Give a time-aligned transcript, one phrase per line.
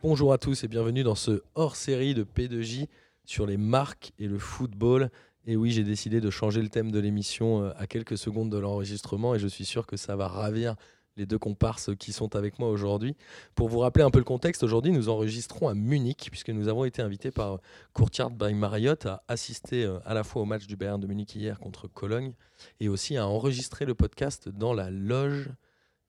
[0.00, 2.86] Bonjour à tous et bienvenue dans ce hors-série de P2J
[3.24, 5.10] sur les marques et le football.
[5.50, 8.58] Et oui, j'ai décidé de changer le thème de l'émission euh, à quelques secondes de
[8.58, 10.76] l'enregistrement et je suis sûr que ça va ravir
[11.16, 13.16] les deux comparses qui sont avec moi aujourd'hui.
[13.54, 16.84] Pour vous rappeler un peu le contexte, aujourd'hui nous enregistrons à Munich puisque nous avons
[16.84, 17.60] été invités par
[17.94, 21.34] Courtyard by Marriott à assister euh, à la fois au match du Bayern de Munich
[21.34, 22.34] hier contre Cologne
[22.78, 25.48] et aussi à enregistrer le podcast dans la loge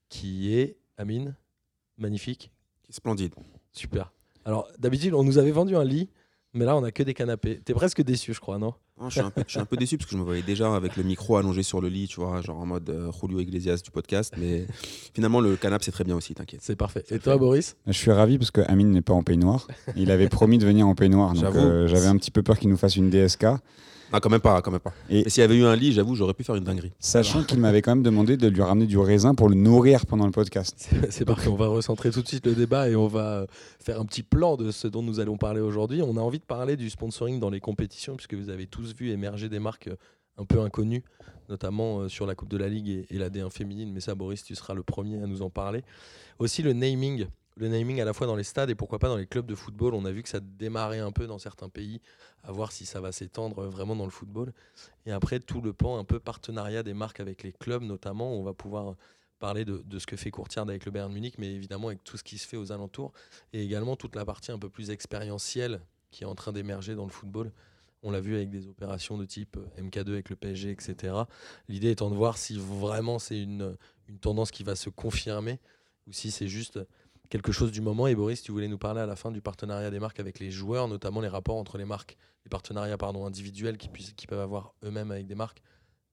[0.10, 1.34] qui est, Amine,
[1.98, 2.52] magnifique,
[2.90, 3.36] Splendide.
[3.72, 4.12] Super.
[4.44, 6.10] Alors, d'habitude, on nous avait vendu un lit,
[6.52, 7.62] mais là, on a que des canapés.
[7.62, 8.74] T'es presque déçu, je crois, non?
[9.02, 10.42] Non, je, suis un peu, je suis un peu déçu parce que je me voyais
[10.42, 13.40] déjà avec le micro allongé sur le lit, tu vois, genre en mode euh, Julio
[13.40, 14.34] Iglesias du podcast.
[14.38, 14.66] Mais
[15.14, 16.60] finalement, le canapé, c'est très bien aussi, t'inquiète.
[16.64, 17.04] C'est parfait.
[17.10, 17.78] Et toi, Boris?
[17.88, 19.68] Je suis ravi parce que Amine n'est pas en peignoir.
[19.96, 21.60] Il avait promis de venir en peignoir, donc J'avoue.
[21.60, 23.46] euh, j'avais un petit peu peur qu'il nous fasse une DSK.
[24.12, 24.94] Ah, quand même pas, quand même pas.
[25.10, 26.92] Et- s'il y avait eu un lit, j'avoue, j'aurais pu faire une dinguerie.
[27.00, 30.26] Sachant qu'il m'avait quand même demandé de lui ramener du raisin pour le nourrir pendant
[30.26, 30.90] le podcast.
[31.10, 31.50] C'est parfait.
[31.50, 33.46] On va recentrer tout de suite le débat et on va euh,
[33.80, 36.02] faire un petit plan de ce dont nous allons parler aujourd'hui.
[36.02, 39.10] On a envie de parler du sponsoring dans les compétitions, puisque vous avez tous vu
[39.12, 39.96] émerger des marques euh,
[40.38, 41.04] un peu inconnues,
[41.50, 43.92] notamment euh, sur la Coupe de la Ligue et, et la D1 féminine.
[43.94, 45.84] Mais ça, Boris, tu seras le premier à nous en parler.
[46.40, 47.26] Aussi le naming.
[47.60, 49.54] Le naming à la fois dans les stades et pourquoi pas dans les clubs de
[49.54, 49.94] football.
[49.94, 52.00] On a vu que ça démarrait un peu dans certains pays,
[52.44, 54.54] à voir si ça va s'étendre vraiment dans le football.
[55.06, 58.34] Et après, tout le pan un peu partenariat des marques avec les clubs, notamment.
[58.34, 58.96] On va pouvoir
[59.40, 62.24] parler de, ce que fait Courtiard avec le Bayern Munich, mais évidemment avec tout ce
[62.24, 63.12] qui se fait aux alentours,
[63.52, 67.06] et également toute la partie un peu plus expérientielle qui est en train d'émerger dans
[67.06, 67.52] le football.
[68.04, 71.14] On l'a vu avec des opérations de type euh, MK2 avec le PSG, etc.
[71.68, 73.76] L'idée étant de voir si vraiment c'est une
[74.22, 75.60] tendance qui va se confirmer,
[76.08, 76.80] ou si c'est juste
[77.30, 78.08] quelque chose du moment.
[78.08, 80.52] Et Boris, tu voulais nous parler à la fin du partenariat des marques avec les
[80.52, 84.40] joueurs, notamment les rapports entre les marques, les partenariats pardon, individuels qui, puissent, qui peuvent
[84.40, 85.62] avoir eux-mêmes avec des marques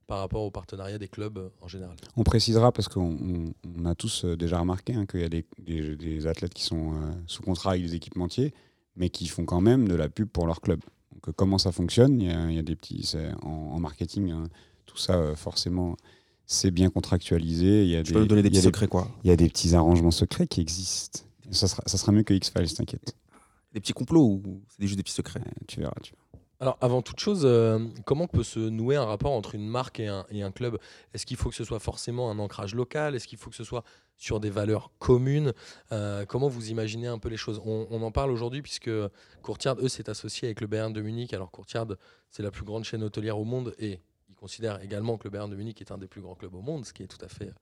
[0.07, 1.97] par rapport aux partenariats des clubs euh, en général.
[2.17, 5.29] On précisera parce qu'on on- on a tous euh, déjà remarqué hein, qu'il y a
[5.29, 8.55] des, des- athlètes qui sont euh, sous contrat avec des équipementiers,
[8.95, 10.81] mais qui font quand même de la pub pour leur club.
[11.13, 12.21] Donc, comment ça fonctionne?
[12.21, 14.45] Il y, a, des petits en, marketing, hein,
[14.85, 15.97] tout ça forcément
[16.47, 17.85] c'est bien contractualisé.
[17.85, 19.09] Il y a Tu peux nous donner des petits secrets, quoi.
[19.25, 21.21] Il y a des petits arrangements secrets qui existent.
[21.51, 23.15] Ça sera, ça sera mieux que X-Files, t'inquiète.
[23.73, 25.41] Des petits complots ou c'est juste des petits secrets?
[25.41, 25.93] Euh, Tu verras.
[26.03, 26.23] Tu verras.
[26.59, 30.07] Alors, avant toute chose, euh, comment peut se nouer un rapport entre une marque et
[30.07, 30.79] un, et un club?
[31.13, 33.15] Est-ce qu'il faut que ce soit forcément un ancrage local?
[33.15, 33.85] Est-ce qu'il faut que ce soit
[34.17, 35.53] sur des valeurs communes?
[35.93, 37.61] Euh, Comment vous imaginez un peu les choses?
[37.67, 38.91] On, on en parle aujourd'hui puisque
[39.43, 41.35] Courtiard, eux, s'est associé avec le Bayern de Munich.
[41.35, 41.89] Alors, Courtiard,
[42.31, 44.01] c'est la plus grande chaîne hôtelière au monde et
[44.37, 46.61] ils considèrent également que le Bayern de Munich est un des plus grands clubs au
[46.61, 47.53] monde, ce qui est tout à fait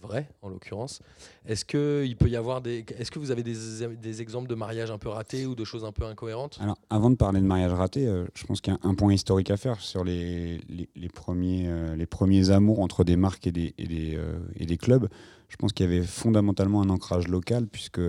[0.00, 1.00] vrai en l'occurrence.
[1.46, 3.54] Est-ce que il peut y avoir des Est-ce que vous avez des,
[4.00, 6.58] des exemples de mariages un peu ratés ou de choses un peu incohérentes?
[6.60, 9.12] Alors, avant de parler de mariage raté, euh, je pense qu'il y a un point
[9.12, 10.60] historique à faire sur les,
[10.96, 15.08] les, premiers, euh, les premiers amours entre des marques et des, euh, et des clubs.
[15.48, 18.00] Je pense qu'il y avait fondamentalement un ancrage local, puisque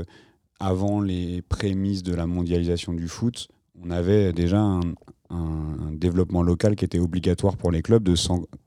[0.60, 3.50] avant les prémices de la mondialisation du foot,
[3.84, 4.82] on avait déjà un,
[5.34, 8.16] un- un développement local qui était obligatoire pour les clubs, de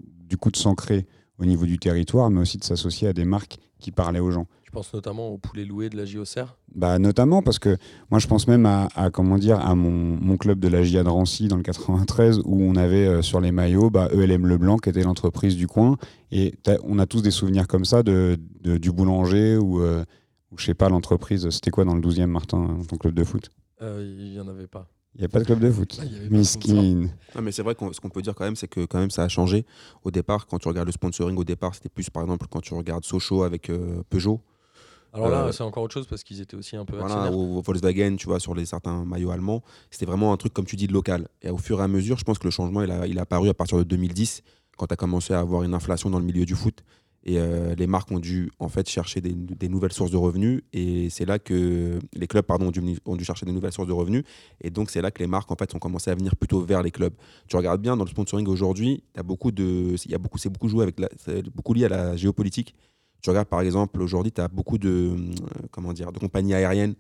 [0.00, 1.06] du coup de s'ancrer
[1.38, 4.46] au niveau du territoire, mais aussi de s'associer à des marques qui parlaient aux gens.
[4.64, 6.56] Je pense notamment au poulet loué de la JOCR.
[6.74, 7.76] Bah, notamment parce que
[8.10, 11.02] moi je pense même à, à, comment dire à mon, mon club de la GIA
[11.04, 14.76] de Rancy dans le 93 où on avait euh, sur les maillots bah, ELM Leblanc
[14.78, 15.96] qui était l'entreprise du coin
[16.32, 20.04] et on a tous des souvenirs comme ça de, de- du boulanger ou, euh,
[20.50, 23.50] ou je sais pas l'entreprise c'était quoi dans le 12e Martin ton club de foot?
[23.82, 24.88] Euh, Il n'y en avait pas.
[25.16, 26.04] Il n'y a pas de club de foot Ah.
[26.30, 28.98] Miskin Non, mais c'est vrai que ce qu'on peut dire quand même, c'est que quand
[28.98, 29.64] même ça a changé.
[30.04, 32.74] Au départ, quand tu regardes le sponsoring, au départ, c'était plus par exemple quand tu
[32.74, 34.40] regardes Sochaux avec euh, Peugeot.
[35.12, 38.16] Alors là, Euh, c'est encore autre chose parce qu'ils étaient aussi un peu Voilà, Volkswagen,
[38.16, 40.92] tu vois, sur les certains maillots allemands, c'était vraiment un truc, comme tu dis, de
[40.92, 41.28] local.
[41.40, 43.22] Et au fur et à mesure, je pense que le changement, il a, il a
[43.22, 44.42] apparu à partir de 2010,
[44.76, 46.82] quand tu as commencé à avoir une inflation dans le milieu du foot.
[47.28, 50.62] Et euh, les marques ont dû, en fait, chercher des, nouvelles sources de revenus.
[50.72, 52.70] Et c'est là que les clubs, pardon,
[53.04, 54.22] ont dû, chercher des nouvelles sources de revenus.
[54.60, 56.84] Et donc, c'est là que les marques, en fait, ont commencé à venir plutôt vers
[56.84, 57.12] les clubs.
[57.48, 59.50] Tu regardes bien, dans le sponsoring aujourd'hui, il beaucoup
[60.36, 61.00] c'est beaucoup joué avec
[61.52, 62.76] beaucoup lié à la géopolitique.
[63.22, 66.94] Tu regardes par exemple, aujourd'hui, tu as beaucoup de, euh, comment dire, de compagnies aériennes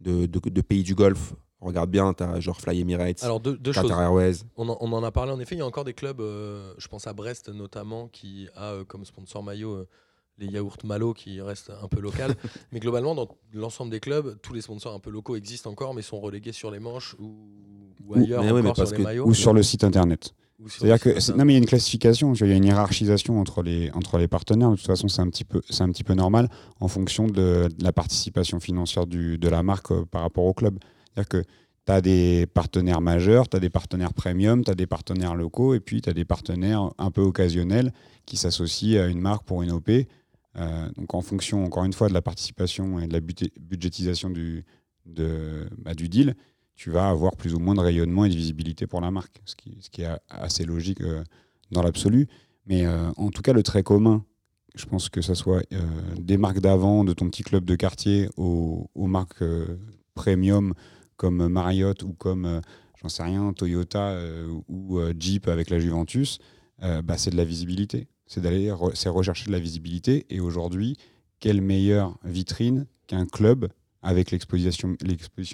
[0.00, 1.32] de pays du Golfe.
[1.60, 3.82] Regarde bien, tu as genre Fly Emirates, Alors deux, deux choses.
[3.84, 4.36] Qatar Airways.
[4.56, 5.54] On en, on en a parlé en effet.
[5.54, 8.84] Il y a encore des clubs, euh, je pense à Brest notamment, qui a euh,
[8.84, 9.88] comme sponsor maillot euh,
[10.38, 12.34] les yaourts Malo qui restent un peu local.
[12.72, 16.00] mais globalement, dans l'ensemble des clubs, tous les sponsors un peu locaux existent encore, mais
[16.00, 17.26] sont relégués sur les manches ou,
[18.06, 19.26] ou Ou- ailleurs mais ouais, mais encore parce sur que- les maillots.
[19.26, 20.32] ou sur le site internet
[20.66, 23.62] C'est-à-dire que non mais il y a une classification, il y a une hiérarchisation entre
[23.62, 24.70] les entre les partenaires.
[24.70, 26.48] De toute façon, c'est un petit peu c'est un petit peu normal
[26.80, 30.54] en fonction de, de la participation financière du, de la marque euh, par rapport au
[30.54, 30.78] club.
[31.14, 31.42] C'est-à-dire que
[31.86, 35.74] tu as des partenaires majeurs, tu as des partenaires premium, tu as des partenaires locaux
[35.74, 37.92] et puis tu as des partenaires un peu occasionnels
[38.26, 39.90] qui s'associent à une marque pour une OP.
[40.56, 44.30] Euh, donc en fonction encore une fois de la participation et de la budgé- budgétisation
[44.30, 44.64] du
[45.06, 46.36] bah, du deal,
[46.76, 49.56] tu vas avoir plus ou moins de rayonnement et de visibilité pour la marque, ce
[49.56, 51.24] qui, est assez logique euh,
[51.72, 52.28] dans l'absolu.
[52.66, 54.24] Mais euh, en tout cas, le trait commun,
[54.76, 55.62] je pense que ce soit
[56.16, 59.42] des marques d'avant, de ton petit club de quartier, aux, marques
[60.14, 60.74] premium
[61.20, 62.60] comme Marriott ou comme, euh,
[63.02, 66.38] j'en sais rien, Toyota euh, ou euh, Jeep avec la Juventus,
[66.82, 68.08] euh, bah, c'est de la visibilité.
[68.24, 70.24] C'est d'aller rechercher de la visibilité.
[70.30, 70.96] Et aujourd'hui,
[71.38, 73.68] quelle meilleure vitrine qu'un club
[74.00, 74.96] avec l'exposition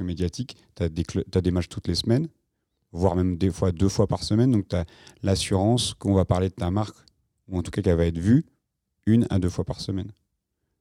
[0.03, 0.57] médiatique?
[0.77, 2.29] Tu as, des matchs toutes les semaines,
[2.93, 4.53] voire même des fois deux fois par semaine.
[4.53, 4.85] Donc tu as
[5.25, 6.97] l'assurance qu'on va parler de ta marque,
[7.49, 8.47] ou en tout cas qu'elle va être vue
[9.05, 10.13] une à deux fois par semaine.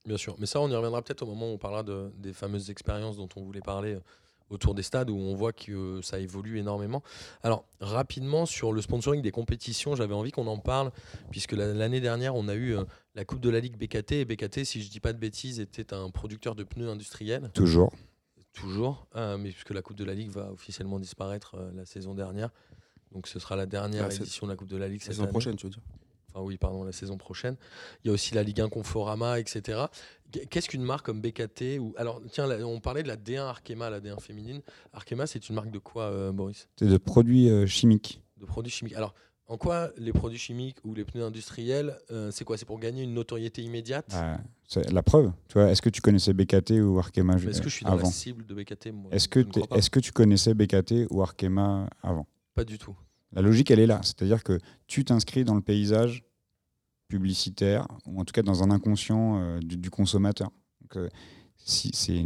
[0.06, 2.34] Bien sûr, mais ça, on y reviendra peut-être au moment où on parlera de- des
[2.34, 4.02] fameuses expériences dont on voulait parler euh,
[4.50, 7.02] autour des stades, où on voit que ça évolue énormément.
[7.44, 10.92] Alors, rapidement, sur le sponsoring des compétitions, j'avais envie qu'on en parle,
[11.32, 12.84] puisque la- l'année dernière, on a eu euh,
[13.16, 15.94] la Coupe de la Ligue BKT, et BKT, si je dis pas de bêtises, était
[15.94, 17.92] un producteur de pneus industriels, Toujours.
[18.54, 22.14] toujours, euh, mais puisque la Coupe de la Ligue va officiellement disparaître euh, la saison
[22.14, 22.50] dernière.
[23.12, 25.06] Donc ce sera la dernière Ah, c'est- édition de la Coupe de la Ligue La
[25.06, 25.82] cette saison prochaine, tu veux dire
[26.36, 27.56] Enfin oui, pardon, la saison prochaine.
[28.04, 29.86] Il y a aussi la Ligue 1 Conforama, etc.
[30.50, 33.90] Qu'est-ce qu'une marque comme BKT ou alors tiens, là, on parlait de la D1 Arkema,
[33.90, 34.62] la D1 féminine.
[34.92, 36.68] Arkema, c'est une marque de quoi, euh, Boris?
[36.78, 38.22] C'est de produits euh, chimiques.
[38.38, 38.96] De produits chimiques.
[38.96, 39.14] Alors,
[39.48, 42.58] en quoi les produits chimiques ou les pneus industriels, euh, c'est quoi?
[42.58, 44.08] C'est pour gagner une notoriété immédiate?
[44.12, 45.32] Bah, c'est la preuve.
[45.48, 48.08] Tu vois, est-ce que tu connaissais BKT ou Arkema Est-ce que je suis dans avant
[48.08, 48.92] la cible de BKT
[49.30, 52.28] que, est-ce que tu connaissais BKT ou Arkema avant?
[52.56, 52.98] Pas du tout.
[53.36, 54.00] La logique, elle est là.
[54.04, 56.24] C'est-à-dire que tu t'inscris dans le paysage
[57.08, 60.50] publicitaire, ou en tout cas dans un inconscient euh, du, du consommateur.
[60.82, 61.10] Donc, euh,
[61.58, 62.24] si, c'est,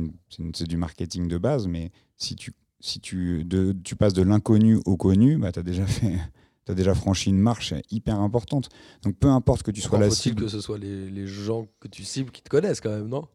[0.65, 4.95] du marketing de base, mais si tu, si tu, de- tu passes de l'inconnu au
[4.97, 6.17] connu, bah, tu as déjà fait.
[6.65, 8.69] T'as déjà franchi une marche hyper importante.
[9.01, 10.41] Donc peu importe que tu sois la faut-il cible.
[10.43, 13.27] que ce soit les, les gens que tu cibles qui te connaissent quand même, non?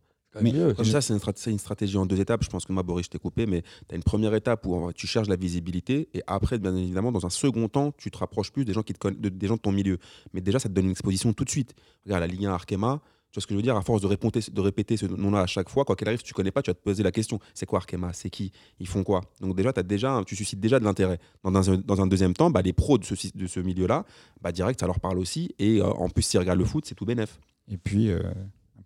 [0.43, 0.75] Mais- mieux.
[0.75, 2.43] Comme ça, c'est une, strat- c'est une stratégie en deux étapes.
[2.45, 4.93] Je pense que moi, Boris, je t'ai coupé, mais tu as une première étape où
[4.93, 8.51] tu cherches la visibilité et après, bien évidemment, dans un second temps, tu te rapproches
[8.53, 9.99] plus des gens, qui te de- des gens de ton milieu.
[10.33, 11.75] Mais déjà, ça te donne une exposition tout de suite.
[12.05, 13.01] Regarde, la Ligue 1 Arkema,
[13.31, 13.77] tu vois ce que je veux dire?
[13.77, 16.25] À force de répéter, de répéter ce nom-là à chaque fois, quoi qu'il arrive, si
[16.25, 18.13] tu connais pas, tu vas te poser la question c'est quoi Arkema?
[18.13, 18.53] C'est qui?
[18.79, 19.23] Ils font quoi?
[19.41, 21.19] Donc, déjà, as déjà, tu suscites déjà de l'intérêt.
[21.43, 24.05] Dans un, dans un deuxième temps, bah, les pros de ce, sy- de ce milieu-là,
[24.41, 25.53] bah, direct, ça leur parle aussi.
[25.59, 27.41] Et euh, en plus, s'ils regardent le foot, c'est tout bénef.
[27.69, 28.21] Et puis, euh,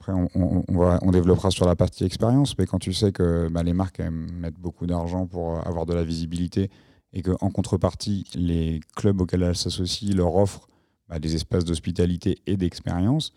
[0.00, 3.10] après, on, on- on va, on développera sur la partie expérience, mais quand tu sais
[3.10, 6.70] que bah, les marques mettent beaucoup d'argent pour euh, avoir de la visibilité
[7.12, 10.68] et qu'en contrepartie, les clubs auxquels elles s'associent leur offrent
[11.08, 13.32] bah, des espaces d'hospitalité et d'expérience,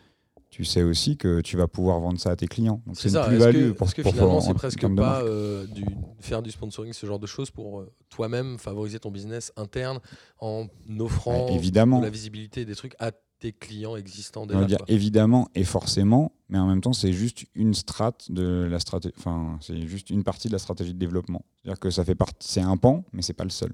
[0.51, 2.81] tu sais aussi que tu vas pouvoir vendre ça à tes clients.
[2.85, 5.85] Donc, C'est une plus-value pour, est-ce que pour- finalement en c'est presque pas euh, du,
[6.19, 9.99] faire du sponsoring, ce genre de choses pour euh, toi-même favoriser ton business interne
[10.39, 10.67] en
[10.99, 11.99] offrant Ouais, évidemment.
[11.99, 13.11] de la visibilité des trucs à
[13.41, 17.11] tes clients existants On déjà va dire évidemment et forcément, mais en même temps, c'est
[17.11, 19.13] juste une strate de la stratégie.
[19.17, 21.43] Enfin, c'est juste une partie de la stratégie de développement.
[21.63, 23.73] C'est-à-dire que ça fait partie, c'est un pan, mais c'est pas le seul.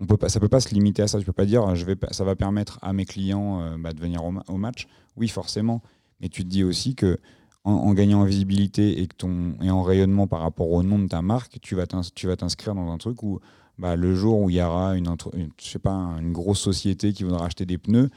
[0.00, 1.18] On peut pas, ça peut pas se limiter à ça.
[1.18, 4.00] Tu peux pas dire, je vais, ça va permettre à mes clients euh, bah, de
[4.00, 4.86] venir au, ma- au match.
[5.16, 5.82] Oui, forcément,
[6.20, 7.18] mais tu te dis aussi que
[7.64, 10.98] en, en gagnant en visibilité et que ton et en rayonnement par rapport au nom
[10.98, 13.40] de ta marque, tu vas t'inscrire dans un truc où
[13.78, 15.16] bah, le jour où il y aura une-
[15.58, 18.10] je sais pas, une grosse société qui voudra acheter des pneus,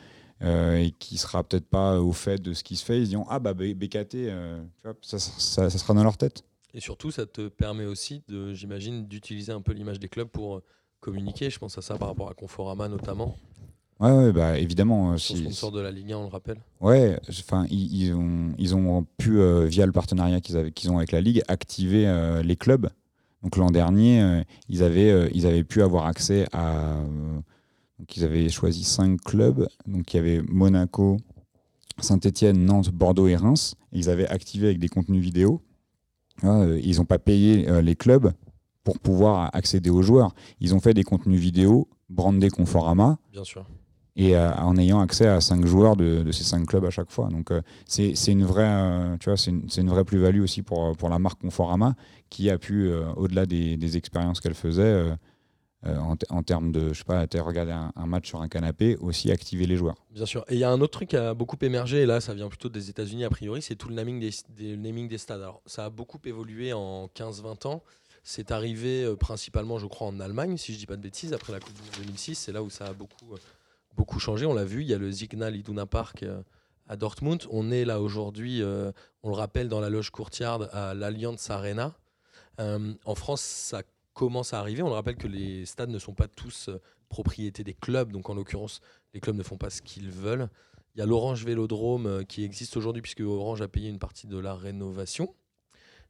[0.44, 3.10] euh, et qui sera peut-être pas au fait de ce qui se fait, ils se
[3.10, 4.62] diront ah bah BKT, euh,
[5.01, 6.44] ça, ça- ça sera dans leur tête.
[6.74, 10.58] Et surtout, ça te permet aussi, de, j'imagine, d'utiliser un peu l'image des clubs pour
[10.58, 10.63] euh,
[11.00, 11.50] communiquer.
[11.50, 13.36] Je pense à ça par rapport à Conforama notamment,
[14.00, 15.17] Ouais, ouais, bah évidemment.
[15.17, 16.60] si- sponsor de la Ligue 1, on le rappelle.
[16.82, 20.91] Ouais, enfin, ils, ils ont, ils ont pu, euh, via le partenariat qu'ils avaient- qu'ils
[20.91, 22.06] ont avec la Ligue, activer
[22.44, 22.89] les clubs.
[23.41, 26.96] Donc l'an dernier, ils, avaient, ils avaient pu avoir accès à.
[28.00, 29.68] Donc ils avaient choisi cinq clubs.
[29.88, 31.18] Donc il y avait Monaco,
[32.00, 33.75] Saint-Etienne, Nantes, Bordeaux et Reims.
[33.92, 35.62] Et ils avaient activé avec des contenus vidéo.
[36.44, 38.32] Ah, euh, ils n'ont pas payé euh, les clubs
[38.84, 40.36] pour pouvoir accéder aux joueurs.
[40.60, 43.66] Ils ont fait des contenus vidéo brandés Conforama Bien sûr.
[44.16, 47.12] et euh, en ayant accès à cinq joueurs de, de ces cinq clubs à chaque
[47.12, 47.30] fois.
[47.30, 47.51] Donc
[47.88, 49.51] c'est une vraie, tu vois, c'est
[49.82, 51.96] une, vraie plus-value aussi pour, pour la marque Conforama
[52.30, 55.18] qui a pu, au-delà des, des expériences qu'elle faisait,
[55.96, 58.98] en, te- en termes de, je sais pas, t'as regardé un, match sur un canapé,
[58.98, 59.96] aussi activer les joueurs.
[60.12, 60.44] Bien sûr.
[60.50, 62.50] Et il y a un autre truc qui a beaucoup émergé, et là ça vient
[62.50, 65.41] plutôt des États-Unis a priori, c'est tout le naming des, stades.
[65.41, 67.84] Alors ça a beaucoup évolué en 15-20 ans.
[68.24, 71.53] C'est arrivé euh, principalement, je crois, en Allemagne, si je dis pas de bêtises, après
[71.53, 72.36] la Coupe du Monde 2006.
[72.36, 73.38] C'est là où ça a beaucoup euh,
[73.98, 74.46] beaucoup changé.
[74.46, 76.41] On l'a vu, il y a le Signal Iduna Park euh,
[76.88, 77.44] à Dortmund.
[77.51, 78.91] On est là aujourd'hui, euh,
[79.24, 81.94] on le rappelle, dans la loge courtière à l'Allianz Arena.
[82.60, 83.82] Euh, en France, ça
[84.17, 84.81] commence à arriver.
[84.81, 88.12] On le rappelle que les stades ne sont pas tous euh, propriété des clubs.
[88.12, 88.81] Donc en l'occurrence,
[89.13, 90.50] les clubs ne font pas ce qu'ils veulent.
[90.95, 94.25] Il y a l'Orange Vélodrome euh, qui existe aujourd'hui puisque Orange a payé une partie
[94.25, 95.33] de la rénovation.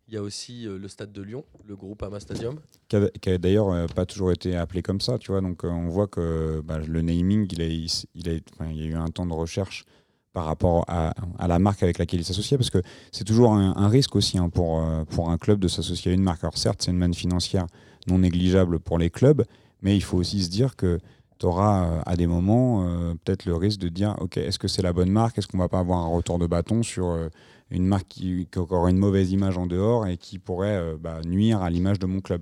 [0.08, 2.62] Il y a aussi euh, le stade de Lyon, le groupe Ama Stadium.
[2.88, 5.42] qui a, d'ailleurs pas toujours été appelé comme ça, tu vois.
[5.42, 9.34] Donc on voit que bah, le naming, il, a, y a eu un temps de
[9.34, 9.84] recherche
[10.32, 11.14] par rapport à,
[11.46, 14.80] la marque avec laquelle il s'associait, parce que c'est toujours un, risque aussi hein, pour
[14.80, 16.44] un club de s'associer à une marque.
[16.44, 17.66] Alors certes, c'est une manne financière
[18.08, 19.44] non négligeable pour les clubs,
[19.82, 21.00] mais il faut aussi se dire que
[21.40, 24.82] tu auras à des moments euh, peut-être le risque de dire, ok, est-ce que c'est
[24.82, 25.38] la bonne marque?
[25.38, 27.30] Est-ce qu'on va pas avoir un retour de bâton sur euh,
[27.70, 31.22] une marque qui, qui aura une mauvaise image en dehors et qui pourrait euh, bah,
[31.26, 32.42] nuire à l'image de mon club?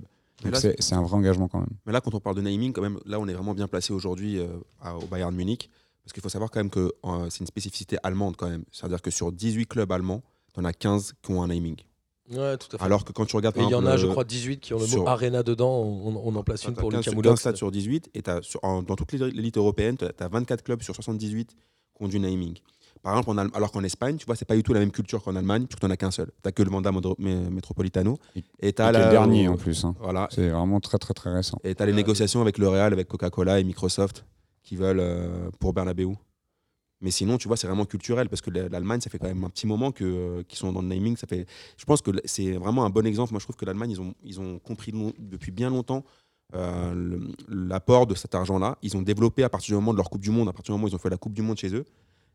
[0.60, 1.68] C'est c'est un vrai engagement quand même.
[1.86, 3.92] Mais là, quand on parle de naming, quand même, là, on est vraiment bien placé
[3.92, 4.46] aujourd'hui euh,
[4.80, 5.68] à- au Bayern Munich.
[6.04, 8.64] Parce qu'il faut savoir quand même que euh, c'est une spécificité allemande quand même.
[8.70, 10.22] C'est-à-dire que sur 18 clubs allemands,
[10.56, 11.76] il y en a 15 qui ont un naming.
[12.30, 12.84] Ouais, tout à fait.
[12.84, 13.56] Alors que quand tu regardes.
[13.56, 15.42] Et il y en a, je euh, crois, 18 qui ont le sur- mot Arena
[15.42, 15.70] dedans.
[15.82, 17.32] On, on en place une pour 15 Lucas Moulox.
[17.34, 18.10] 15 stades sur 18.
[18.14, 21.56] Et sur- en- dans toute l'élite européenne, tu as 24 clubs sur 78 qui
[22.04, 22.54] ont du naming.
[23.02, 24.90] Par exemple, en Allem- alors qu'en Espagne, tu vois, c'est pas du tout la même
[24.90, 26.32] culture qu'en Allemagne, puisque tu n'en as qu'un seul.
[26.42, 28.18] Tu que le mandat modro- mé- Metropolitano.
[28.60, 29.84] Et- tu as le dernier en plus.
[29.84, 29.94] hein.
[30.00, 30.26] Voilà.
[30.32, 31.58] C'est vraiment très très très récent.
[31.62, 34.24] Et tu as les négociations avec le Real, avec Coca-Cola et Microsoft
[34.64, 36.08] qui veulent euh, pour Bernabeu.
[37.02, 39.44] Mais sinon, tu vois, c'est vraiment culturel parce que la- l'Allemagne, ça fait quand même
[39.44, 41.16] un petit moment euh, qu'ils sont dans le naming.
[41.16, 43.32] Ça fait, je pense que c'est vraiment un bon exemple.
[43.32, 46.04] Moi, je trouve que l'Allemagne, ils ont, ils ont compris long- depuis bien longtemps
[46.54, 48.78] euh, l'apport de cet argent-là.
[48.82, 50.78] Ils ont développé à partir du moment de leur Coupe du Monde, à partir du
[50.78, 51.84] moment où ils ont fait la Coupe du Monde chez eux,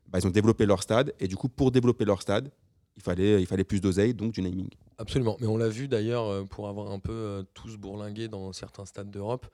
[0.08, 1.12] bah, ils ont développé leur stade.
[1.18, 2.50] Et du coup, pour développer leur stade,
[2.96, 4.68] il fallait, il fallait plus d'oseille, donc du naming.
[4.98, 5.36] Absolument.
[5.40, 8.84] Mais on l'a vu d'ailleurs, euh, pour avoir un peu euh, tous bourlingué dans certains
[8.84, 9.46] stades d'Europe,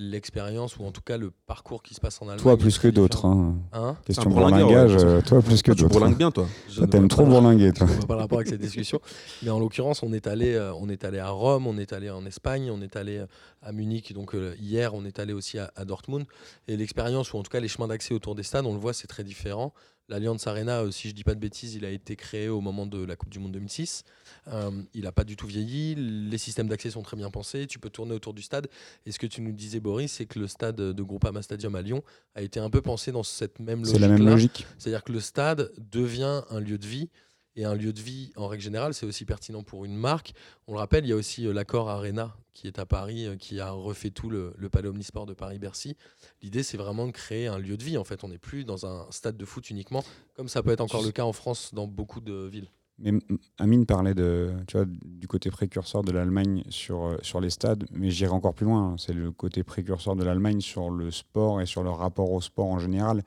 [0.00, 2.38] l'expérience ou en tout cas le parcours qui se passe en Allemagne.
[2.42, 3.26] Toi plus que d'autres.
[3.26, 3.56] hein.
[3.72, 5.04] Hein Question bourlingage, ouais.
[5.04, 5.92] euh, toi plus que Toi, tu d'autres.
[5.98, 6.46] bourlingues bien, toi.
[6.90, 7.86] T'aimes trop bourlinguer, toi.
[8.06, 9.00] Pas le rapport avec cette discussion.
[9.42, 12.08] Mais en l'occurrence, on est allé, euh, on est allé à Rome, on est allé
[12.10, 13.26] en Espagne, on est allé euh,
[13.60, 14.12] à Munich.
[14.14, 16.24] Donc euh, hier, on est allé aussi à, à Dortmund.
[16.68, 18.92] Et l'expérience, ou en tout cas les chemins d'accès autour des stades, on le voit,
[18.92, 19.74] c'est très différent.
[20.08, 22.86] L'Allianz Arena, euh, si je dis pas de bêtises, il a été créé au moment
[22.86, 24.04] de la Coupe du Monde 2006.
[24.48, 25.94] Euh, il n'a pas du tout vieilli.
[25.96, 27.66] Les systèmes d'accès sont très bien pensés.
[27.66, 28.68] Tu peux tourner autour du stade.
[29.04, 31.82] Et ce que tu nous disais, Boris, c'est que le stade de Groupama Stadium à
[31.82, 32.02] Lyon
[32.34, 33.94] a été un peu pensé dans cette même logique.
[33.94, 34.66] C'est la même logique.
[34.78, 37.10] C'est-à-dire que le stade devient un lieu de vie.
[37.58, 40.32] Et un lieu de vie, en règle générale, c'est aussi pertinent pour une marque.
[40.68, 43.34] On le rappelle, il y a aussi euh, l'accord Arena qui est à Paris, euh,
[43.34, 45.96] qui a refait tout le, le palais Omnisport de Paris-Bercy.
[46.40, 47.98] L'idée, c'est vraiment de créer un lieu de vie.
[47.98, 50.80] En fait, on n'est plus dans un stade de foot uniquement, comme ça peut être
[50.80, 52.70] encore le cas en France dans beaucoup de villes.
[53.00, 53.12] Mais
[53.58, 58.54] Amine parlait du côté précurseur de l'Allemagne sur, euh, sur les stades, mais j'irai encore
[58.54, 58.92] plus loin.
[58.92, 58.96] hein.
[58.98, 62.66] C'est le côté précurseur de l'Allemagne sur le sport et sur le rapport au sport
[62.66, 63.24] en général.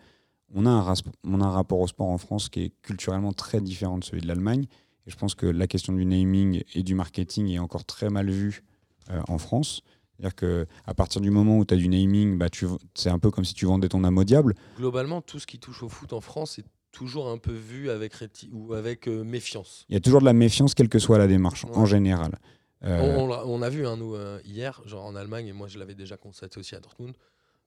[0.53, 3.33] On a, un, ras- on a un rapport au sport en France qui est culturellement
[3.33, 4.65] très différent de celui de l'Allemagne.
[5.07, 8.29] Et je pense que la question du naming et du marketing est encore très mal
[8.29, 8.63] vue
[9.09, 9.81] euh, en France.
[10.19, 12.47] C'est-à-dire qu'à partir du moment où tu as du naming, bah,
[12.93, 14.53] c'est un peu comme si tu vendais ton âme au diable.
[14.77, 18.13] Globalement, tout ce qui touche au foot en France est toujours un peu vu avec,
[18.51, 19.85] ou avec euh, méfiance.
[19.89, 22.37] Il y a toujours de la méfiance, quelle que soit la démarche, en général.
[22.83, 25.67] Euh, On, on l'a- on a vu, hein, nous, hier, genre en Allemagne, et moi
[25.67, 27.13] je l'avais déjà constaté aussi à Dortmund,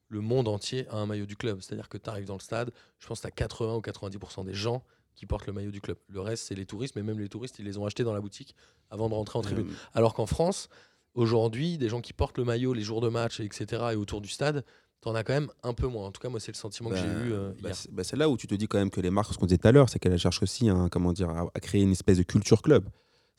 [0.09, 1.61] le monde entier a un maillot du club.
[1.61, 4.45] C'est-à-dire que tu arrives dans le stade, je pense que tu as 80 ou 90%
[4.45, 4.83] des gens
[5.15, 5.97] qui portent le maillot du club.
[6.09, 8.21] Le reste, c'est les touristes, mais même les touristes, ils les ont achetés dans la
[8.21, 8.55] boutique
[8.91, 9.69] avant de rentrer en tribune.
[9.69, 10.69] Euh, Alors qu'en France,
[11.15, 14.29] aujourd'hui, des gens qui portent le maillot les jours de match, etc., et autour du
[14.29, 14.65] stade,
[15.01, 16.07] t'en as quand même un peu moins.
[16.07, 18.05] En tout cas, moi, c'est le sentiment que Bah, j'ai eu euh, bah, c'est bah,
[18.05, 19.69] c'est là où tu te dis quand même que les marques, ce qu'on disait tout
[19.69, 22.63] à l'heure, c'est qu'elles cherchent aussi comment dire, à, à créer une espèce de culture
[22.63, 22.89] club.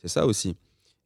[0.00, 0.56] C'est ça aussi.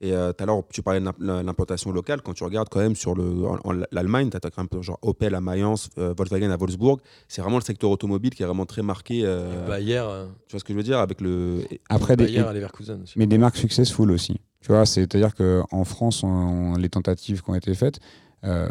[0.02, 2.22] Et euh, tout à l'heure, tu parlais de l'imp- l'implantation locale.
[2.22, 4.98] Quand tu regardes quand même sur le, en, en l'Allemagne, tu as quand même genre
[5.02, 7.00] Opel à Mayence, euh, Volkswagen à Wolfsburg.
[7.28, 9.22] C'est vraiment le secteur automobile qui est vraiment très marqué.
[9.24, 11.60] euh, Bayer, euh, tu vois ce que je veux dire avec le.
[11.70, 13.02] et- après, des, Bayer à Leverkusen.
[13.02, 13.18] aussi.
[13.18, 14.40] mais des marques successful aussi.
[14.62, 17.98] Tu vois, c'est-à-dire qu'en France, on- on- les tentatives qui ont été faites,
[18.44, 18.68] euh,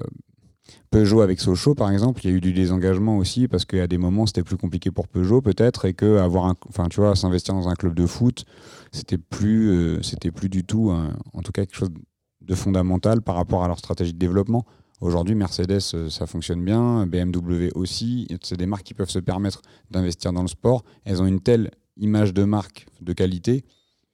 [0.92, 3.98] Peugeot avec Sochaux, par exemple, il y a eu du désengagement aussi parce qu'à des
[3.98, 7.54] moments, c'était plus compliqué pour Peugeot peut-être et que avoir un, enfin, tu vois, s'investir
[7.54, 8.46] dans un club de foot,
[8.92, 11.92] c'était plus, euh, c'était plus du tout, en tout cas, quelque chose
[12.42, 14.66] de fondamental par rapport à leur stratégie de développement.
[15.02, 18.28] Aujourd'hui, Mercedes, euh, ça fonctionne bien, BMW aussi.
[18.44, 19.62] C'est des marques qui peuvent se permettre
[19.92, 20.84] d'investir dans le sport.
[21.06, 23.64] Elles ont une telle image de marque de qualité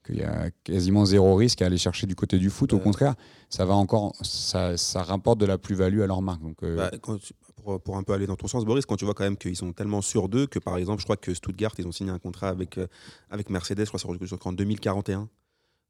[0.06, 2.74] qu'il y a quasiment zéro risque à aller chercher du côté du foot.
[2.74, 3.16] Au contraire,
[3.56, 6.42] ça va encore, ça, ça rapporte de la plus-value à leur marque.
[6.42, 7.34] Donc, euh, bah, quand tu-
[7.64, 9.56] pour, pour un peu aller dans ton sens, Boris, quand tu vois quand même qu'ils
[9.56, 12.20] sont tellement sûrs d'eux que par exemple, je crois que Stuttgart, ils ont signé un
[12.20, 12.88] contrat avec, euh,
[13.32, 14.02] avec Mercedes, je crois,
[14.46, 15.30] en 2041.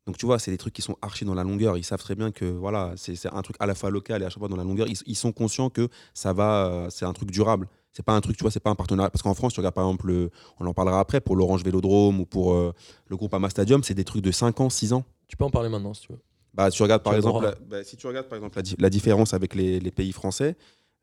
[0.07, 1.75] Donc tu vois, c'est des trucs qui sont archi dans la longueur.
[1.77, 4.25] Ils savent très bien que voilà, c'est c'est un truc à la fois local et
[4.25, 4.87] à chaque fois dans la longueur.
[4.87, 7.67] Ils, ils sont conscients que ça va, euh, c'est un truc durable.
[7.91, 9.09] C'est pas un truc, tu vois, c'est pas un partenariat.
[9.09, 10.29] Parce qu'en France, tu regardes par exemple, le-
[10.59, 12.71] on en parlera après, pour l'Orange Vélodrome ou pour euh,
[13.07, 15.03] le groupe Ama Stadium, c'est des trucs de 5 ans, 6 ans.
[15.27, 16.19] Tu peux en parler maintenant si tu veux.
[16.55, 18.75] Bah, tu regardes par Tu exemple, la- bah, si tu regardes par exemple la, di-
[18.79, 20.55] la différence avec les, les pays français,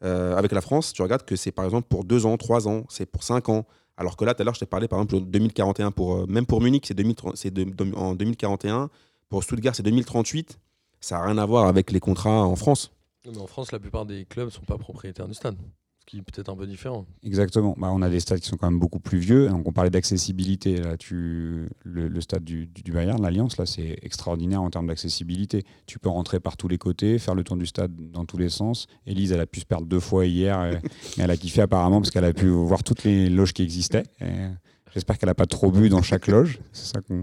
[0.02, 2.84] euh, avec la France, tu regardes que c'est par exemple pour 2 ans, 3 ans,
[2.88, 3.66] c'est pour 5 ans.
[3.98, 6.26] Alors que là, tout à l'heure, je t'ai parlé par exemple de 2041, pour, euh,
[6.26, 8.88] même pour Munich, c'est 2030 c'est de- de- en 2041,
[9.28, 10.58] pour Stuttgart, c'est 2038.
[11.00, 12.90] Ça n'a rien à voir avec les contrats en France.
[13.26, 15.56] Mais en France, la plupart des clubs sont pas propriétaires du stade.
[16.02, 17.06] Ce qui est peut-être un peu différent.
[17.22, 17.76] Exactement.
[17.78, 19.48] Bah, on a des stades qui sont quand même beaucoup plus vieux.
[19.48, 20.78] Donc, on parlait d'accessibilité.
[20.78, 21.68] Là, tu...
[21.84, 25.62] le, le stade du, du- du Bayern, l'Alliance, là, c'est extraordinaire en termes d'accessibilité.
[25.86, 28.48] Tu peux rentrer par tous les côtés, faire le tour du stade dans tous les
[28.48, 28.88] sens.
[29.06, 30.80] Elise, elle a pu se perdre deux fois hier, et-
[31.18, 34.02] mais elle a kiffé apparemment parce qu'elle a pu voir toutes les loges qui existaient.
[34.20, 34.26] Et
[34.92, 36.58] J'espère qu'elle n'a pas trop bu dans chaque loge.
[36.72, 37.20] C'est ça qu'on.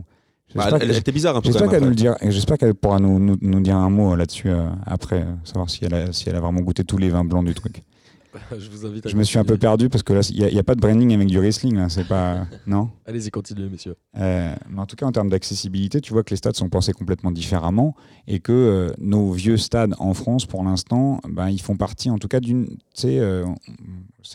[0.56, 1.50] Bah, J'espère elle, était bizarre un peu.
[1.52, 5.22] J'espère qu'elle nous j'espère pourra nous, nous, nous dire un mot euh, là-dessus euh, après,
[5.22, 7.54] euh, savoir si elle, a, si elle a vraiment goûté tous les vins blancs du
[7.54, 7.84] truc.
[8.58, 10.60] je vous invite à Je me suis un peu perdu parce que là, il n'y
[10.60, 12.46] a, pas de branding avec du wrestling, là, c'est pas.
[12.68, 12.90] Non?
[13.06, 13.96] Allez-y, continuez, messieurs.
[14.18, 16.94] Euh, mais en tout cas, en termes d'accessibilité, tu vois que les stades sont pensés
[16.94, 17.96] complètement différemment
[18.28, 22.18] et que euh, nos vieux stades en France, pour l'instant, ben, ils font partie en
[22.18, 22.68] tout cas d'une.
[22.68, 23.46] Tu sais, euh,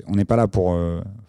[0.09, 0.77] on- n'est pas là pour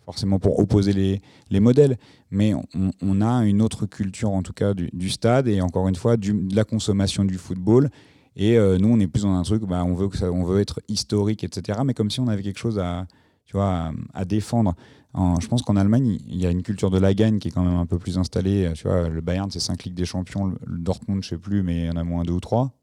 [0.06, 1.98] forcément pour opposer les, les modèles,
[2.32, 5.88] mais on, on a une autre culture en tout cas du, du stade et encore
[5.88, 7.90] une fois du- de la consommation du football.
[8.36, 10.44] Et euh, nous, on est plus dans un truc, bah, on, veut que ça, on
[10.44, 11.80] veut être historique, etc.
[11.86, 13.08] Mais comme si on avait quelque chose à,
[13.46, 14.75] tu vois, à, à défendre.
[15.13, 17.51] En- je pense qu'en Allemagne, il y a une culture de la gagne qui est
[17.51, 18.70] quand même un peu plus installée.
[18.75, 20.48] Tu vois, le Bayern, c'est 5 Ligues des Champions.
[20.65, 22.74] Le Dortmund, je sais plus, mais il y en a moins deux ou trois.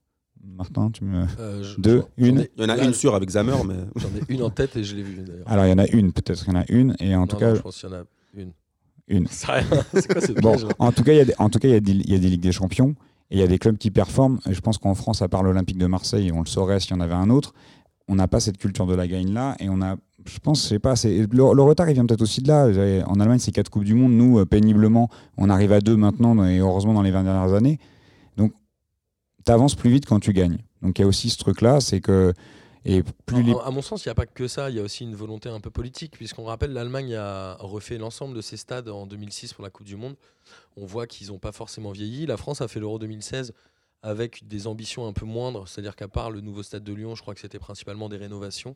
[0.45, 1.25] Martin, tu me.
[1.39, 2.41] Euh, je- Deux, une.
[2.41, 4.51] ai- Il y en a là, une sûre avec Zamer, mais J'en ai une en
[4.51, 5.47] tête et je l'ai vue d'ailleurs.
[5.47, 6.97] Alors, il y en a une, peut-être qu'il y en a une.
[6.99, 8.03] Et en Non, tout non, cas, je pense qu'il y en a
[8.35, 8.53] une.
[9.09, 9.27] Une.
[9.29, 9.67] C'est rien.
[9.95, 11.75] C'est quoi ce Bon, en tout cas, il y a des, en tout cas, il
[11.75, 12.95] y a des, il y a des ligues des champions
[13.33, 14.39] et il y a des clubs qui performent.
[14.47, 16.95] Et je pense qu'en France, à part l'Olympique de Marseille, on le saurait s'il y
[16.95, 17.55] en avait un autre.
[18.07, 19.97] On n'a pas cette culture de la gagne là et on a,
[20.27, 22.67] je pense, je sais pas, le, retard il vient peut-être aussi de là.
[23.07, 24.13] En Allemagne, c'est quatre coupes du monde.
[24.13, 25.09] Nous, euh, péniblement,
[25.39, 27.79] on arrive à deux maintenant et heureusement dans les 20 dernières années.
[28.37, 28.53] Donc,
[29.47, 30.59] tu avances plus vite quand tu gagnes.
[30.83, 32.35] Donc, il y a aussi ce truc là, c'est que
[32.85, 34.77] et plus Alors, les à, à mon sens, il n'y a pas que ça, il
[34.77, 38.41] y a aussi une volonté un peu politique, puisqu'on rappelle, l'Allemagne a refait l'ensemble de
[38.41, 40.17] ses stades en 2006 pour la Coupe du Monde.
[40.77, 42.27] On voit qu'ils n'ont pas forcément vieilli.
[42.27, 43.53] La France a fait l'Euro 2016
[44.03, 47.23] avec des ambitions un peu moindres, c'est-à-dire qu'à part le nouveau stade de Lyon, je
[47.23, 48.75] crois que c'était principalement des rénovations.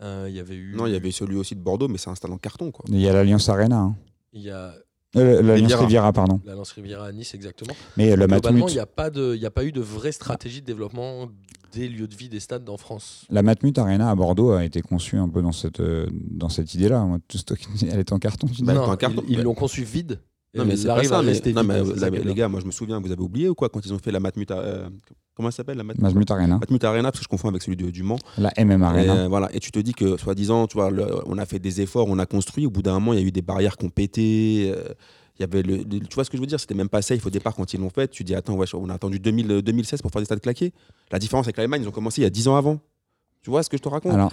[0.00, 0.74] Euh, Il y avait eu.
[0.74, 2.70] non, il y avait celui aussi de Bordeaux, mais c'est un stade en carton.
[2.70, 2.84] Quoi.
[2.88, 3.96] il y a l'Alliance Arena, hein.
[4.32, 4.74] Il y a
[5.14, 6.10] Euh, l'Alliance Riviera.
[6.14, 6.40] Pardon.
[6.46, 7.74] la Lance Riviera à Nice, exactement.
[7.98, 11.28] Mais le Globalement, il n'y a, a pas eu de vraie stratégie de développement
[11.72, 13.24] des lieux de vie des stades en France.
[13.30, 16.74] La Matmut Arena à Bordeaux a été conçue un peu dans cette, euh, dans cette
[16.74, 17.06] idée-là.
[17.90, 20.20] Elle est en carton, Bah, Non, en carton, ils l'ont conçu vide.
[20.54, 21.22] Non, et mais c'est pas ça.
[21.22, 23.84] Mais, non, ça les gars, moi je me souviens, vous avez oublié ou quoi quand
[23.86, 24.50] ils ont fait la Matmut.
[24.50, 24.86] euh,
[25.34, 27.78] comment ça s'appelle la Matmut Matmut Arena, Matmut Arena, parce que je confonds avec celui
[27.78, 28.18] de- du Mans.
[28.36, 29.14] la MM Et, Arena.
[29.16, 29.48] euh, voilà.
[29.54, 32.18] et tu te dis que, soi-disant, tu vois, le- on a fait des efforts, on
[32.18, 32.66] a construit.
[32.66, 34.70] Au bout d'un moment, il y a eu des barrières qui ont pété.
[34.76, 34.92] euh,
[35.42, 36.58] y avait le, le- tu vois ce que je veux dire?
[36.58, 38.08] C'était même pas safe au départ quand ils l'ont fait.
[38.08, 40.72] Tu dis, attends, on a attendu 2000, euh, 2016 pour faire des stades claqués.
[41.10, 42.78] La différence avec l'Allemagne, ils ont commencé il y a 10 ans avant.
[43.42, 44.12] Tu vois ce que je te raconte?
[44.12, 44.32] Alors,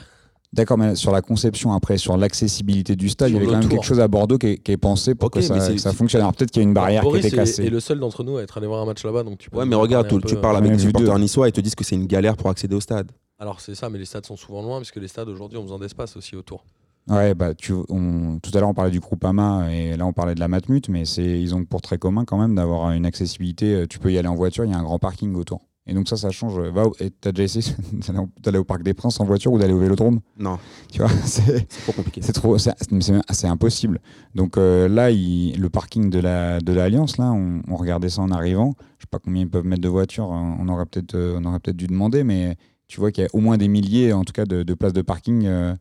[0.54, 3.62] d'accord, mais sur la conception après, sur l'accessibilité du stade, il y avait quand même
[3.64, 3.72] tour.
[3.72, 6.22] quelque chose à Bordeaux qui est, qui est pensé pour que ça, que fonctionne.
[6.22, 7.66] Alors peut-être qu'il y a une barrière Boris qui était cassée.
[7.66, 9.58] est le seul d'entre nous à être allé voir un match là-bas, donc tu peux
[9.58, 11.22] Ouais, mais regarde, tu, parles avec des supporters deux.
[11.22, 13.12] niçois et ils te disent que c'est une galère pour accéder au stade.
[13.40, 15.64] Alors c'est ça, mais les stades sont souvent loin, parce que les stades aujourd'hui ont
[15.64, 16.66] besoin d'espace aussi autour.
[17.08, 20.36] Ouais, bah, tu, on, tout à l'heure on parlait du Groupama et là on parlait
[20.36, 23.74] de la Matmut, mais c'est, ils ont pour très commun quand même d'avoir une accessibilité.
[23.74, 25.62] euh, Tu peux y aller en voiture, il y a un grand parking autour.
[25.88, 26.60] Et donc ça, ça change.
[26.60, 27.76] Va au- et t'as déjà essayé
[28.44, 30.20] d'aller au- Parc des Princes en voiture ou d'aller au Vélodrome?
[30.38, 30.60] Non,
[30.92, 32.22] Tu vois, c'est, trop compliqué.
[32.22, 34.00] c'est trop, c'est, impossible.
[34.36, 38.22] Donc euh, là, il- le parking de la de l'Alliance, là, on, on regardait ça
[38.22, 38.76] en arrivant.
[39.00, 40.30] Je sais pas combien ils peuvent mettre de voitures.
[40.30, 42.56] On aurait peut-être, euh, on aurait peut-être dû demander, mais
[42.88, 44.94] tu vois qu'il y a au moins des milliers, en tout cas, de, de places
[44.94, 45.46] de parking.
[45.48, 45.74] euh,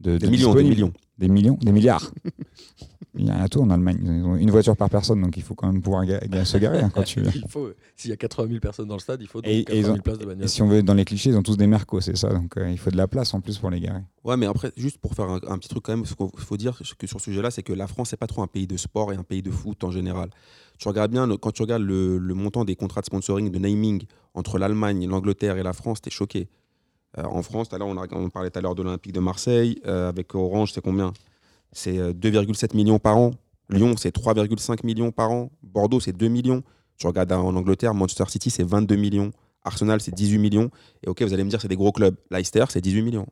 [0.00, 0.92] de, Des de millions, des millions.
[1.18, 2.10] Des millions Des milliards
[3.18, 3.98] Il y en a tout en Allemagne.
[4.02, 6.56] Ils ont une voiture par personne, donc il faut quand même pouvoir ga- ga- se
[6.58, 9.20] garer hein, quand tu il faut, s'il y a 80 000 personnes dans le stade,
[9.20, 10.48] il faut donc Et- et 80 ils 000 ont- places de Et bagnole.
[10.48, 12.28] si on veut dans les clichés, ils ont tous des mercos, c'est ça.
[12.32, 14.00] Donc euh, il faut de la place en plus pour les garer.
[14.24, 16.56] Ouais, mais après, juste pour faire un, un petit truc quand même, ce qu'il faut
[16.56, 18.76] dire que sur ce sujet-là, c'est que la France, c'est pas trop un pays de
[18.76, 20.30] sport et un pays de foot en général.
[20.78, 24.04] Tu regardes bien, quand tu regardes le, le montant des contrats de sponsoring, de naming
[24.34, 26.48] entre l'Allemagne, l'Angleterre et la France, t'es choqué.
[27.18, 29.80] Euh, en France, tout à l'heure, on, parlait tout à l'heure de l'Olympique de Marseille,
[29.86, 31.12] euh, avec Orange, c'est combien?
[31.72, 33.32] C'est euh, 2,7 millions par an.
[33.68, 35.50] Lyon, c'est 3,5 millions par an.
[35.62, 36.62] Bordeaux, c'est 2 millions.
[36.96, 39.30] Tu regardes en Angleterre, Manchester City, c'est 22 millions.
[39.64, 40.70] Arsenal, c'est 18 millions.
[41.04, 42.16] Et ok, vous allez me dire, c'est des gros clubs.
[42.30, 43.26] Leicester, c'est 18 millions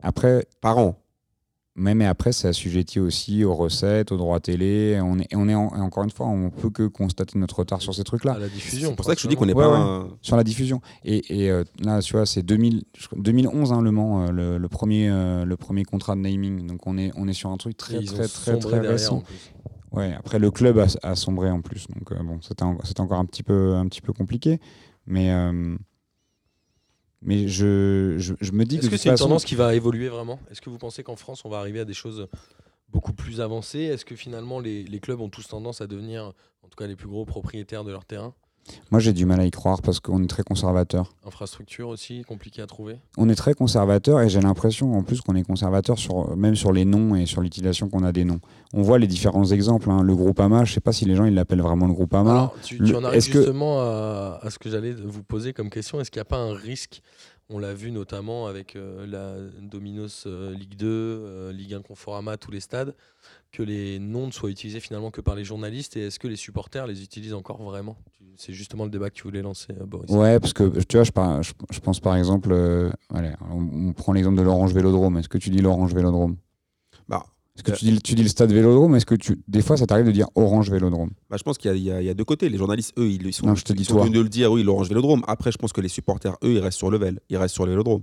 [0.00, 1.01] Après, par an.
[1.74, 5.00] Mais, mais après, c'est assujetti aussi aux recettes, aux droits télé.
[5.02, 7.60] On est, et on est en- et encore une fois, on peut que constater notre
[7.60, 8.36] retard sur ces trucs-là.
[8.38, 8.90] la diffusion.
[8.90, 9.70] C'est pour ça que je te dis qu'on n'est Ouais, pas.
[9.72, 9.78] ouais.
[9.78, 10.80] un- Sur la diffusion.
[11.04, 14.30] Et, et, euh, là, tu vois, c'est 2000 je crois- 2011, hein, Le Mans, euh,
[14.32, 16.66] le, le premier, euh, le premier contrat de naming.
[16.66, 19.22] Donc on est, on est sur un truc très, très, très, très récent.
[19.92, 21.86] Ouais, après, le club a, a sombré en plus.
[21.88, 24.58] Donc euh, bon, c'était en- c'était encore un petit peu, un petit peu compliqué.
[25.06, 25.76] Mais, euh,
[27.22, 28.82] mais je, je, je me dis que.
[28.82, 30.40] Est-ce que c'est une tendance qui va évoluer vraiment?
[30.50, 32.28] Est-ce que vous pensez qu'en France, on va arriver à des choses
[32.88, 33.80] beaucoup plus avancées?
[33.80, 36.32] Est-ce que finalement, les, les clubs ont tous tendance à devenir,
[36.62, 38.34] en tout cas les plus gros propriétaires de leur terrain?
[38.90, 41.14] Moi, j'ai du mal à y croire parce qu'on est très conservateur.
[41.26, 45.34] Infrastructure aussi, compliqué à trouver On est très conservateur et j'ai l'impression en plus qu'on
[45.34, 48.40] est conservateur sur, même sur les noms et sur l'utilisation qu'on a des noms.
[48.72, 49.90] On voit les différents exemples.
[49.90, 50.02] hein.
[50.02, 52.30] Le groupe AMA, je sais pas si les gens ils l'appellent vraiment le groupe AMA.
[52.30, 56.00] Alors, tu, en arrives que- justement à, à ce que j'allais vous poser comme question.
[56.00, 57.02] Est-ce qu'il n'y a pas un risque?
[57.54, 62.38] On l'a vu notamment avec euh, la Dominos euh, Ligue 2, euh, Ligue 1 Conforama,
[62.38, 62.94] tous les stades,
[63.52, 65.96] que les noms ne soient utilisés finalement que par les journalistes.
[65.96, 67.96] Et est-ce que les supporters les utilisent encore vraiment?
[68.36, 70.10] C'est justement le débat que tu voulais lancer, euh, Boris.
[70.10, 73.88] Ouais, parce que tu vois, je, par- je, je pense par exemple, euh, allez, on,
[73.88, 75.18] on prend l'exemple de l'Orange Vélodrome.
[75.18, 76.36] Est-ce que tu dis l'Orange Vélodrome?
[77.08, 78.94] Bah, Est-ce que Euh, tu dis, tu dis le stade Vélodrome?
[78.96, 81.10] Est-ce que tu, des fois, ça t'arrive de dire Orange Vélodrome?
[81.28, 82.48] Bah, je pense qu'il y, a- y y deux côtés.
[82.48, 84.08] Les journalistes, eux, ils, ils sont, Non, je te dis sont toi.
[84.08, 85.22] de le dire, oui, l'Orange Vélodrome.
[85.26, 87.20] Après, je pense que les supporters, eux, ils restent sur le Vel.
[87.28, 88.02] Ils restent sur le Vélodrome.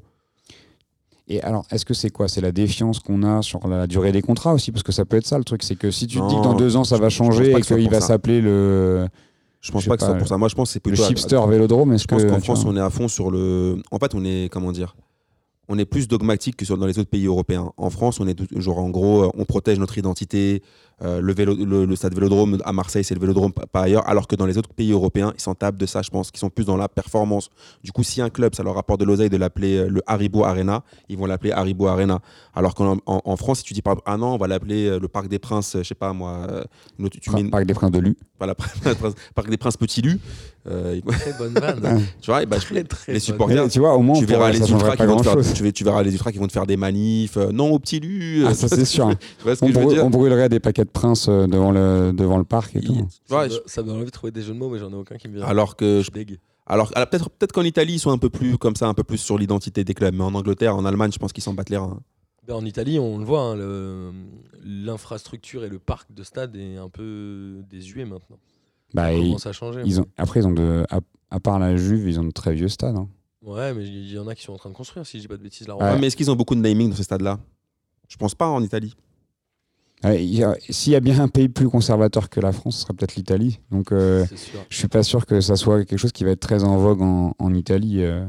[1.31, 2.27] Et alors, est-ce que c'est quoi?
[2.27, 4.71] C'est la défiance qu'on a sur la durée des contrats aussi?
[4.71, 6.41] Parce que ça peut être ça le truc, c'est que si tu te dis que
[6.41, 9.07] dans deux ans ça va changer et qu'il va s'appeler le,
[9.61, 10.37] Je pense Je pas que ce soit pas, pour ça.
[10.37, 11.03] Moi, je pense que c'est le plutôt.
[11.03, 13.29] à- chipster Vélodrome Est-ce Je pense que qu'en France, vois, on est à fond sur
[13.29, 13.77] le.
[13.91, 14.95] En fait, on est, comment dire
[15.67, 17.71] On est plus dogmatique que dans les autres pays européens.
[17.77, 20.63] En France, on est toujours, en gros, euh, on protège notre identité.
[21.01, 24.07] Euh, le, vélo, le, le stade Vélodrome à Marseille, c'est le Vélodrome, pas pas ailleurs.
[24.07, 26.39] Alors que dans les autres pays européens, ils s'en tapent de ça, je pense, qu'ils
[26.39, 27.49] sont plus dans la performance.
[27.83, 30.43] Du coup, si un club, ça leur rapporte de l'oseille de l'appeler euh, le Haribo
[30.43, 32.19] Arena, ils vont l'appeler Haribo Arena.
[32.53, 34.87] Alors qu'en en, en France, si tu dis par exemple, ah non, on va l'appeler
[34.87, 36.63] euh, le Parc des Princes, euh, je sais pas moi, euh,
[37.21, 38.17] tu mets Parc des Princes de Lu.
[38.37, 38.55] voilà,
[39.35, 40.19] Parc des Princes Petit Lu,
[40.69, 42.01] euh, Très bonne vanne.
[42.21, 44.95] tu vois, bah, très les bonne supporters, tu vois, au moins, tu verras les ultras
[44.95, 46.77] qui vont te faire, tu, vas- tu verras les ultras qui vont te faire des
[46.77, 47.37] manifs.
[47.37, 48.43] euh, non au petit lu.
[48.45, 49.09] Ah, ça, c'est sûr.
[49.39, 51.27] Tu vois ce que On, je veux brû- dire on brûlerait des paquets de princes
[51.29, 53.07] euh, devant le, devant le parc et tout.
[53.27, 54.91] ça, me, je- ça me donne envie de trouver des jeux de mots, mais j'en
[54.91, 55.45] ai aucun qui me vient.
[55.45, 56.39] alors que je- Deg.
[56.67, 59.03] alors alors, peut-être peut-être qu'en Italie ils sont un peu plus comme ça, un peu
[59.03, 61.69] plus sur l'identité des clubs, mais en Angleterre, en Allemagne, je pense qu'ils s'en battent
[61.69, 61.99] les reins.
[62.47, 64.11] Ben, en Italie, on le voit, hein,
[64.63, 68.37] l'infrastructure et le parc de stade est un peu désuet maintenant.
[68.93, 69.81] Bah, Ça ils, commence à changer.
[69.85, 70.99] ils ont, après, ils ont de, à,
[71.29, 72.95] à part la Juve, ils ont de très vieux stades.
[72.95, 73.07] hein.
[73.43, 75.27] Ouais, mais il y en a qui sont en train de construire, si je dis
[75.27, 75.67] pas de bêtises.
[75.69, 75.75] Ouais.
[75.75, 77.39] Ouais, mais est-ce qu'ils ont beaucoup de naming dans ces stades-là?
[78.09, 78.95] Je pense pas en Italie.
[78.95, 82.77] Ouais, il y a- S'il y a bien un pays plus conservateur que la France,
[82.77, 83.59] ce serait peut-être l'Italie.
[83.71, 84.25] Donc, euh,
[84.69, 87.01] je suis pas sûr que ça soit quelque chose qui va être très en vogue
[87.01, 87.97] en, en Italie.
[88.01, 88.25] euh,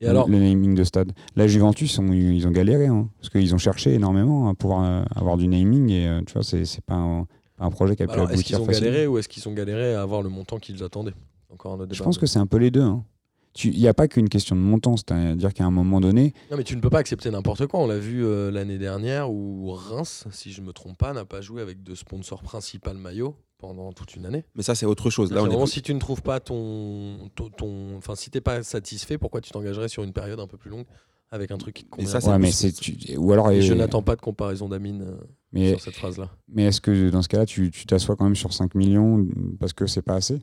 [0.00, 1.12] Et alors, le naming de stade.
[1.36, 5.36] La Juventus, ils ont galéré, hein, parce qu'ils ont cherché énormément à pouvoir euh, avoir
[5.36, 8.42] du naming, et euh, tu vois, c'est pas un, projet qui a pu alors, est-ce
[8.42, 11.12] qu'ils aboutir ont galéré ou est-ce qu'ils ont galéré à avoir le montant qu'ils attendaient?
[11.52, 12.80] Encore un autre Je pense que c'est un peu les deux.
[12.80, 13.04] hein.
[13.52, 16.56] Tu- Il n'y a pas qu'une question de montant, c'est-à-dire qu'à un moment donné, Non,
[16.56, 17.80] mais tu ne peux pas accepter n'importe quoi.
[17.80, 21.40] On l'a vu euh, l'année dernière où Reims, si je me trompe pas, n'a pas
[21.40, 24.44] joué avec de sponsor principal maillot pendant toute une année.
[24.54, 25.30] Mais ça, c'est autre chose.
[25.32, 28.14] Là, C'est on est vraiment, plus- si tu ne trouves pas ton, ton, ton- enfin,
[28.14, 30.86] si t'es pas satisfait, pourquoi tu t'engagerais sur une période un peu plus longue
[31.32, 34.16] avec un truc qui convient ça, ouais, mais tu- ou alors Et je n'attends pas
[34.16, 35.16] de comparaison d'Amine euh,
[35.52, 36.28] mais, sur cette phrase-là.
[36.48, 39.26] mais est-ce que dans ce cas-là, tu tu t'assois quand même sur 5 millions
[39.60, 40.40] parce que c'est pas assez?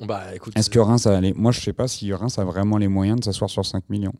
[0.00, 1.32] Bah écoute, Est-ce que Reims a les...
[1.34, 4.14] Moi, je sais pas si Reims a vraiment les moyens de s'asseoir sur 5 millions.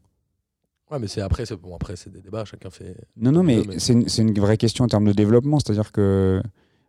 [0.90, 2.96] ouais, mais c'est après, c'est bon, après c'est des débats, chacun fait.
[3.16, 5.58] Non, non, mais mais- c'est une, vraie question en termes de développement.
[5.60, 6.42] C'est-à-dire que.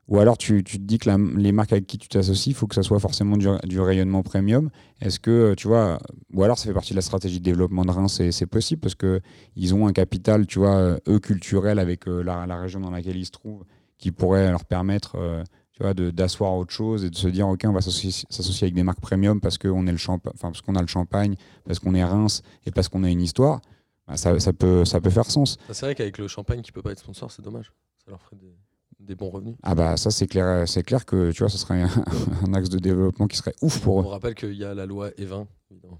[0.07, 2.55] Ou alors tu, tu te dis que la- les marques avec qui tu t'associes, il
[2.55, 4.71] faut que ça soit forcément du, du rayonnement premium.
[5.01, 5.99] Est-ce que, tu vois,
[6.33, 8.81] ou alors ça fait partie de la stratégie de développement de Reims, c'est c'est possible
[8.81, 12.79] parce qu'ils ont un capital, tu vois, euh, eux, culturel avec euh, la, la région
[12.79, 13.63] dans laquelle ils se trouvent,
[13.99, 15.43] qui pourrait leur permettre, euh,
[15.79, 18.83] tu vois, d'asseoir autre chose et de se dire, OK, on va s'associer avec des
[18.83, 21.95] marques premium parce qu'on est le champa- enfin, parce qu'on a le champagne, parce qu'on
[21.95, 23.61] est Reims et parce qu'on a une histoire.
[24.07, 25.57] Bah, ça, ça, peut, ça peut faire sens.
[25.69, 27.71] Ah, C'est vrai qu'avec le champagne qui peut pas être sponsor, c'est dommage.
[28.03, 28.53] Ça leur ferait des,
[28.99, 29.55] des bons revenus.
[29.63, 31.89] Ah bah ça c'est clair, c'est clair que tu vois, ce serait un,
[32.47, 34.07] un axe de développement qui serait ouf pour On eux.
[34.07, 35.99] rappelle qu'il y a la loi E20, évidemment.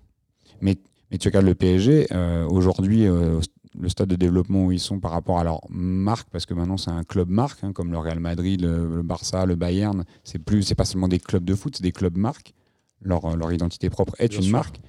[0.61, 0.75] Mais
[1.19, 3.39] tu regardes le PSG, euh, aujourd'hui, euh,
[3.77, 6.77] le stade de développement où ils sont par rapport à leur marque, parce que maintenant
[6.77, 10.39] c'est un club marque, hein, comme le Real Madrid, le, le Barça, le Bayern, c'est
[10.39, 12.53] plus, c'est pas seulement des clubs de foot, c'est des clubs marques.
[13.01, 14.51] Leur, leur identité propre est Bien une sûr.
[14.53, 14.81] marque.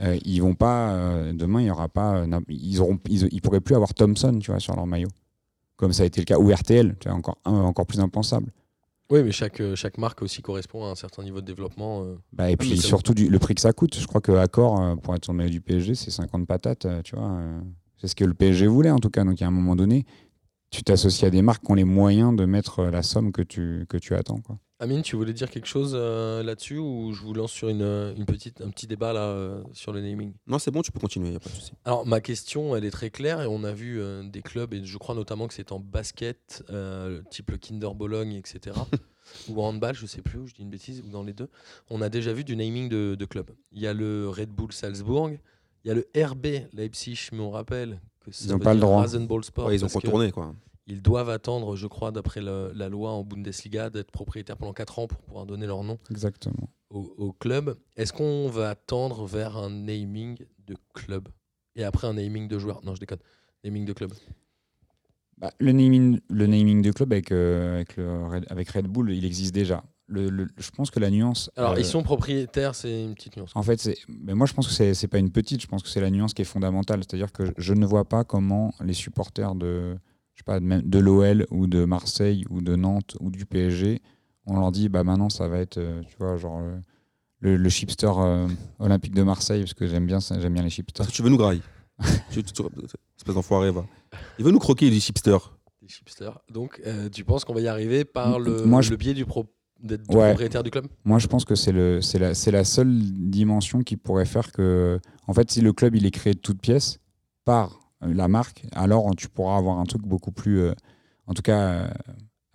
[0.00, 3.42] Euh, ils vont pas, euh, demain il y aura pas, euh, ils auront, ils, ils
[3.42, 5.08] pourraient plus avoir Thompson, tu vois, sur leur maillot,
[5.76, 8.52] comme ça a été le cas, ou RTL, tu vois, encore, encore plus impensable.
[9.10, 12.04] Oui, mais chaque, chaque marque aussi correspond à un certain niveau de développement.
[12.32, 13.98] Bah, et puis surtout du, le prix que ça coûte.
[13.98, 17.40] Je crois que Accor, pour être le maillot du PSG, c'est 50 patates, tu vois.
[17.98, 19.24] Euh, c'est ce que le PSG voulait en tout cas.
[19.24, 20.06] Donc à un moment donné,
[20.70, 23.86] tu t'associes à des marques qui ont les moyens de mettre la somme que tu,
[23.88, 24.40] que tu attends.
[24.40, 24.58] Quoi.
[24.80, 28.14] Amine, tu voulais dire quelque chose euh, là-dessus ou je vous lance sur une, euh,
[28.14, 30.34] une petite, un petit débat là euh, sur le naming?
[30.46, 31.72] Non, c'est bon, tu peux continuer, y a pas de souci.
[31.84, 34.84] Alors ma question, elle est très claire et on a vu euh, des clubs et
[34.84, 38.76] je crois notamment que c'est en basket, euh, type le Kinder Bologne, etc.
[39.48, 41.48] ou en handball, je sais plus, je dis une bêtise, ou dans les deux.
[41.90, 43.50] On a déjà vu du naming de, de clubs.
[43.72, 45.30] Il y a le Red Bull Salzbourg,
[45.84, 49.00] il y a le RB Leipzig, mais on rappelle que veut pas le droit.
[49.00, 49.66] Rasenball Sport.
[49.66, 50.54] Ouais, ils ont contourné, quoi.
[50.86, 55.06] Ils doivent attendre, je crois, d'après la loi en Bundesliga, d'être propriétaires pendant 4 ans
[55.06, 56.70] pour pouvoir donner leur nom Exactement.
[56.90, 57.76] au, au club.
[57.96, 61.28] Est-ce qu'on va tendre vers un naming de club
[61.76, 62.80] et après un naming de joueur?
[62.84, 63.18] Non, je déconne.
[63.64, 64.14] Naming de club.
[65.36, 69.10] Bah, le, naming, le naming de club avec, euh, avec, le Red, avec Red Bull,
[69.12, 69.84] il existe déjà.
[70.10, 71.50] Le, le- je pense que la nuance.
[71.56, 73.50] Alors, euh, ils sont propriétaires, c'est une petite nuance.
[73.54, 76.00] En fait, mais moi je pense que c'est, pas une petite, je pense que c'est
[76.00, 77.00] la nuance qui est fondamentale.
[77.00, 79.96] C'est-à-dire que je ne vois pas comment les supporters de,
[80.34, 84.00] je sais pas, de, l'OL ou de Marseille ou de Nantes ou du PSG,
[84.46, 86.78] on leur dit bah maintenant ça va être, euh, tu vois, genre euh,
[87.40, 91.04] le, le chipster euh, olympique de Marseille, parce que j'aime bien, j'aime bien les chipsters.
[91.04, 91.62] Parce que tu veux nous grailler?
[92.32, 92.62] Tu- tu- tu-
[93.18, 93.84] Espèce d'enfoiré, va.
[94.38, 95.36] Il veut nous croquer, du chipster.
[95.82, 96.38] Des chipsters.
[96.50, 99.26] Donc, euh, tu penses qu'on va y arriver par le, moi, je- le biais du,
[99.26, 99.46] pro-
[99.80, 100.28] d'être Ouais.
[100.30, 103.80] propriétaire du club Moi, je pense que c'est le, c'est la, c'est la seule dimension
[103.82, 106.98] qui pourrait faire que, en fait, si le club il est créé de toutes pièces
[107.44, 110.72] par euh, la marque, alors tu pourras avoir un truc beaucoup plus, euh,
[111.26, 111.88] en tout cas, euh,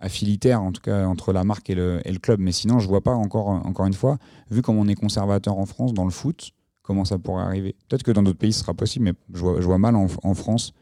[0.00, 2.40] affilitaire, en tout cas entre la marque et le, et le club.
[2.40, 4.18] Mais sinon, je vois pas encore, encore une fois,
[4.50, 6.50] vu comme on est conservateur en France dans le foot,
[6.82, 7.74] comment ça pourrait arriver.
[7.88, 10.06] Peut-être que dans d'autres pays, ce sera possible, mais je vois, je vois mal en,
[10.22, 10.72] en France,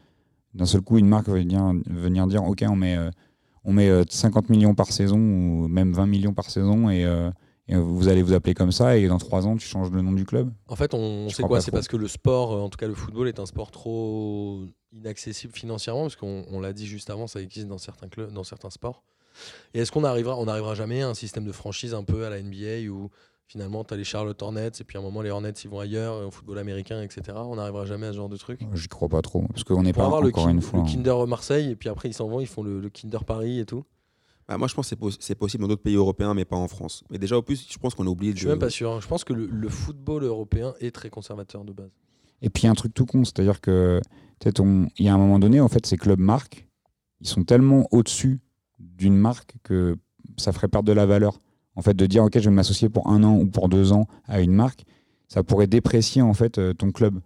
[0.53, 3.09] d'un seul coup, une marque venir, venir dire, ok, on met, euh,
[3.63, 7.31] on met euh, 50 millions par saison ou même 20 millions par saison et euh,
[7.69, 10.11] et vous allez vous appeler comme ça et dans trois ans tu changes le nom
[10.11, 10.51] du club?
[10.67, 11.61] En fait, on sait quoi?
[11.61, 14.63] C'est parce que le sport, euh, en tout cas le football, est un sport trop
[14.91, 18.43] inaccessible financièrement, parce qu'on on l'a dit juste avant, ça existe dans certains clubs, dans
[18.43, 19.03] certains sports.
[19.73, 22.29] Et est-ce qu'on arrivera, on n'arrivera jamais à un système de franchise un peu à
[22.29, 23.09] la NBA où
[23.47, 25.79] finalement tu as les Charlotte Hornets et puis à un moment les Hornets ils vont
[25.79, 27.21] ailleurs, euh, au football américain, etc.
[27.35, 28.59] On n'arrivera jamais à ce genre de truc.
[28.73, 30.85] j'y crois pas trop parce qu'on n'est pas avoir le, encore une le fois hein.
[30.85, 33.65] Kinder Marseille et puis après ils s'en vont, ils font le, le Kinder Paris et
[33.65, 33.83] tout.
[34.45, 36.57] Bah, moi, je pense que c'est pos- c'est possible dans d'autres pays européens, mais pas
[36.57, 37.05] en France.
[37.09, 38.39] Mais déjà, au plus, je pense qu'on a oublié Je de.
[38.39, 38.91] suis même pas sûr.
[38.91, 38.99] hein.
[39.01, 41.91] Je pense que le, le football européen est très conservateur de base.
[42.41, 44.01] et puis il y a un truc tout con c'est à dire que
[44.39, 46.67] peut-être on- il y a un moment donné en fait ces clubs marques
[47.21, 48.41] ils sont tellement au-dessus
[48.79, 49.95] d'une marque que
[50.35, 51.39] ça ferait perdre de la valeur
[51.75, 54.07] en fait de dire ok je vais m'associer pour un an ou pour deux ans
[54.27, 54.83] à une marque
[55.27, 57.19] ça pourrait déprécier en fait euh, ton club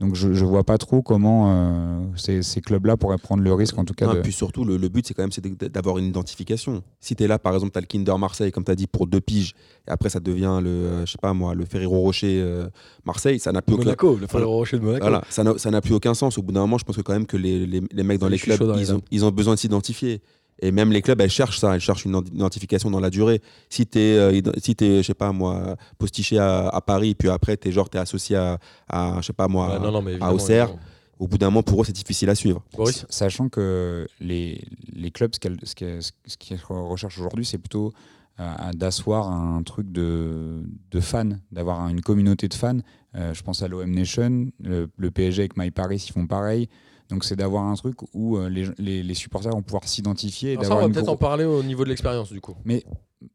[0.00, 3.78] donc je, je vois pas trop comment euh, ces, ces clubs-là pourraient prendre le risque
[3.78, 4.18] en tout cas Non, de...
[4.18, 6.82] et puis surtout, le, le but, c'est quand même d'avoir une identification.
[6.98, 8.88] Si tu es là, par exemple, tu as le Kinder Marseille, comme tu as dit,
[8.88, 9.54] pour deux piges,
[9.86, 12.66] et après, ça devient le, euh, je sais pas moi, le Ferrero Rocher euh,
[13.04, 13.84] Marseille, ça n'a plus aucun.
[13.84, 15.04] Monaco, le Ferrero Rocher de Monaco.
[15.04, 16.36] Voilà, ça n'a ça n'a plus aucun sens.
[16.36, 18.26] Au bout d'un moment, je pense que quand même que les, les- les mecs dans
[18.26, 20.20] les clubs, dans les ils ont, ils ont besoin de s'identifier.
[20.62, 23.42] Et même les clubs, elles cherchent ça, elles cherchent une identification dans la durée.
[23.68, 27.56] Si tu es, si t'es, je sais pas moi, postiché à, à Paris, puis après,
[27.56, 30.16] tu es, genre, t'es associé à, à, je sais pas moi, Ouais, non, non, mais
[30.20, 30.86] à Auxerre, évidemment.
[31.18, 32.62] au bout d'un moment, pour eux, c'est difficile à suivre.
[32.76, 37.92] Boris Sachant que les, les clubs, ce qu'ils recherchent aujourd'hui, c'est plutôt
[38.40, 42.78] euh, d'asseoir un truc de, de fans, d'avoir une communauté de fans.
[43.14, 46.68] Euh, je pense à l'OM Nation, le, le PSG avec My Paris, ils font pareil.
[47.10, 50.56] Donc c'est d'avoir un truc où euh, les, les, les supporters vont pouvoir s'identifier.
[50.62, 52.54] ça, on va peut-être en parler au niveau de l'expérience du coup.
[52.64, 52.84] Mais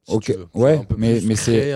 [0.07, 1.73] si ok, ouais, mais mais c'est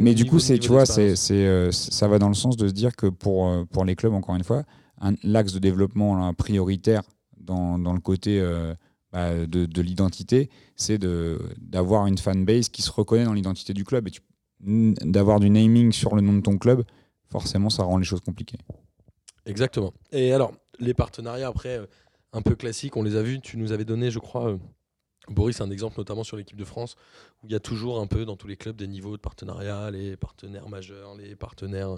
[0.00, 2.72] mais, du coup c'est tu vois c'est euh, ça va dans le sens de se
[2.72, 4.62] dire que pour euh, pour les clubs encore une fois
[5.00, 7.02] un- l'axe de développement là, prioritaire
[7.36, 8.72] dans, dans le côté euh,
[9.12, 10.98] bah, de, de l'identité c'est
[11.58, 14.12] d'avoir une fanbase qui se reconnaît dans l'identité du club et
[15.04, 16.84] d'avoir du naming sur le nom de ton club
[17.28, 18.58] forcément ça rend les choses compliquées
[19.44, 19.92] Exactement.
[20.12, 21.86] Et alors, les partenariats après, euh,
[22.32, 23.40] un peu classiques, on les a vus.
[23.40, 24.58] Tu nous avais donné, je crois, euh,
[25.28, 26.96] Boris, un exemple notamment sur l'équipe de France,
[27.42, 29.90] où il y a toujours un peu dans tous les clubs des niveaux de partenariat,
[29.90, 31.96] les partenaires majeurs, les partenaires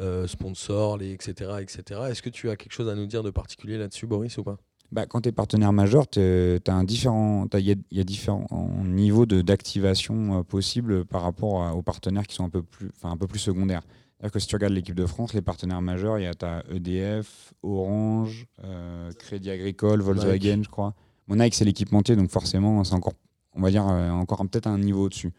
[0.00, 1.56] euh, sponsors, les etc.
[1.60, 2.00] etc.
[2.08, 4.56] Est-ce que tu as quelque chose à nous dire de particulier là-dessus, Boris, ou pas?
[4.92, 8.46] Bah, quand tu es partenaire majeur, il y a, différents
[8.84, 13.26] niveaux d'activation euh, possibles par rapport aux partenaires qui sont un peu plus, un peu
[13.26, 13.82] plus secondaires.
[14.18, 16.62] C'est-à-dire que si tu regardes l'équipe de France, les partenaires majeurs, il y a ta
[16.70, 20.94] EDF, Orange, euh, Crédit Agricole, Volkswagen, je crois.
[21.26, 23.14] Mon Nike, c'est l'équipementier, donc forcément, c'est encore,
[23.54, 25.32] on va dire, euh, encore peut-être un niveau au-dessus.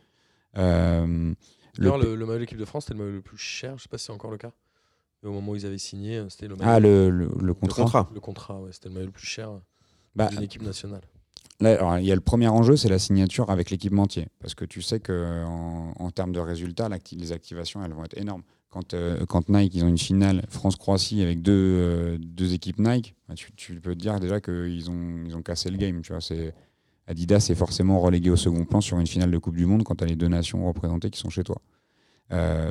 [0.57, 1.33] Euh,
[1.77, 3.77] le D'ailleurs, le, le maillot de l'équipe de France, c'était le maillot le plus cher.
[3.77, 4.51] Je sais pas si c'est encore le cas.
[5.23, 6.69] Mais au moment où ils avaient signé, c'était le maillot.
[6.71, 7.83] ah, le, le- le Le contrat.
[7.83, 8.09] contrat.
[8.13, 9.49] Le contrat, ouais, c'était le maillot le plus cher
[10.15, 11.01] Bah, d'une équipe nationale.
[11.59, 14.27] Là, alors, il y a le premier enjeu, c'est la signature avec l'équipementier.
[14.39, 18.17] Parce que tu sais qu'en en, en termes de résultats, les activations, elles vont être
[18.17, 18.43] énormes.
[18.75, 22.17] Quand, euh, quand Nike ils ont une finale France-Croatie avec deux, euh,
[22.51, 26.01] équipes Nike, bah, tu, peux te dire déjà qu'ils ont, ils ont cassé le game.
[26.01, 26.53] Tu vois, c'est,
[27.07, 29.95] Adidas est forcément relégué au second plan sur une finale de Coupe du Monde quand
[29.95, 31.61] tu as les deux nations représentées qui sont chez toi.
[32.33, 32.69] Euh,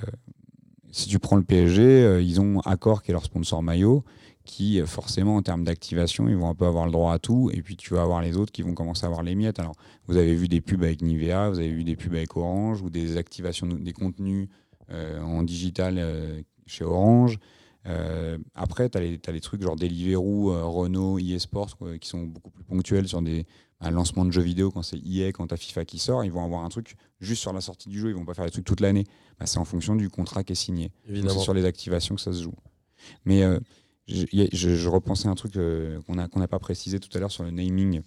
[0.91, 4.05] si tu prends le PSG, ils ont Accor qui est leur sponsor maillot,
[4.45, 7.63] qui forcément en termes d'activation, ils vont un peu avoir le droit à tout, et
[7.63, 9.59] puis tu vas avoir les autres qui vont commencer à avoir les miettes.
[9.59, 9.75] Alors,
[10.07, 12.91] vous avez vu des pubs avec Nivea, vous avez vu des pubs avec Orange, ou
[12.91, 14.49] des activations, des contenus
[14.91, 17.39] en digital euh, chez Orange.
[17.87, 22.51] Euh, après, tu as, les trucs genre Deliveroo, euh, Renault, eSports, euh, qui sont beaucoup
[22.51, 23.47] plus ponctuels sur des
[23.81, 26.43] un lancement de jeux vidéo quand c'est EA, quand tu FIFA qui sort, ils vont
[26.43, 28.65] avoir un truc juste sur la sortie du jeu, ils vont pas faire des trucs
[28.65, 29.05] toute l'année.
[29.39, 30.91] Bah, c'est en fonction du contrat qui est signé.
[31.07, 32.55] C'est sur les activations que ça se joue.
[33.27, 33.61] Mais euh,
[34.07, 37.51] je, repensais à un truc euh, qu'on n'a pas précisé tout à l'heure sur le
[37.51, 38.01] naming.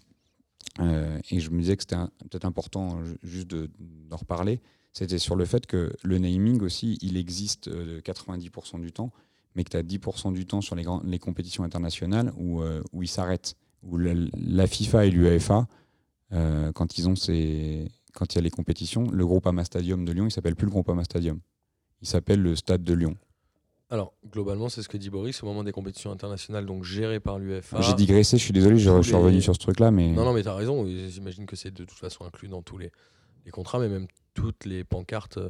[0.79, 1.95] Euh, et je me disais que c'était
[2.29, 3.69] peut-être important euh, ju- juste de-
[4.09, 4.59] d'en reparler.
[4.97, 9.11] C'était sur le fait que le naming aussi, il existe euh, 90% du temps,
[9.55, 12.81] mais que tu as 10% du temps sur les, grands- les compétitions internationales où, euh,
[12.93, 13.53] où il s'arrête.
[13.83, 15.67] Où la, la FIFA et l'UEFA,
[16.33, 20.11] euh, quand ils ont ces, quand il y a les compétitions, le Groupama Stadium de
[20.13, 21.39] Lyon, il s'appelle plus le Groupama Stadium.
[22.01, 23.15] Il s'appelle le Stade de Lyon.
[23.91, 27.37] Alors, globalement, c'est ce que dit Boris au moment des compétitions internationales, donc gérées par
[27.37, 27.81] l'UEFA.
[27.81, 30.33] J'ai digressé, je suis désolé, je, suis revenu les- sur ce truc-là, mais Non, non,
[30.33, 30.87] mais tu as raison.
[31.07, 32.91] J'imagine que c'est de toute façon inclus dans tous les,
[33.45, 35.49] les contrats, mais même toutes les pancartes euh,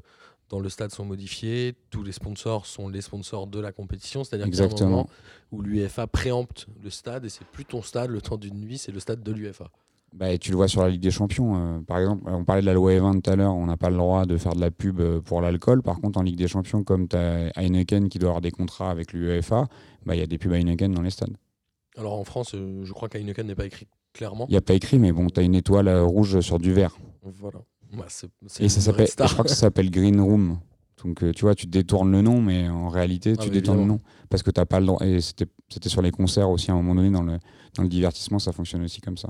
[0.50, 1.76] dans le stade sont modifiées.
[1.90, 4.24] Tous les sponsors sont les sponsors de la compétition.
[4.24, 4.90] C'est-à-dire qu'il y a un exactement.
[4.90, 5.10] moment
[5.52, 8.94] où l'UEFA préempte le stade et c'est plus ton stade le temps d'une nuit, c'est
[8.94, 9.70] le stade de l'UEFA.
[10.14, 11.58] Bah, et tu le vois sur la Ligue des Champions.
[11.58, 13.90] euh, par exemple, on parlait de la loi E20 tout à l'heure, on n'a pas
[13.90, 15.84] le droit de faire de la pub euh, pour l'alcool.
[15.84, 18.90] Par contre, en Ligue des Champions, comme tu as Heineken qui doit avoir des contrats
[18.90, 19.68] avec l'UEFA,
[20.06, 21.36] bah, il y a des pubs Heineken dans les stades.
[21.98, 24.46] Alors en France, je crois qu'Heineken n'est pas écrit clairement.
[24.48, 26.96] Il n'y a pas écrit, mais bon, tu as une étoile rouge sur du vert.
[27.24, 27.60] Voilà.
[27.94, 28.06] Bah,
[28.60, 30.60] Et ça s'appelle, je crois que ça s'appelle Green Room.
[31.04, 33.86] Donc, euh, tu vois, tu détournes le nom, mais en réalité, Ah, tu détournes le
[33.86, 34.00] nom.
[34.30, 35.06] Parce que tu pas le droit.
[35.06, 37.38] Et c'était c'était sur les concerts aussi, à un moment donné, dans le,
[37.76, 39.30] dans le divertissement, ça fonctionne aussi comme ça.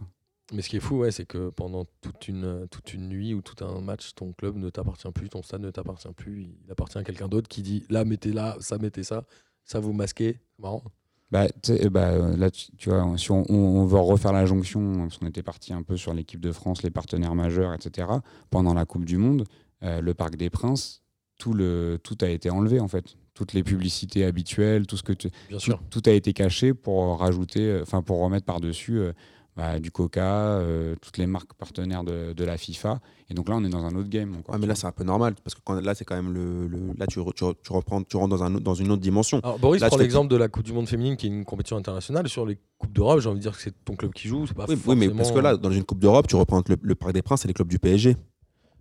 [0.54, 3.42] Mais ce qui est fou, ouais, c'est que pendant toute une, toute une nuit ou
[3.42, 6.98] tout un match, ton club ne t'appartient plus, ton stade ne t'appartient plus, il appartient
[6.98, 9.26] à quelqu'un d'autre qui dit là, mettez là, ça, mettez ça,
[9.66, 10.40] ça vous masquez.
[10.58, 10.84] Marrant.
[11.30, 11.48] Bah,
[11.92, 15.44] bah, euh, là, tu, tu vois, si on, veut refaire la jonction, parce qu'on était
[15.44, 18.08] parti un peu sur l'équipe de France, les partenaires majeurs, etc.,
[18.50, 19.46] pendant la Coupe du Monde,
[19.84, 21.04] euh, le Parc des Princes,
[21.38, 23.18] tout, le, tout a été enlevé, en fait.
[23.34, 25.80] Toutes les publicités habituelles, tout ce que tu, Bien sûr.
[25.92, 29.14] tout a été caché pour rajouter, euh, enfin pour remettre par-dessus euh,
[29.58, 30.22] bah, du Coca,
[30.60, 33.00] euh, toutes les marques partenaires de, de la FIFA.
[33.30, 34.36] Et donc là, on est dans un autre game.
[34.38, 36.32] encore, Ouais, mais là, c'est un peu normal parce que quand, là, c'est quand même
[36.32, 38.76] le, le- là, tu, re- tu, re- tu reprends, tu rentres dans, un, autre- dans
[38.76, 39.40] une autre dimension.
[39.44, 41.76] Alors, Boris Là, prend l'exemple de la Coupe du Monde féminine qui est une compétition
[41.76, 42.30] internationale.
[42.30, 44.46] Sur les Coupes d'Europe, j'ai envie de dire que c'est ton club qui joue.
[44.48, 46.78] C'est pas oui, oui, mais parce que là, dans une Coupe d'Europe, tu représentes le,
[46.82, 48.16] le Parc des Princes et les clubs du PSG.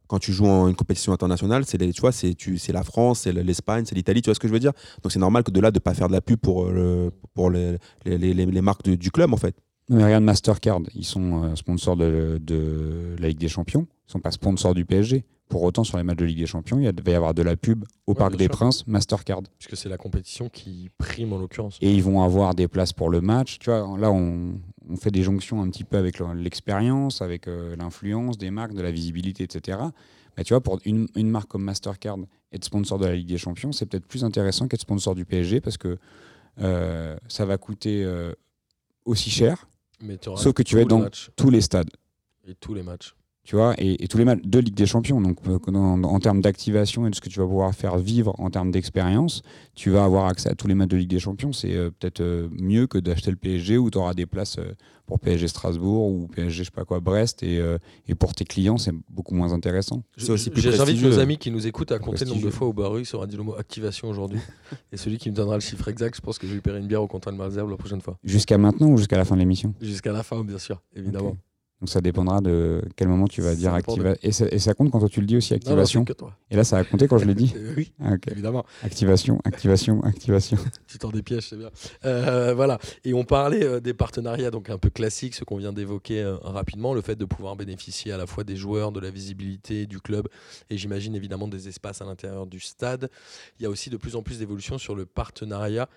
[0.09, 2.85] Quand tu joues en une compétition internationale, c'est les- tu vois, c'est tu- c'est la
[2.85, 4.73] France, c'est l'Espagne, c'est l'Italie, tu vois ce que je veux dire?
[5.03, 7.11] Donc c'est normal que de là de pas faire de la pub pour, euh, le-
[7.35, 9.57] pour les, les, les- les marques de- du club en fait.
[9.89, 13.87] Mais regarde Mastercard, ils sont euh, sponsors de, de la Ligue des Champions.
[14.09, 15.25] Ils sont pas sponsors du PSG.
[15.49, 17.55] Pour autant, sur les matchs de Ligue des Champions, il va y avoir de la
[17.57, 18.51] pub au Ouais, Parc des sûr.
[18.57, 19.43] Princes, Mastercard.
[19.61, 21.79] Puisque c'est la compétition qui prime en l'occurrence.
[21.81, 23.61] Et ils vont avoir des places pour le match.
[23.61, 27.47] Tu vois, là, on, on fait des jonctions un petit peu avec le- l'expérience, avec
[27.47, 29.79] euh, l'influence des marques, de la visibilité, etc.
[30.37, 32.19] Mais tu vois, pour une, une marque comme Mastercard
[32.53, 35.61] être sponsor de la Ligue des Champions, c'est peut-être plus intéressant qu'être sponsor du PSG
[35.61, 35.97] parce que
[36.61, 38.33] euh, ça va coûter euh,
[39.05, 39.69] aussi cher,
[40.01, 41.91] Mais sauf que tu vas être dans matchs tous les stades.
[42.45, 43.15] et tous les matchs.
[43.47, 45.21] Tu vois, et, et tous les matchs de Ligue des Champions.
[45.21, 48.51] Donc, euh, en termes d'activation et de ce que tu vas pouvoir faire vivre en
[48.51, 49.43] termes d'expérience,
[49.77, 51.53] tu vas avoir accès à tous les matchs de Ligue des Champions.
[51.53, 54.75] C'est euh, peut-être euh, mieux que d'acheter le PSG où tu auras des places euh,
[55.07, 57.45] pour PSG Strasbourg ou PSG, je sais pas quoi, Brest.
[57.45, 57.79] Et, euh,
[58.09, 60.03] et pour tes clients, c'est beaucoup moins intéressant.
[60.17, 63.29] J'invite nos amis qui nous écoutent à compter le nombre de fois où Barus aura
[63.29, 64.41] dit le mot activation aujourd'hui.
[64.93, 66.89] et celui qui me donnera le chiffre exact, je pense que je lui paierai une
[66.89, 68.19] bière au comptoir de Malzerbe la prochaine fois.
[68.25, 69.73] Jusqu'à maintenant ou jusqu'à la fin de l'émission?
[69.81, 71.37] Jusqu'à la fin, bien sûr, évidemment.
[71.81, 74.17] Donc ça dépendra de quel moment tu vas Ça dire activation.
[74.23, 76.05] Et, ça- et ça compte quand toi tu le dis aussi, Non, non, activation.
[76.07, 76.35] toi.
[76.51, 78.65] et là, ça a compté quand je l'ai dit oui, Ah, évidemment.
[78.83, 80.57] Activation, activation, activation.
[80.87, 81.71] Tu tends des pièges, c'est bien.
[82.07, 82.79] Euh, voilà.
[83.05, 86.37] Et on parlait euh, des partenariats, donc un peu classiques, ce qu'on vient d'évoquer euh,
[86.39, 90.01] rapidement, le fait de pouvoir bénéficier à la fois des joueurs, de la visibilité du
[90.01, 90.29] club,
[90.71, 93.11] et j'imagine évidemment des espaces à l'intérieur du stade.
[93.61, 95.91] Il y a aussi de plus en plus d'évolutions sur le partenariat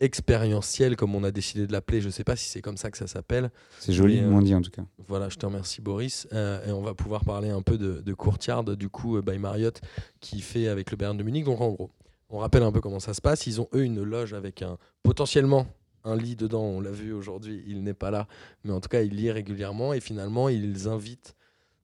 [0.00, 2.00] expérientiel, comme on a décidé de l'appeler.
[2.00, 3.50] Je ne sais pas si c'est comme ça que ça s'appelle.
[3.78, 4.82] C'est joli, euh, moins dit en tout cas.
[5.06, 6.26] Voilà, je te remercie Boris.
[6.32, 9.38] Euh, et on va pouvoir parler un peu de, de Courtyard, du coup, euh, by
[9.38, 9.80] Marriott,
[10.20, 11.44] qui fait avec le Bayern de Munich.
[11.44, 11.90] Donc en gros,
[12.30, 13.46] on rappelle un peu comment ça se passe.
[13.46, 15.66] Ils ont eux une loge avec un potentiellement
[16.04, 16.62] un lit dedans.
[16.62, 18.26] On l'a vu aujourd'hui, il n'est pas là,
[18.64, 21.34] mais en tout cas, il lit régulièrement et finalement, ils invitent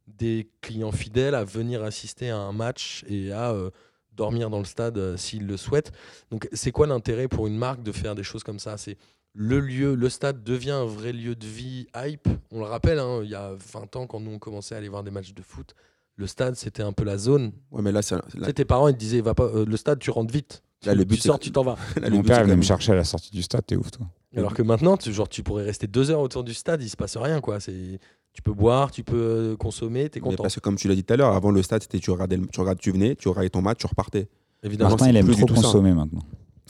[0.07, 3.71] des clients fidèles à venir assister à un match et à euh,
[4.17, 5.93] dormir dans le stade euh, s'ils le souhaitent.
[6.31, 8.77] Donc c'est quoi l'intérêt pour une marque de faire des choses comme ça?
[8.77, 8.97] C'est
[9.35, 12.27] le lieu, le stade devient un vrai lieu de vie hype.
[12.51, 14.89] On le rappelle, hein, il y a 20 ans, quand nous on commençait à aller
[14.89, 15.75] voir des matchs de foot,
[16.17, 17.53] le stade c'était un peu la zone.
[17.71, 19.67] Ouais, mais là, c'est- Tu là, sais, tes parents ils te disaient va pas, euh,
[19.67, 20.63] le stade tu rentres vite.
[20.85, 21.77] Là, le tu but, c'est- sors, tu t'en vas.
[22.01, 23.91] là, Mon but, père venait me même- chercher à la sortie du stade, t'es ouf
[23.91, 24.07] toi.
[24.37, 26.97] Alors que maintenant, tu, genre, tu pourrais rester deux heures autour du stade, il se
[26.97, 27.41] passe rien.
[27.41, 27.59] quoi.
[27.61, 27.99] C'est,
[28.33, 30.43] tu peux boire, tu peux euh, consommer, t'es Mais content.
[30.43, 32.37] parce que comme tu l'as dit tout à l'heure, avant le stade, c'était tu regardais,
[32.37, 34.29] le- tu regardais, tu venais, tu regardais ton match, tu repartais.
[34.63, 34.91] Évidemment.
[34.91, 35.55] Martin c'est il aime plus trop ça.
[35.55, 36.21] consommer maintenant.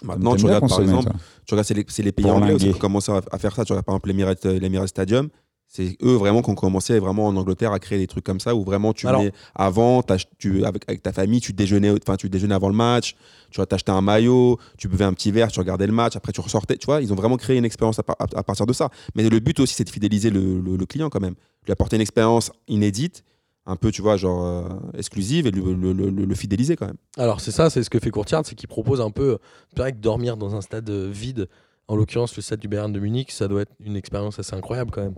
[0.03, 1.15] Maintenant, tu regardes par exemple, toi.
[1.47, 3.65] tu regardes c'est les, les pays Pour anglais ont commencé à, à faire ça.
[3.65, 5.29] Tu regardes par exemple l'Emirates euh, l'Emirates Stadium.
[5.69, 8.55] C'est eux vraiment qui ont commencé vraiment en Angleterre à créer des trucs comme ça
[8.55, 10.03] où vraiment tu Alors- venais avant,
[10.39, 13.15] tu, avec, avec ta famille, tu déjeunais, enfin tu déjeunais avant le match,
[13.51, 16.33] tu vas t'acheter un maillot, tu buvais un petit verre, tu regardais le match, après
[16.33, 16.77] tu ressortais.
[16.79, 18.91] Tu vois, ils ont vraiment créé une expérience à, par- à- à partir de ça.
[19.15, 21.97] Mais le but aussi, c'est de fidéliser le, le- le client quand même, lui apporter
[21.97, 23.23] une expérience inédite,
[23.67, 26.97] un peu, tu vois, genre euh, exclusive et le, le- fidéliser quand même.
[27.19, 29.39] Alors c'est ça, c'est ce que fait Courtiard, c'est qu'il propose un peu,
[29.77, 31.49] vrai que dormir dans un stade euh, vide,
[31.89, 34.91] en l'occurrence le stade du Bayern de Munich, ça doit être une expérience assez incroyable
[34.93, 35.17] quand même.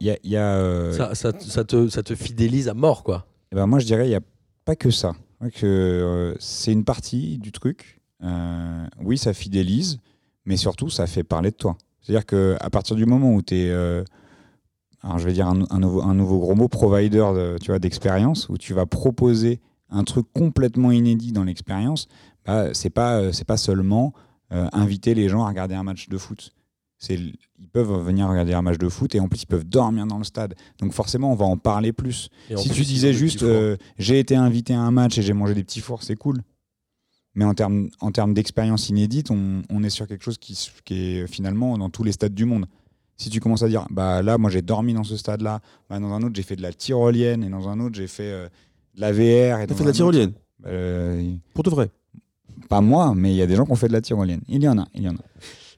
[0.00, 2.74] Il y a, il y a, euh, Ça, ça, ça te, ça te fidélise à
[2.74, 3.26] mort quoi.
[3.52, 4.20] Eh ben moi, je dirais, il n'y a
[4.64, 5.12] pas que ça.
[5.54, 8.00] Que, euh, c'est une partie du truc.
[8.22, 9.98] Euh, oui, ça fidélise,
[10.46, 11.76] mais surtout, ça fait parler de toi.
[12.00, 13.70] C'est-à-dire qu'à partir du moment où tu es,
[15.02, 17.78] alors je vais dire un, un nouveau, un nouveau gros mot, provider de- tu vois,
[17.78, 22.08] d'expérience, où tu vas proposer un truc complètement inédit dans l'expérience,
[22.46, 24.12] bah, c'est pas, c'est pas seulement
[24.50, 26.52] inviter les gens à regarder un match de foot.
[26.98, 30.06] C'est, ils peuvent venir regarder un match de foot et en plus ils peuvent dormir
[30.06, 30.54] dans le stade.
[30.78, 32.28] Donc forcément on va en parler plus.
[32.48, 35.32] Et Si plus, tu disais juste euh, j'ai été invité à un match et j'ai
[35.34, 36.40] mangé des petits fours, c'est cool.
[37.34, 40.56] Mais en termes en termes d'expérience inédite, on, on est sur quelque chose qui,
[40.90, 42.66] est finalement dans tous les stades du monde.
[43.16, 45.96] Si tu commences à dire bah là moi j'ai dormi dans ce stade là, dans
[46.12, 48.48] un autre j'ai fait de la tyrolienne et dans un autre j'ai fait euh,
[48.94, 50.32] de la VR et dans fait de la autre- tyrolienne
[50.66, 51.90] Euh, Pour de vrai.
[52.68, 54.40] pas moi, mais il y a des gens qui ont fait de la tyrolienne.
[54.48, 55.20] Il y en a, il y en a.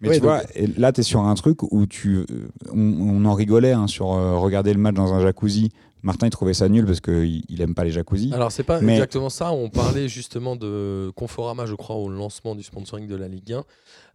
[0.00, 0.42] Mais Ouais, tu donc- vois,
[0.78, 2.24] là, tu es sur un truc où tu.
[2.72, 5.70] On, on en rigolait hein, sur euh, regarder le match dans un jacuzzi.
[6.06, 8.32] Martin, il trouvait ça nul parce qu'il il aime pas les jacuzzis.
[8.32, 9.50] Alors c'est pas Mais- exactement ça.
[9.52, 13.64] On parlait justement de Conforama, je crois, au lancement du sponsoring de la Ligue 1,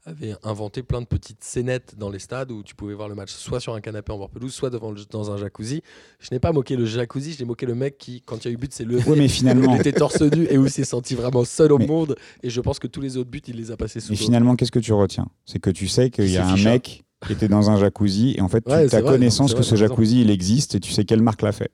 [0.06, 3.32] avait inventé plein de petites scénettes dans les stades où tu pouvais voir le match
[3.32, 5.82] soit sur un canapé en bord pelouse, soit devant le- dans un jacuzzi.
[6.20, 8.54] Je n'ai pas moqué le jacuzzi, j'ai moqué le mec qui, quand il y a
[8.54, 9.04] eu but, s'est levé.
[9.06, 11.78] Oui, mais finalement, Il était torse nu et où il s'est senti vraiment seul au
[11.78, 12.16] Mais- monde.
[12.42, 14.56] Et je pense que tous les autres buts, il les a passés sous mais finalement,
[14.56, 15.28] qu'est-ce que tu retiens?
[15.46, 18.34] C'est que tu sais qu'il Qui y a un mec qui était dans un jacuzzi
[18.38, 20.92] et en fait, tu Ouais, as vrai, connaissance que ce jacuzzi, il existe et tu
[20.92, 21.70] sais quelle marque l'a fait.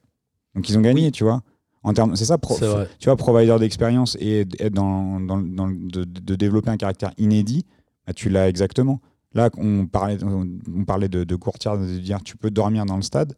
[0.58, 1.12] Donc, ils ont gagné, Oui.
[1.12, 1.42] tu vois.
[1.84, 2.58] En termes, c'est ça, pro-
[2.98, 7.12] tu vois, provider d'expérience et être dans, dans, dans le- de, de développer un caractère
[7.18, 7.64] inédit,
[8.06, 9.00] bah, tu l'as exactement.
[9.34, 13.02] Là, on parlait, on, parlait de, de courtière, de dire tu peux dormir dans le
[13.02, 13.34] stade,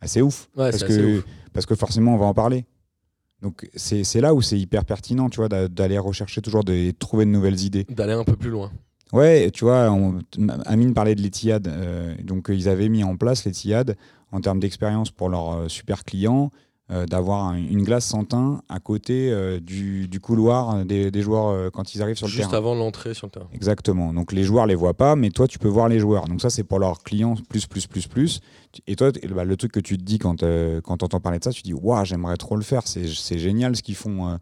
[0.00, 0.48] bah, c'est ouf.
[0.56, 1.24] Ouais, parce, que, ouf.
[1.52, 2.64] parce que forcément, on va en parler.
[3.42, 6.92] Donc, c'est c'est là où c'est hyper pertinent, tu vois, d'a- d'aller rechercher toujours de
[6.92, 7.84] trouver de nouvelles idées.
[7.88, 8.70] D'aller un peu plus loin.
[9.12, 10.20] Ouais, tu vois, on-
[10.66, 11.66] Amine parlait de l'Etihad.
[11.66, 13.96] euh, donc, euh, ils avaient mis en place l'Etihad
[14.32, 16.50] en termes d'expérience pour leurs euh, super clients,
[16.92, 21.22] euh, d'avoir un- une glace sans teint à côté euh, du, du couloir des, des
[21.22, 22.58] joueurs quand ils arrivent sur le Juste terrain.
[22.58, 23.46] avant l'entrée sur le terrain.
[23.52, 24.12] Exactement.
[24.12, 26.24] Donc, les joueurs les voient pas, mais toi, tu peux voir les joueurs.
[26.26, 28.40] Donc, ça, c'est pour leurs clients plus, plus, plus, plus.
[28.88, 31.38] Et toi, bah, le truc que tu te dis quand, euh, quand tu entends parler
[31.38, 32.82] de ça, tu te dis, waouh, j'aimerais trop le faire.
[32.86, 34.28] C'est génial ce qu'ils font.
[34.28, 34.36] euh,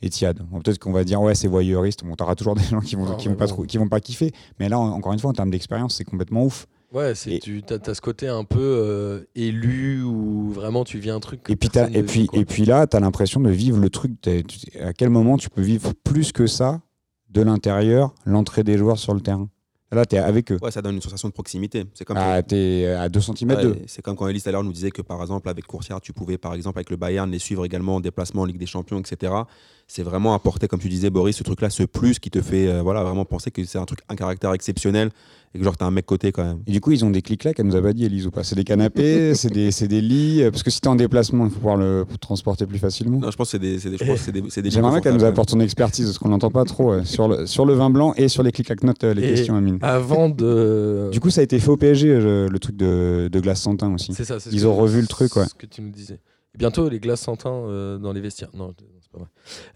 [0.00, 0.38] Etihad.
[0.48, 2.04] Bon, Peut-être qu'on va dire ouais c'est voyeuriste.
[2.04, 3.52] Bon, t'auras toujours des gens qui vont qui mais vont pas bon.
[3.52, 4.30] trop- qui vont pas kiffer.
[4.60, 6.68] Mais là en- encore une fois en termes d'expérience c'est complètement ouf.
[6.92, 11.10] Ouais, c'est Et- tu as, ce côté un peu euh, élu où vraiment tu vis
[11.10, 11.42] un truc.
[11.42, 12.38] que Et puis et puis quoi.
[12.40, 14.12] et puis là t'as l'impression de vivre le truc.
[14.22, 16.80] Tu- À quel moment tu peux vivre plus que ça
[17.28, 19.48] de l'intérieur l'entrée des joueurs sur le terrain?
[19.92, 20.58] Là t'es avec eux.
[20.62, 21.84] Ouais, ça donne une sensation de proximité.
[21.94, 23.76] C'est comme Ah, t'es à 2 cm Ouais, d'eux.
[23.86, 26.12] c'est comme quand Elise tout à l'heure nous disait que par exemple avec Courtière, tu
[26.14, 28.98] pouvais par exemple avec le Bayern les suivre également en déplacement en Ligue des Champions,
[29.00, 29.32] etc.
[29.86, 32.82] C'est vraiment apporter, comme tu disais Boris, ce truc-là, ce plus qui te fait euh,
[32.82, 35.10] voilà, vraiment penser que c'est un truc, un caractère exceptionnel
[35.54, 36.58] et que genre t'as un mec côté quand même.
[36.66, 38.30] Et du coup, ils ont des clics là qu'elle nous a pas dit, Elise, ou
[38.30, 40.42] pas C'est des canapés, c'est des, c'est des lits.
[40.42, 43.18] euh, Parce que si t'es en déplacement, il faut pouvoir le transporter plus facilement.
[43.20, 44.70] Non, je pense que c'est des, c'est des, je pense que c'est des, c'est des
[44.70, 47.64] J'aimerais qu'elle nous apporte son expertise, parce qu'on n'entend pas trop euh, sur, le, sur
[47.64, 49.78] le vin blanc et sur les clics notes les Et- questions, Amine.
[49.82, 51.08] Avant de.
[51.12, 53.92] Du coup, ça a été fait au PSG, euh, le truc de, de glace Santin
[53.94, 54.12] aussi.
[54.14, 55.46] c'est ça, c'est ce ils ont revu le truc, ouais.
[55.46, 56.20] Ce que tu nous disais.
[56.56, 58.50] Bientôt, les glaces Santin euh, dans les vestiaires.
[58.54, 58.74] Non.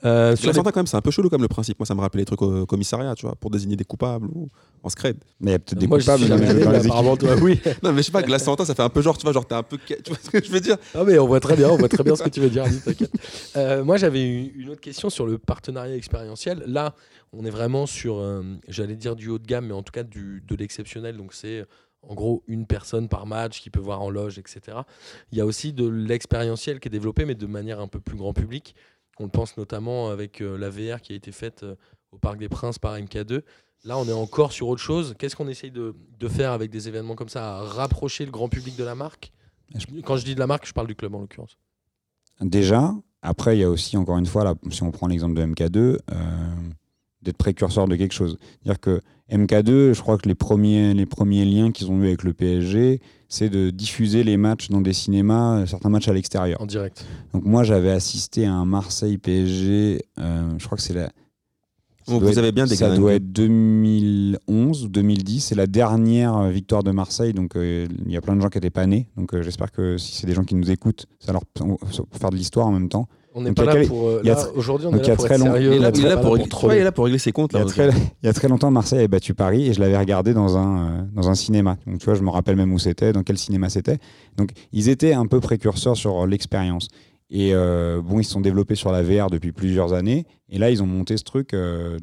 [0.05, 1.79] Euh, sur les- quand même, c'est un peu chelou comme le principe.
[1.79, 4.49] Moi, ça me rappelle les trucs au commissariat, tu vois, pour désigner des coupables ou
[4.83, 5.17] en scred.
[5.41, 7.61] Mais il y a peut-être des Moi, je coupables suis dans les, apparemment, toi, oui.
[7.83, 9.47] Non, mais je sais pas, glace Santin, ça fait un peu genre, tu vois, genre
[9.47, 9.79] t'es un peu.
[9.87, 10.77] Tu vois ce que je veux dire?
[10.95, 12.65] Ah mais on voit très bien, on voit très bien ce que tu veux dire.
[13.57, 16.63] Euh, moi j'avais une, une autre question sur le partenariat expérientiel.
[16.67, 16.95] Là,
[17.33, 20.03] on est vraiment sur, euh, j'allais dire du haut de gamme, mais en tout cas
[20.03, 21.17] du, de l'exceptionnel.
[21.17, 21.65] Donc c'est
[22.09, 24.79] en gros une personne par match qui peut voir en loge, etc.
[25.31, 28.17] Il y a aussi de l'expérientiel qui est développé, mais de manière un peu plus
[28.17, 28.75] grand public.
[29.19, 31.75] On le pense notamment avec euh, la VR qui a été faite euh,
[32.13, 33.43] au Parc des Princes par MK2.
[33.85, 35.15] Là, on est encore sur autre chose.
[35.19, 38.49] Qu'est-ce qu'on essaye de, de faire avec des événements comme ça, à rapprocher le grand
[38.49, 39.33] public de la marque?
[40.05, 41.57] Quand je dis de la marque, je parle du club en l'occurrence.
[42.41, 45.45] Déjà, après, il y a aussi, encore une fois, là, si on prend l'exemple de
[45.45, 45.99] MK2, euh,
[47.23, 48.37] d'être précurseur de quelque chose.
[48.41, 49.01] C'est-à-dire que
[49.31, 53.01] MK2, je crois que les premiers, les premiers liens qu'ils ont eu avec le PSG,
[53.33, 56.61] c'est de diffuser les matchs dans des cinémas, euh, certains matchs à l'extérieur.
[56.61, 57.07] En direct.
[57.33, 61.05] Donc moi, j'avais assisté à un Marseille PSG, euh, je crois que c'est la...
[61.07, 61.13] ça
[62.19, 65.41] vous être- avez bien des Ça doit être 2011 ou 2010.
[65.41, 67.33] C'est la dernière euh, victoire de Marseille.
[67.33, 69.09] Donc euh, il y a plein de gens qui n'étaient pas nés.
[69.17, 71.79] Donc euh, j'espère que si c'est des gens qui nous écoutent, ça leur pour
[72.13, 73.09] faire de l'histoire en même temps.
[73.35, 74.09] On n'est pas il y a là pour.
[74.09, 75.71] euh, il y a là, tr- Aujourd'hui, on est là pour être sérieux.
[75.75, 76.73] Il est là, pour, régler- troller.
[76.73, 77.53] ouais, il est là pour régler ses comptes.
[77.55, 77.89] Il y, a très,
[78.23, 80.79] il y a très longtemps, Marseille avait battu Paris et je l'avais regardé dans un,
[81.01, 81.77] euh, dans un cinéma.
[81.87, 83.99] Donc, tu vois, je me rappelle même où c'était, dans quel cinéma c'était.
[84.37, 86.89] Donc, ils étaient un peu précurseurs sur l'expérience.
[87.31, 90.27] Et euh, bon, ils se sont développés sur la VR depuis plusieurs années.
[90.51, 91.97] Et là, ils ont monté ce truc euh,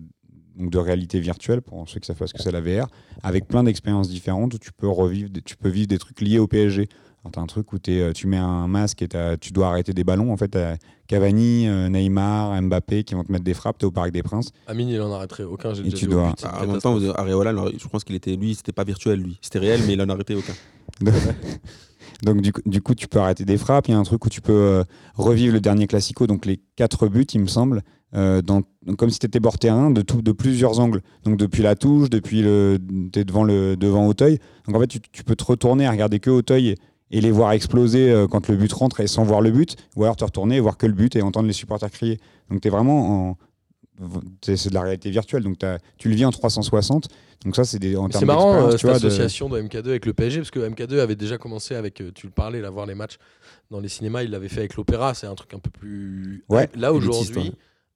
[0.57, 2.87] donc de réalité virtuelle, pour ceux qui savent pas ce que c'est la VR,
[3.23, 6.47] avec plein d'expériences différentes où tu peux, revivre, tu peux vivre des trucs liés au
[6.47, 6.89] PSG.
[7.23, 9.67] Alors, t'as un truc où t'es, euh, tu mets un masque et t'as- tu dois
[9.67, 10.31] arrêter des ballons.
[10.31, 10.75] En fait, t'as
[11.07, 13.77] Cavani, euh, Neymar, Mbappé qui vont te mettre des frappes.
[13.77, 14.51] T'es au Parc des Princes.
[14.67, 15.73] Amine, il en arrêterait aucun.
[15.73, 17.19] J'ai Et déjà tu dois- Ah, en même temps, catastrophe.
[17.19, 20.01] Areola, alors, je pense qu'il était lui, c'était pas virtuel lui, c'était réel, mais il
[20.01, 20.53] en a arrêté aucun.
[22.23, 23.87] Donc du, coup- du coup, tu peux arrêter des frappes.
[23.87, 24.83] Il y a un truc où tu peux euh,
[25.15, 27.81] revivre le dernier classico, donc les quatre buts, il me semble,
[28.15, 31.01] euh, dans, donc comme si tu étais bord terrain de, tout, de plusieurs angles.
[31.23, 32.77] Donc depuis la touche, depuis le,
[33.11, 34.39] t'es devant le devant Auteuil.
[34.67, 36.75] Donc en fait, tu, tu peux te retourner à regarder que Auteuil
[37.11, 40.03] et, les voir exploser euh, quand le but rentre et sans voir le but, ou
[40.03, 42.19] alors te retourner et voir que le but et entendre les supporters crier.
[42.49, 43.37] Donc tu es vraiment en
[44.41, 45.57] c'est de la réalité virtuelle, donc
[45.97, 47.07] tu le vis en 360.
[47.45, 49.61] Donc ça, c'est des C'est marrant euh, cette vois, association de...
[49.61, 52.61] MK2 avec le PSG parce que MK2 avait déjà commencé avec, euh, tu le parlais,
[52.61, 53.17] là, voir les matchs
[53.71, 56.43] dans les cinémas, il l'avait fait avec l'opéra, c'est un truc un peu plus.
[56.49, 57.53] Ouais, Là aujourd'hui,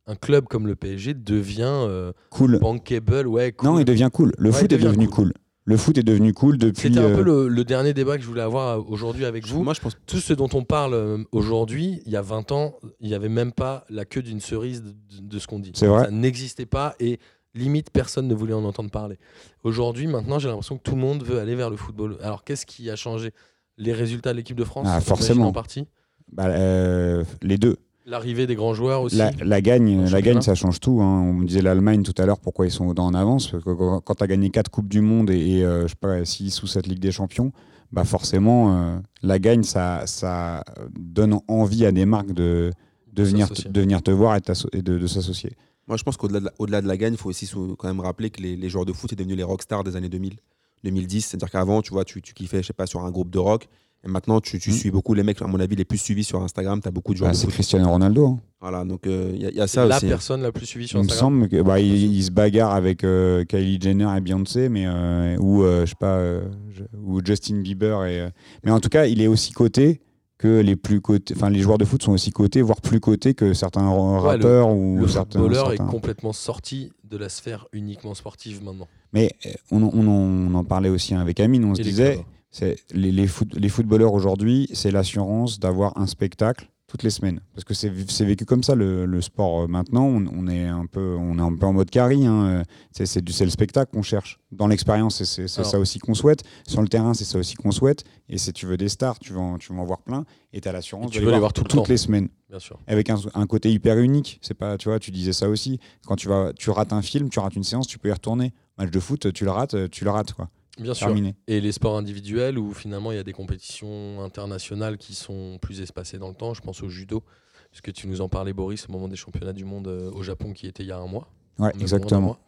[0.07, 2.59] un club comme le PSG devient euh, cool.
[2.59, 3.53] bankable, ouais.
[3.63, 3.81] Non, cool.
[3.81, 4.31] il devient cool.
[4.37, 5.31] Le Ouais, foot est devenu cool.
[5.31, 5.33] cool.
[5.65, 6.81] Le foot est devenu cool depuis.
[6.89, 9.47] C'était un euh, peu le, le dernier débat que je voulais avoir euh, aujourd'hui avec
[9.47, 9.63] vous.
[9.63, 12.75] Moi, je pense Tout ce dont on parle euh, aujourd'hui, il y a 20 ans,
[12.99, 15.71] il n'y avait même pas la queue d'une cerise de, de ce qu'on dit.
[15.73, 16.05] C'est vrai.
[16.05, 17.19] Ça n'existait pas et
[17.55, 19.17] limite personne ne voulait en entendre parler.
[19.63, 22.17] Aujourd'hui, maintenant, j'ai l'impression que tout le monde veut aller vers le football.
[22.21, 23.31] Alors, qu'est-ce qui a changé?
[23.77, 24.87] Les résultats de l'équipe de France?
[24.89, 25.47] Ah, forcément.
[25.47, 25.85] En partie.
[26.31, 27.77] bah, euh, les deux.
[28.05, 29.15] L'arrivée des grands joueurs aussi.
[29.15, 31.01] La, la gagne, la gagne, ça change tout.
[31.01, 31.21] hein.
[31.21, 33.99] On me disait l'Allemagne tout à l'heure, pourquoi ils sont autant en avance Parce que
[34.01, 36.61] quand- tu as gagné 4 Coupes du Monde et, et, euh, je sais pas, 6
[36.63, 37.53] ou 7 Ligues des Champions,
[37.93, 40.63] bah forcément, euh, la gagne, ça, ça
[40.99, 42.71] donne envie à des marques de,
[43.13, 43.71] de, venir, te, s'associer.
[43.71, 45.53] de venir te voir et, de, de s'associer.
[45.87, 47.99] Moi, je pense qu'au-delà de, la- au-delà de la gagne, il faut aussi quand même
[48.01, 50.35] rappeler que les, les joueurs de foot sont devenus les rockstars des années 2000,
[50.83, 51.21] 2010.
[51.25, 53.67] C'est-à-dire qu'avant, tu vois, tu, tu kiffais, je sais pas, sur un groupe de rock.
[54.05, 54.73] Et maintenant, tu, tu Mm.
[54.73, 56.81] suis beaucoup les mecs, à mon avis, les plus suivis sur Instagram.
[56.81, 57.47] Tu as beaucoup de joueurs Bah, de c'est.
[57.47, 58.27] Cristiano Ronaldo.
[58.27, 58.39] hein.
[58.59, 60.05] Voilà, donc il y, a- y a ça la aussi.
[60.05, 60.09] hein.
[60.09, 61.33] personne la plus suivie sur Il me Instagram.
[61.35, 65.37] semble que bah, il, il se bagarre avec euh, Kylie Jenner et Beyoncé, mais euh,
[65.39, 66.41] ou euh, je sais pas, euh,
[66.71, 68.19] je- ou Justin Bieber et.
[68.21, 68.29] euh,
[68.65, 70.01] mais en tout cas, il est aussi coté
[70.37, 71.33] que les plus cotés.
[71.37, 74.37] Enfin, les joueurs de foot sont aussi cotés, voire plus cotés que certains ra- Ouais,
[74.37, 75.39] le- rappeurs ou Le certains.
[75.39, 78.87] footballeur certains- est complètement sorti de la sphère uniquement sportive maintenant.
[79.13, 81.63] Mais euh, on, en- on en- on en parlait aussi avec Amine.
[81.65, 82.25] On se Et disait,
[82.61, 87.39] les, les, foot- les footballeurs aujourd'hui, c'est l'assurance d'avoir un spectacle toutes les semaines.
[87.55, 87.89] Parce que c'est
[88.23, 90.03] vécu comme ça le, le sport euh, maintenant.
[90.05, 92.27] On, on est un peu, on est un peu en mode carry.
[92.27, 92.61] hein.
[92.91, 94.37] C'est le spectacle qu'on cherche.
[94.51, 96.43] Dans l'expérience, c'est- ça aussi qu'on souhaite.
[96.67, 98.03] Sur le terrain, c'est ça aussi qu'on souhaite.
[98.29, 100.23] Et si tu veux des stars, tu en, tu veux en voir plein.
[100.51, 101.89] Et tu as l'assurance de veux les voir tout le toutes temps.
[101.89, 102.77] les semaines Bien sûr.
[102.85, 104.37] avec un, un côté hyper unique.
[104.43, 105.79] C'est pas, tu vois, tu disais ça aussi.
[106.05, 108.53] Quand tu vas, tu rates un film, tu rates une séance, tu peux y retourner.
[108.77, 110.47] Match de foot, tu le rates, tu le rates quoi.
[110.79, 111.15] Bien sûr.
[111.47, 115.81] Et les sports individuels où finalement il y a des compétitions internationales qui sont plus
[115.81, 116.53] espacées dans le temps.
[116.53, 117.23] Je pense au judo,
[117.69, 120.53] puisque tu nous en parlais, Boris, au moment des championnats du monde euh, au Japon
[120.53, 121.27] qui était il y a un mois.
[121.59, 122.21] Ouais, exactement.
[122.21, 122.39] mois.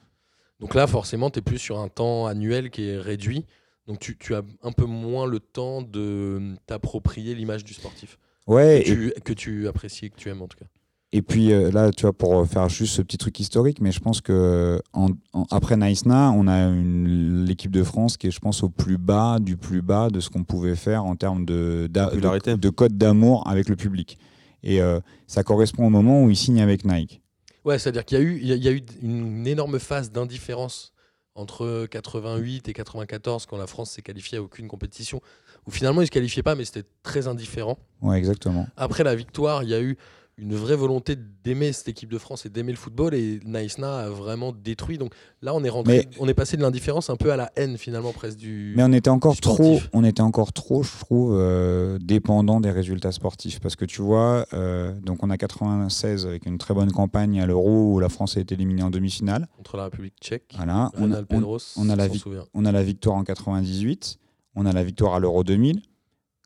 [0.60, 3.46] Donc là, forcément, tu es plus sur un temps annuel qui est réduit.
[3.88, 8.18] Donc tu, tu as un peu moins le temps de t'approprier l'image du sportif.
[8.48, 10.66] Ouais, que, et, tu, que tu apprécies et que tu aimes en tout cas.
[11.12, 14.00] Et puis euh, là, tu vois, pour faire juste ce petit truc historique, mais je
[14.00, 18.64] pense que en, en- après Naïsna, on a l'équipe de France qui est, je pense,
[18.64, 22.56] au plus bas du plus bas de ce qu'on pouvait faire en termes de, de,
[22.56, 24.18] de code d'amour avec le public.
[24.64, 27.22] Et euh, ça correspond au moment où il signe avec Nike.
[27.64, 29.80] Ouais, c'est-à-dire qu'il y, a eu- il y a- il y a eu une énorme
[29.80, 30.92] phase d'indifférence
[31.36, 35.22] entre 88 et 94 quand la France s'est qualifiée à aucune compétition,
[35.68, 37.78] où finalement ils se qualifiaient pas, mais c'était très indifférent.
[38.02, 38.68] Ouais, exactement.
[38.78, 39.98] Après la victoire, il y a eu
[40.38, 41.16] une vraie volonté
[41.46, 44.98] d'aimer cette équipe de France et d'aimer le football et Naïsna a vraiment détruit.
[44.98, 47.52] Donc là, on est rentré, Mais- on est passé de l'indifférence un peu à la
[47.56, 48.74] haine finalement presque du.
[48.76, 53.14] Mais on était encore trop, on était encore trop, je trouve, euh, dépendant des résultats
[53.14, 53.62] sportifs.
[53.62, 57.46] Parce que tu vois, euh, donc on a 96 avec une très bonne campagne à
[57.46, 59.48] l'Euro où la France a été éliminée en demi-finale.
[59.56, 60.54] contre la République tchèque.
[60.58, 60.92] Voilà.
[60.96, 62.08] On a, Reynald on- Pedros, on a la
[62.54, 64.18] on a la victoire en 98,
[64.56, 65.82] on a la victoire à l'Euro 2000.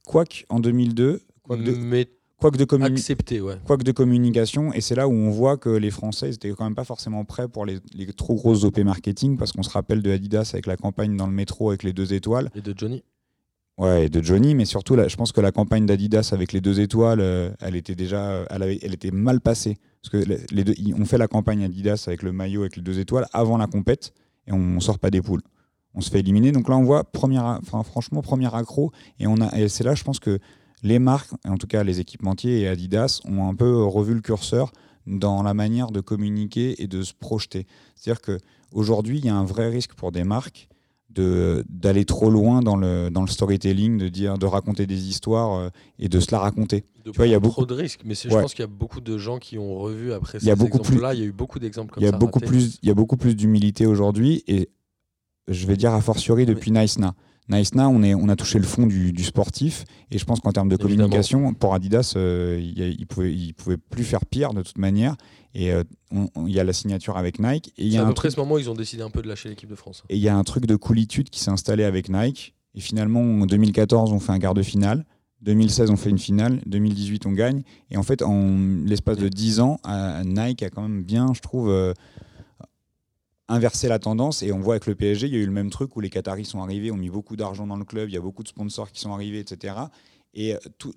[0.06, 2.08] Quoique en 2002, quoique de, Mais
[2.40, 3.56] quoique de, communi- accepté, ouais.
[3.66, 6.76] quoique de communication, et c'est là où on voit que les Français étaient quand même
[6.76, 10.12] pas forcément prêts pour les, les trop grosses OP marketing, parce qu'on se rappelle de
[10.12, 12.50] Adidas avec la campagne dans le métro avec les deux étoiles.
[12.56, 13.04] Et de Johnny.
[13.78, 16.60] Ouais, et de Johnny, mais surtout, là, je pense que la campagne d'Adidas avec les
[16.60, 19.78] deux étoiles, euh, elle était déjà, elle, avait- elle était mal passée.
[20.02, 23.00] Parce que les- deux, on fait la campagne Adidas avec le maillot avec les deux
[23.00, 24.14] étoiles avant la compète,
[24.48, 25.42] et on, ne sort pas des poules.
[25.94, 26.52] On se fait éliminer.
[26.52, 28.92] Donc là, on voit, première, enfin, franchement, premier accro.
[29.18, 30.40] Et, on a, et c'est là, je pense que
[30.84, 34.72] les marques, en tout cas les équipementiers et Adidas, ont un peu revu le curseur
[35.08, 37.66] dans la manière de communiquer et de se projeter.
[37.96, 40.68] C'est-à-dire qu'aujourd'hui, il y a un vrai risque pour des marques
[41.10, 45.58] de d'aller trop loin dans le dans le storytelling, de dire de raconter des histoires
[45.58, 46.84] euh, et de se la raconter.
[47.04, 48.02] De vois, il y a beaucoup- trop de risques.
[48.06, 50.52] Mais je pense qu'il y a beaucoup de gens qui ont revu après Il y
[50.52, 51.14] a ces beaucoup plus- exemples-là.
[51.16, 52.18] Il y a eu beaucoup d'exemples comme Il y a ça.
[52.18, 52.46] beaucoup ratés.
[52.52, 54.70] plus il y a beaucoup plus d'humilité aujourd'hui et
[55.48, 56.70] je vais dire a fortiori depuis
[57.50, 57.58] Nice-Na.
[57.58, 60.52] Nice-Na, on est on a touché le fond du, du sportif et je pense qu'en
[60.52, 61.04] termes de Évidemment.
[61.10, 65.16] communication pour Adidas, euh, il il pouvait il pouvait plus faire pire de toute manière
[65.56, 68.14] et euh, il y a la signature avec Nike et y a à un peu
[68.14, 70.04] près ce moment où ils ont décidé un peu de lâcher l'équipe de France.
[70.10, 72.54] Et il y a un truc de coolitude qui s'est installé avec Nike.
[72.76, 75.04] Et finalement, en 2014, on fait un quart de finale.
[75.42, 76.62] 2016, on fait une finale.
[76.68, 77.64] 2018, on gagne.
[77.90, 81.40] Et en fait, en l'espace de 10 ans, euh, Nike a quand même bien, je
[81.42, 81.70] trouve,
[83.50, 84.42] inversé la tendance.
[84.44, 86.10] Et on voit avec le PSG, il y a eu le même truc où les
[86.10, 88.10] Qataris sont arrivés, ont mis beaucoup d'argent dans le club.
[88.10, 89.76] Il y a beaucoup de sponsors qui sont arrivés, etc.
[90.34, 90.94] Et euh, tout,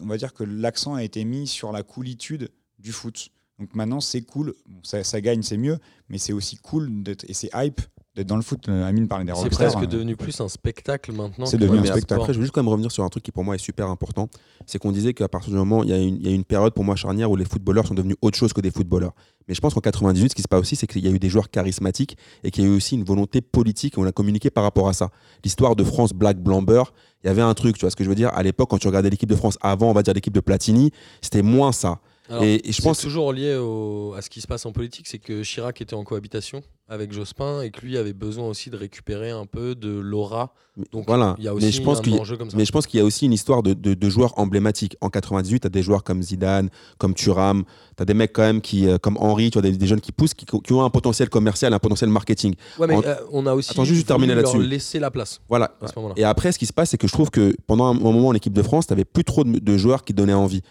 [0.00, 3.30] on va dire que l'accent a été mis sur la coolitude du foot.
[3.58, 4.54] Donc maintenant, c'est cool.
[4.82, 5.78] Ça, ça gagne, c'est mieux.
[6.08, 7.80] Mais c'est aussi cool et c'est hype
[8.14, 8.68] d'être dans le foot.
[8.68, 11.46] Euh, Amine parlait des C'est presque euh, devenu plus un spectacle maintenant.
[11.46, 12.02] C'est devenu un spectacle.
[12.04, 12.16] sport.
[12.24, 13.88] Après, je veux juste quand même revenir sur un truc qui pour moi est super
[13.88, 14.28] important.
[14.66, 16.44] C'est qu'on disait qu'à partir du moment, il y, a une, il y a une
[16.44, 19.12] période pour moi charnière où les footballeurs sont devenus autre chose que des footballeurs.
[19.48, 21.18] Mais je pense qu'en 98, ce qui se passe aussi, c'est qu'il y a eu
[21.18, 24.12] des joueurs charismatiques et qu'il y a eu aussi une volonté politique et on a
[24.12, 25.08] communiqué par rapport à ça.
[25.42, 26.82] L'histoire de France Black Blamber,
[27.24, 28.28] il y avait un truc, tu vois ce que je veux dire?
[28.34, 30.90] À l'époque, quand tu regardais l'équipe de France avant, on va dire l'équipe de Platini,
[31.22, 31.98] c'était moins ça.
[32.28, 34.72] Alors, Et- et je c'est pense- toujours lié au- à ce qui se passe en
[34.72, 38.68] politique, c'est que Chirac était en cohabitation avec Jospin et que lui avait besoin aussi
[38.68, 40.52] de récupérer un peu de l'aura.
[40.76, 41.34] Mais Donc voilà.
[41.38, 42.56] il y a Mais aussi je pense un qu'il y a- enjeu comme ça.
[42.56, 44.96] Mais je pense qu'il y a aussi une histoire de, de- de joueurs emblématiques.
[45.00, 46.68] En 98, tu as des joueurs comme Zidane,
[46.98, 47.64] comme Thuram,
[47.96, 50.00] tu as des mecs quand même qui, euh, comme Henry, tu as des, des jeunes
[50.02, 52.54] qui poussent, qui, qui ont un potentiel commercial, un potentiel marketing.
[52.78, 54.62] Ouais, mais en- euh, on a aussi Attends, juste terminer là-dessus.
[54.62, 55.74] laisser la place Voilà.
[55.80, 56.14] à ce moment-là.
[56.18, 58.34] Et après, ce qui se passe, c'est que je trouve que pendant un moment en
[58.34, 60.62] équipe de France, tu n'avais plus trop de, de joueurs qui donnaient envie.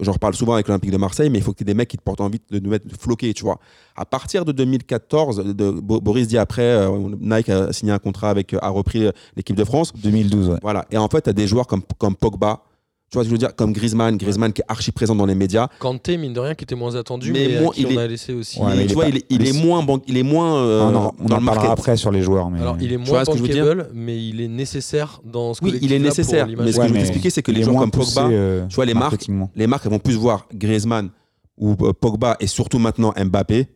[0.00, 1.88] J'en reparle souvent avec l'Olympique de Marseille, mais il faut que tu aies des mecs
[1.88, 3.58] qui te portent envie de nous mettre floquer, tu vois.
[3.96, 6.88] À partir de 2014, de, Bo- Boris dit après, euh,
[7.20, 9.92] Nike a signé un contrat avec, euh, a repris euh, l'équipe de France.
[9.96, 10.58] 2012, ouais.
[10.62, 10.84] Voilà.
[10.90, 12.62] Et en fait, tu as des joueurs comme, comme Pogba,
[13.10, 15.24] tu vois ce que je veux dire, comme Griezmann, Griezmann qui est archi présent dans
[15.24, 15.68] les médias.
[15.78, 17.90] Kanté, mine de rien, qui était moins attendu, Mais mais, à moins- qui il on
[17.92, 18.60] est- a laissé aussi.
[18.60, 20.22] Ouais, il tu est vois, pas- il est, il est mais moins, ban- il est
[20.22, 21.70] moins euh, on en, on dans en le market.
[21.70, 22.50] après sur les joueurs.
[22.50, 22.60] Mais...
[22.60, 23.64] Alors, il est moins ce que je veux dire?
[23.64, 26.92] bankable, mais il est nécessaire dans ce Oui, il est nécessaire, mais ce que je
[26.92, 29.86] veux t'expliquer, c'est que les joueurs comme Pogba, euh, tu vois, les marques, les marques
[29.86, 31.08] elles vont plus voir Griezmann
[31.56, 33.68] ou euh, Pogba et surtout maintenant Mbappé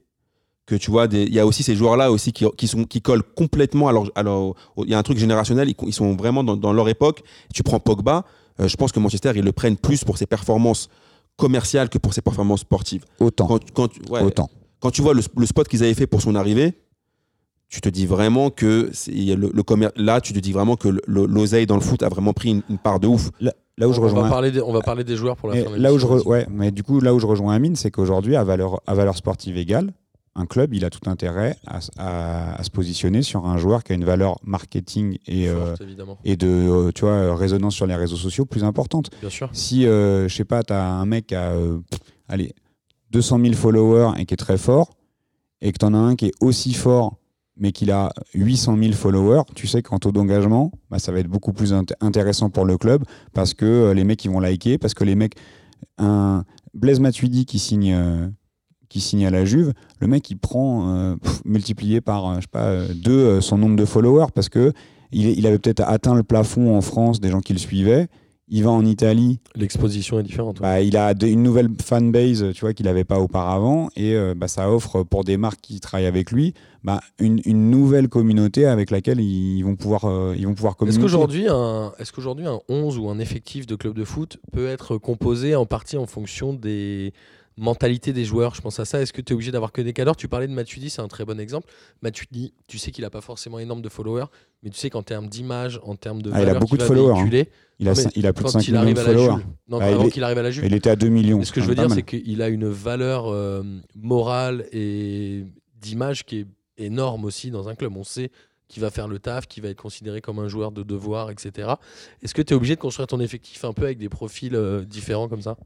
[0.67, 2.85] que tu vois des- il y a aussi ces joueurs là aussi qui, qui sont
[2.85, 6.45] qui collent complètement alors alors il y a un truc générationnel ils, ils sont vraiment
[6.45, 8.25] dans, dans leur époque tu prends Pogba
[8.61, 10.89] euh, je pense que Manchester ils le prennent plus pour ses performances
[11.37, 13.47] commerciales que pour ses performances sportives Autant.
[13.47, 14.51] quand, quand, tu- ouais, Autant.
[14.81, 16.75] quand tu vois le, le spot qu'ils avaient fait pour son arrivée
[17.69, 20.39] tu te dis vraiment que c'est- il y a le, le commer- là tu te
[20.39, 23.01] dis vraiment que le- le- l'oseille dans le foot a vraiment pris une, une part
[23.01, 24.29] de ouf Là, là où je on, va rejoins.
[24.29, 26.23] parler des, on va parler des joueurs pour la fin de là où je re-
[26.27, 29.17] ouais, mais du coup, là où je rejoins Amine, c'est qu'aujourd'hui, à valeur, à valeur
[29.17, 29.91] sportive égale,
[30.35, 33.85] un club, il a tout intérêt à, s- à- à se positionner sur un joueur
[33.85, 36.19] qui a une valeur marketing et, euh, Forte, évidemment.
[36.25, 39.11] et de euh, tu vois, euh, résonance sur les réseaux sociaux plus importante.
[39.21, 39.51] Bien sûr.
[39.53, 41.53] Si, euh, je sais pas, tu as un mec qui a
[42.29, 42.55] allez,
[43.11, 44.91] 200 000 followers et qui est très fort,
[45.61, 47.19] et que tu en as un qui est aussi fort,
[47.59, 51.29] mais qu'il a 800 000 followers, tu sais qu'en taux d'engagement, bah, ça va être
[51.29, 53.05] beaucoup plus int- intéressant pour le club
[53.35, 55.35] parce que les mecs ils vont liker, parce que les mecs.
[55.99, 58.33] Un Blaise Matuidi qui signe.
[58.93, 62.41] Qui signe à la Juve, le mec il prend euh, pff, multiplié par euh, je
[62.43, 64.73] sais pas euh, deux son nombre de followers parce que
[65.13, 68.09] il, il avait peut-être atteint le plafond en France des gens qui le suivaient
[68.49, 70.61] Il va en Italie, L'exposition est différente.
[70.61, 70.67] ouais.
[70.67, 74.35] bah, il a de- une nouvelle fanbase, tu vois, qu'il n'avait pas auparavant, et euh,
[74.37, 76.53] bah, ça offre pour des marques qui travaillent avec lui,
[76.85, 80.79] bah, une, une nouvelle communauté avec laquelle ils vont pouvoir, euh, ils vont pouvoir Est-ce
[80.81, 81.03] communiquer.
[81.03, 84.99] qu'aujourd'hui un, est-ce qu'aujourd'hui un 11 ou un effectif de club de foot peut être
[84.99, 87.13] composé en partie en fonction des
[87.57, 89.01] mentalités des joueurs Je pense à ça.
[89.01, 91.09] Est-ce que tu es obligé d'avoir que des cadres Tu parlais de Matuidi, c'est un
[91.09, 91.69] très bon exemple.
[92.03, 94.27] Matuidi, tu sais qu'il n'a pas forcément énorme de followers,
[94.63, 96.83] mais tu sais qu'en termes d'image, en termes de Ah, il a valeur beaucoup de
[96.83, 97.29] followers, hein.
[97.79, 99.43] il, a, Non, il a plus de quand 5 il millions de followers.
[99.69, 101.43] Non, Ah, il avant qu'il arrive à la Juve, Il était à 2 millions.
[101.43, 103.63] Ce que je c'est veux dire, c'est qu'il a une valeur euh,
[103.95, 105.45] morale et
[105.81, 106.47] d'image qui est
[106.79, 107.97] énorme aussi dans un club.
[107.97, 108.31] On sait
[108.69, 111.73] qu'il va faire le taf, qu'il va être considéré comme un joueur de devoir, etc.
[112.23, 114.83] Est-ce que tu es obligé de construire ton effectif un peu avec des profils euh,
[114.85, 115.57] différents comme ça?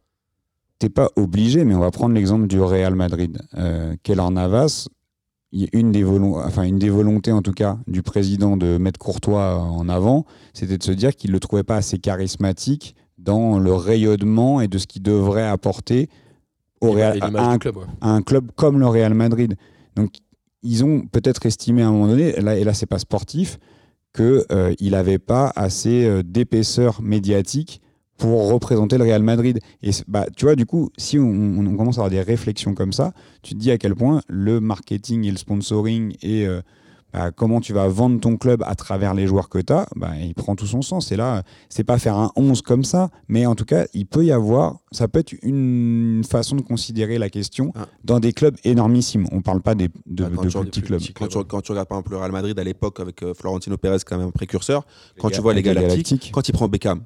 [0.78, 3.38] T'es pas obligé, mais on va prendre l'exemple du Real Madrid.
[3.56, 4.88] Euh, Keylor Navas,
[5.72, 9.58] une des, volon- enfin, une des volontés en tout cas du président de mettre Courtois
[9.58, 13.72] en avant, c'était de se dire qu'il ne le trouvait pas assez charismatique dans le
[13.72, 16.10] rayonnement et de ce qu'il devrait apporter
[16.82, 17.84] au Et Real, à, un, club, ouais.
[18.02, 19.56] à un club comme le Real Madrid.
[19.94, 20.10] Donc
[20.62, 23.58] ils ont peut-être estimé à un moment donné, là, et là c'est pas sportif,
[24.14, 27.80] qu'il n'avait pas assez euh, d'épaisseur médiatique
[28.16, 29.60] pour représenter le Real Madrid.
[29.82, 33.12] Et bah, tu vois, du coup, si on, commence à avoir des réflexions comme ça,
[33.42, 36.60] tu te dis à quel point le marketing et le sponsoring et euh,
[37.12, 40.10] bah, comment tu vas vendre ton club à travers les joueurs que tu as, bah,
[40.20, 41.12] il prend tout son sens.
[41.12, 44.24] Et là, c'est pas faire un 11 comme ça, mais en tout cas, il peut
[44.24, 47.86] y avoir, ça peut être une façon de considérer la question Ah.
[48.04, 49.26] dans des clubs énormissimes.
[49.32, 51.00] On parle pas des, de, Ah, tu- petits clubs.
[51.14, 53.76] Quand tu, quand tu regardes par exemple le Real Madrid à l'époque avec euh, Florentino
[53.76, 54.84] Pérez quand même un précurseur,
[55.16, 56.30] Les quand tu vois les Galactiques.
[56.34, 57.02] quand il prend Beckham,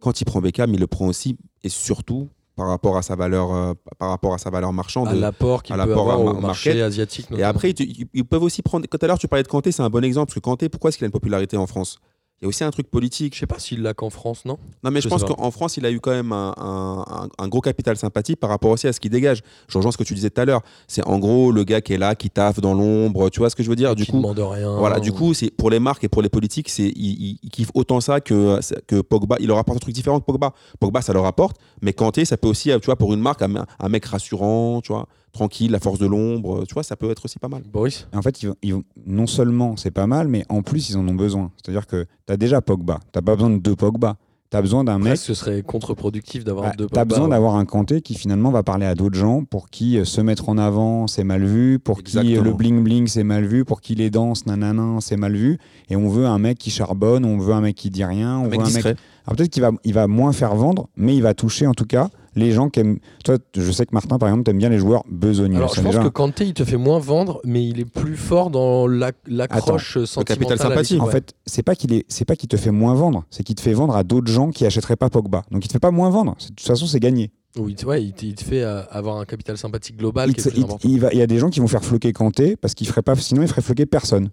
[0.00, 3.52] quand il prend Beckham, il le prend aussi et surtout par rapport à sa valeur,
[3.54, 5.08] euh, par rapport à sa valeur marchande.
[5.08, 6.84] À l'apport qu'il peut avoir au marché market.
[6.84, 7.26] asiatique.
[7.36, 8.86] Et après, ils peuvent aussi prendre.
[8.86, 10.88] Tout à l'heure, tu parlais de Kanté, c'est un bon exemple parce que Kanté, pourquoi
[10.88, 11.98] est-ce qu'il a une popularité en France?
[12.42, 13.34] Il y a aussi un truc politique.
[13.34, 14.58] je sais pas s'il l'a qu'en France, non?
[14.84, 17.28] Non, mais je, Je pense qu'en France, il a eu quand même un, un- un-
[17.38, 19.42] un gros capital sympathie par rapport aussi à ce qu'il dégage.
[19.68, 20.60] Je rejoins ce que tu disais tout à l'heure.
[20.86, 23.30] C'est en gros le gars qui est là, qui taffe dans l'ombre.
[23.30, 23.94] Tu vois ce que je veux dire?
[23.94, 24.76] Du Qui coup, demande rien.
[24.76, 27.70] voilà, du coup, c'est pour les marques et pour les politiques, c'est ils, ils kiffent
[27.74, 29.36] autant ça que que Pogba.
[29.40, 30.52] Il leur apporte un truc différent que Pogba.
[30.78, 33.64] Pogba, ça leur apporte, mais Kanté, ça peut aussi, tu vois, pour une marque, un,
[33.80, 35.06] un mec rassurant, tu vois,
[35.36, 37.62] tranquille, la force de l'ombre, tu vois, ça peut être aussi pas mal.
[37.72, 38.74] Boris En fait, ils
[39.06, 41.50] non seulement c'est pas mal, mais en plus, ils en ont besoin.
[41.56, 43.00] C'est-à-dire que tu as déjà Pogba.
[43.12, 44.16] Tu pas besoin de deux Pogba.
[44.48, 45.16] Tu as besoin d'un mec.
[45.16, 47.30] Ce serait contre-productif d'avoir Bah, deux T'as Pogba, besoin ouais.
[47.32, 50.48] d'avoir un Kanté qui finalement va parler à d'autres gens pour qui euh, se mettre
[50.48, 53.80] en avant c'est mal vu, pour qui euh, le bling bling c'est mal vu, pour
[53.80, 55.58] qui les danses nanana c'est mal vu.
[55.90, 58.42] Et on veut un mec qui charbonne, on veut un mec qui dit rien, on
[58.42, 58.90] Un veut mec un discret.
[58.90, 58.98] mec.
[59.26, 61.84] Alors peut-être qu'il va, il va moins faire vendre, mais il va toucher en tout
[61.84, 62.98] cas les gens qui aiment.
[63.24, 65.56] Toi, je sais que Martin par exemple t'aimes bien les joueurs besogneux.
[65.56, 67.84] Alors, Ça, je pense déjà- que Kanté, il te fait moins vendre, mais il est
[67.84, 70.24] plus fort dans la- l'accroche sentimentale.
[70.36, 71.00] capital sympathie.
[71.00, 71.12] En ouais.
[71.12, 73.60] fait, c'est pas qu'il est, c'est pas qu'il te fait moins vendre, c'est qu'il te
[73.62, 75.42] fait vendre à d'autres gens qui achèteraient pas Pogba.
[75.50, 76.36] Donc il te fait pas moins vendre.
[76.40, 77.32] De toute façon, c'est gagné.
[77.58, 80.34] Oui, tu vois, il te, il te fait euh, avoir un capital sympathique global Il,
[80.36, 80.52] qui est
[80.84, 83.16] il- va- y a des gens qui vont faire floquer Kanté parce qu'il ferait pas,
[83.16, 84.28] sinon il ferait floquer personne.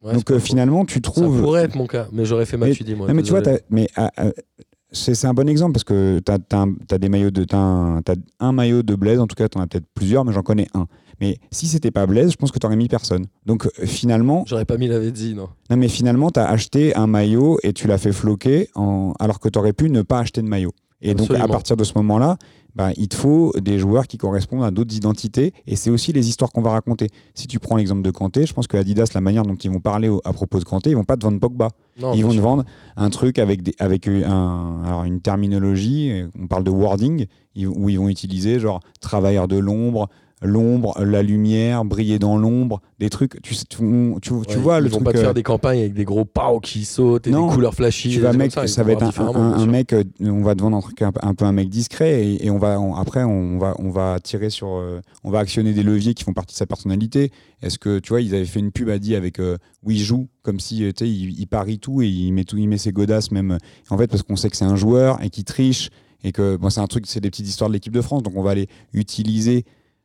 [0.00, 1.40] Ouais, Donc euh, finalement, tu ça trouves.
[1.40, 3.08] pourrait être mon cas, mais j'aurais fait Mais- Matuidi, moi.
[3.08, 4.26] non, mais tu vois, mais ah, ah,
[4.92, 7.58] c'est un bon exemple parce que tu as, des maillots de, t'as
[8.40, 10.68] un, maillot de Blaise, en tout cas, tu en as peut-être plusieurs, mais j'en connais
[10.74, 10.86] un.
[11.20, 13.26] Mais si c'était pas Blaise, je pense que tu aurais mis personne.
[13.46, 15.48] Donc euh, finalement, J'aurais pas mis la dit, non.
[15.70, 19.14] non, mais finalement, tu as acheté un maillot et tu l'as fait floquer en...
[19.18, 20.72] alors que tu aurais pu ne pas acheter de maillot.
[21.00, 22.36] Et donc, à partir de ce moment-là,
[22.74, 25.52] bah, il te faut des joueurs qui correspondent à d'autres identités.
[25.66, 27.08] Et c'est aussi les histoires qu'on va raconter.
[27.34, 29.80] Si tu prends l'exemple de Kanté, je pense que Adidas, la manière dont ils vont
[29.80, 31.68] parler au- à propos de Kanté, ils vont pas te vendre Pogba.
[32.00, 32.64] Non, ils vont te vendre
[32.96, 37.98] un truc avec, des, avec un, alors une terminologie, on parle de wording, où ils
[37.98, 40.08] vont utiliser genre travailleur de l'ombre,
[40.42, 43.40] l'ombre, la lumière, briller dans l'ombre, des trucs.
[43.42, 43.82] Tu, tu, tu-
[44.20, 45.04] tu Ouais, vois ils le vont truc.
[45.04, 47.54] pas te euh, faire des campagnes avec des gros pows qui sautent et Non, des
[47.54, 48.10] couleurs flashy.
[48.10, 51.00] tu vas mec, ça, va être un, mec, euh, on va te vendre un truc
[51.02, 53.74] un, peu- un peu un mec discret et, et on va on- après on va
[53.78, 56.66] on va tirer sur, euh, on va actionner des leviers qui font partie de sa
[56.66, 57.30] personnalité.
[57.62, 59.98] Est-ce que tu vois, ils avaient fait une pub à dit avec euh, où il
[60.00, 62.66] joue comme si euh, tu sais il, il parie tout et il met tout, il
[62.68, 63.58] met ses godasses même.
[63.90, 65.90] En fait parce qu'on sait que c'est un joueur et qu'il triche
[66.24, 68.34] et que bon, c'est un truc, c'est des petites histoires de l'équipe de France, donc
[68.36, 69.64] on va aller utiliser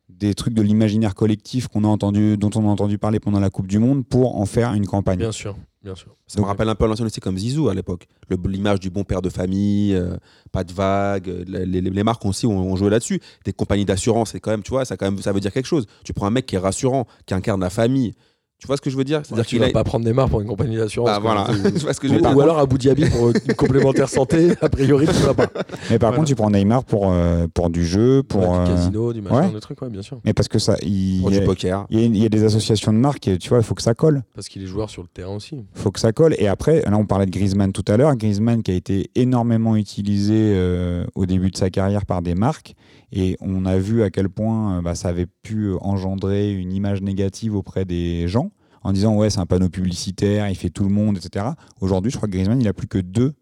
[0.10, 3.49] des trucs de l'imaginaire collectif qu'on a entendu, dont on a entendu parler pendant la
[3.49, 5.20] Coupe du Monde pour en faire une campagne.
[5.20, 6.16] Bien sûr, bien sûr.
[6.28, 8.08] Ça me rappelle un peu à l'ancienne aussi comme Zizou à l'époque.
[8.30, 10.16] Le- L'image du bon père de famille, euh,
[10.51, 11.30] pas de vagues.
[11.30, 13.20] euh, Les, les- les marques aussi ont, ont joué là-dessus.
[13.45, 15.66] Des compagnies d'assurance, c'est quand même, tu vois, ça, quand même, ça veut dire quelque
[15.66, 15.86] chose.
[16.05, 18.14] Tu prends un mec qui est rassurant, qui incarne la famille.
[18.60, 19.20] Tu vois ce que je veux dire?
[19.20, 19.72] Ouais, C'est-à-dire tu qu'il vas a.
[19.72, 21.10] pas prendre Neymar pour une compagnie d'assurance.
[21.10, 21.45] Bah, quoi.
[21.45, 21.62] voilà.
[21.64, 22.36] C'est- tu vois ce que je veux Ou, dire?
[22.36, 25.45] ou alors Abu Dhabi pour une complémentaire santé, a priori tu vas pas.
[25.91, 26.16] Mais par Voilà.
[26.18, 28.41] contre, tu prends Neymar pour, euh, pour du jeu, pour.
[28.49, 29.53] Ouais, du euh, casino, du machin, ouais.
[29.53, 30.20] des trucs, ouais, bien sûr.
[30.26, 30.76] Mais parce que ça.
[30.82, 31.86] Il, Pour il y du a- poker.
[31.91, 33.76] il y, a, il y a des associations de marques, et tu vois, il faut
[33.76, 34.24] que ça colle.
[34.34, 35.64] Parce qu'il est joueur sur le terrain aussi.
[35.76, 36.34] faut que ça colle.
[36.39, 38.16] Et après, là, on parlait de Griezmann tout à l'heure.
[38.16, 42.74] Griezmann qui a été énormément utilisé euh, au début de sa carrière par des marques.
[43.12, 47.01] Et on a vu à quel point euh, bah, ça avait pu engendrer une image
[47.01, 48.51] négative auprès des gens
[48.84, 51.45] en disant ouais c'est un panneau publicitaire, il fait tout le monde, etc.
[51.82, 53.34] Aujourd'hui, je crois que Griezmann, il a plus que deux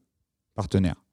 [0.55, 1.04] partenaires.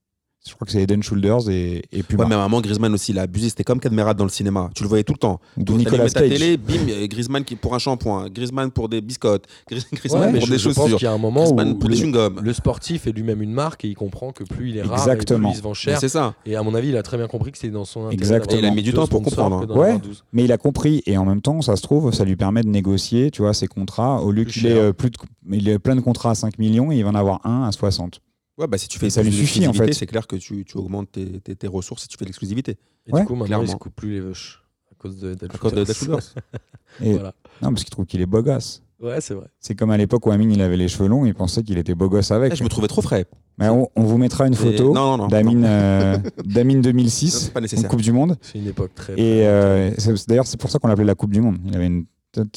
[0.49, 2.25] Je crois que c'est Eden Shoulders et, et Puma.
[2.25, 3.49] Ouais, mais à un moment, Griezmann aussi, il a abusé.
[3.49, 4.71] C'était comme Cadmerade dans le cinéma.
[4.75, 5.41] Tu le voyais tout le temps.
[5.57, 6.29] Ou T'allais Nicolas Cage.
[6.31, 10.39] télé, bim, euh, Griezmann qui pour un shampoing, Griezmann pour des biscottes, Griezmann Ouais, mais
[10.41, 12.03] pour je, des je pense chaussures, qu'il y a un moment où Griezmann pour des
[12.03, 14.99] le, le sportif est lui-même une marque et il comprend que plus il est rare
[14.99, 15.49] Exactement.
[15.49, 16.01] et plus il se vend cher.
[16.01, 16.35] C'est ça.
[16.45, 18.15] Et à mon avis, il a très bien compris que c'était dans son intérêt.
[18.15, 18.57] Exactement.
[18.57, 19.65] Et il a mis du temps pour comprendre.
[19.65, 19.87] d'en Ouais.
[19.91, 20.25] avoir 12.
[20.33, 22.69] Mais il a compris et en même temps, ça se trouve, ça lui permet de
[22.69, 24.21] négocier, tu vois, ses contrats.
[24.21, 25.17] Au lieu qu'il ait euh, plus de,
[25.53, 28.21] il ait plein de contrats à 5 millions, il va en avoir un à 60.
[28.59, 29.93] Ouais, bah, si tu fais Et ça lui suffit, en fait.
[29.95, 32.77] C'est clair que tu, tu augmentes tes, tes- tes ressources si tu fais de l'exclusivité.
[33.07, 33.67] Et Ouais, du coup, maintenant, il clairement.
[33.73, 36.35] se coupe plus les vaches à cause de Dead À cause de Dead Shoulders.
[37.03, 37.33] Et- Voilà.
[37.63, 38.83] Non, parce qu'il trouve qu'il est beau gosse.
[39.01, 39.47] Ouais, c'est vrai.
[39.59, 41.95] C'est comme à l'époque où Amine il avait les cheveux longs, il pensait qu'il était
[41.95, 42.53] beau gosse avec.
[42.53, 43.27] Eh, je me trouvais trop frais.
[43.59, 45.27] Mais on, on vous mettra une Et- photo Non, non, non.
[45.29, 47.91] d'Amine euh, d'Amine Non, 2006, c'est pas en nécessaire.
[47.91, 48.37] Coupe du Monde.
[48.43, 49.15] C'est une époque très.
[49.15, 49.91] Et euh,
[50.29, 51.59] d'ailleurs, c'est pour ça qu'on l'appelait la Coupe du Monde.
[51.67, 52.05] Il avait une,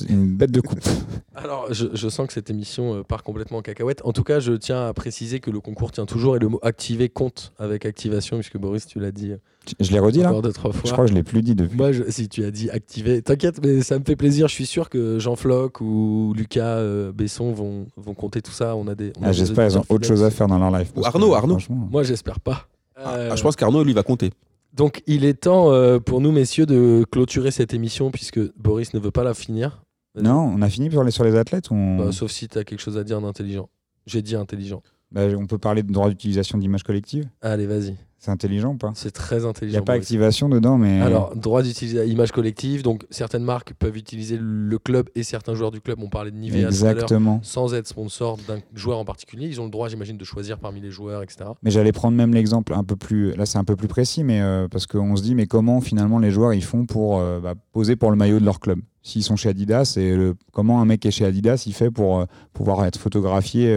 [0.10, 0.80] une bête de coupe.
[1.36, 4.02] Alors, je, je sens que cette émission euh, part complètement en cacahuète.
[4.06, 6.60] En tout cas, je tiens à préciser que le concours tient toujours et le mot
[6.62, 9.38] activer compte avec activation, puisque Boris, tu l'as dit euh,
[9.80, 10.82] je l'ai redit là encore deux, trois fois.
[10.86, 11.76] Je crois que je l'ai plus dit depuis.
[11.76, 14.48] Moi, je- si tu as dit activer, t'inquiète, mais ça me fait plaisir.
[14.48, 18.76] Je suis sûr que Jean Floch ou Lucas euh, Besson vont, vont compter tout ça.
[18.76, 19.12] On a des.
[19.22, 20.92] Ah, J'espère qu'ils ont autre chose à faire dans leur life.
[20.96, 21.58] Ou parce que, Arnaud, Arnaud.
[21.70, 22.68] Moi, j'espère pas.
[22.98, 24.32] Euh, ah, je pense qu'Arnaud, lui, va compter.
[24.76, 29.00] Donc, il est temps euh, pour nous, messieurs, de clôturer cette émission, puisque Boris ne
[29.00, 29.82] veut pas la finir.
[30.22, 31.98] Non, on a fini sur les, sur les athlètes on...
[31.98, 33.70] Bah, sauf si tu as quelque chose à dire d'intelligent.
[34.06, 34.82] J'ai dit intelligent.
[35.12, 37.96] Bah, on peut parler de droit d'utilisation d'image collective Allez, vas-y.
[38.26, 38.92] C'est intelligent ou pas?
[38.96, 39.80] C'est très Il n'y intelligent.
[39.80, 41.00] a pas activation dedans, mais.
[41.00, 42.82] Alors, droit d'utiliser image collective.
[42.82, 46.00] Donc, certaines marques peuvent utiliser le club et certains joueurs du club.
[46.02, 46.94] On parlait de Nivea tout à l'heure.
[46.94, 47.40] Exactement.
[47.44, 49.48] Sans être sponsor d'un joueur en particulier.
[49.48, 51.52] Ils ont le droit, j'imagine, de choisir parmi les joueurs, etc.
[51.62, 53.36] Mais j'allais prendre même l'exemple un peu plus.
[53.36, 56.18] Là, c'est un peu plus précis, mais euh, parce qu'on se dit, mais comment finalement
[56.18, 58.80] les joueurs ils font pour euh, bah, poser pour le maillot de leur club?
[59.04, 61.92] S'ils sont chez Adidas, et le- comment un mec qui est chez Adidas il fait
[61.92, 63.68] pour euh, pouvoir être photographié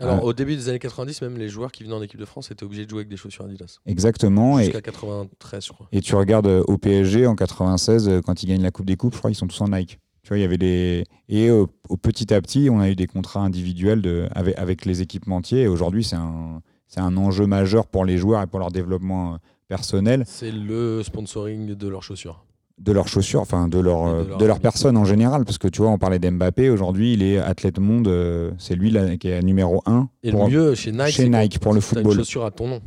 [0.00, 2.50] Alors, au début des années 90, même les joueurs qui venaient en équipe de France
[2.50, 3.78] étaient obligés de jouer avec des chaussures Adidas.
[3.86, 5.88] exactement Jusqu'à 93, je crois.
[5.92, 8.96] et tu regardes euh, au PSG en 96 euh, quand ils gagnent la Coupe des
[8.96, 9.98] Coupes, je crois qu'ils sont tous en Nike.
[10.22, 12.94] Tu vois, il y avait des et euh, au petit à petit, on a eu
[12.94, 15.62] des contrats individuels de, avec, avec les équipementiers.
[15.62, 16.62] Et aujourd'hui, c'est un
[16.96, 19.38] un enjeu majeur pour les joueurs et pour leur développement
[19.68, 20.24] personnel.
[20.26, 22.44] C'est le sponsoring de leurs chaussures.
[22.78, 25.58] De leurs chaussures, enfin de leur, de euh, leur de leur personne en général, parce
[25.58, 29.16] que tu vois, on parlait d'Mbappé, aujourd'hui il est athlète monde, euh, c'est lui là,
[29.16, 31.86] qui est numéro 1 Et pour, le mieux chez Nike, chez Nike pour le t'as
[31.86, 32.16] une football.
[32.16, 32.80] chaussure à ton nom.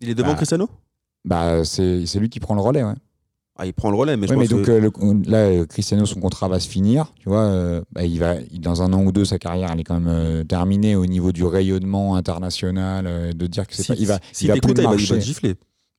[0.00, 0.68] Il est devant Bah, Cristiano?
[1.24, 2.94] Bah, c'est c'est lui qui prend le relais, ouais.
[3.56, 4.70] Ah, il prend le relais, mais je Ouais, mais pense donc que...
[4.72, 8.18] euh, le- là, euh, Cristiano, son contrat va se finir, tu vois, euh, bah, il
[8.18, 10.96] va, il- dans un an ou deux, sa carrière, elle est quand même euh, terminée
[10.96, 14.46] au niveau du rayonnement international, euh, de dire que c'est si, pas, il va, si
[14.46, 15.14] il va plus il va, il va marcher.
[15.18, 15.54] te gifler.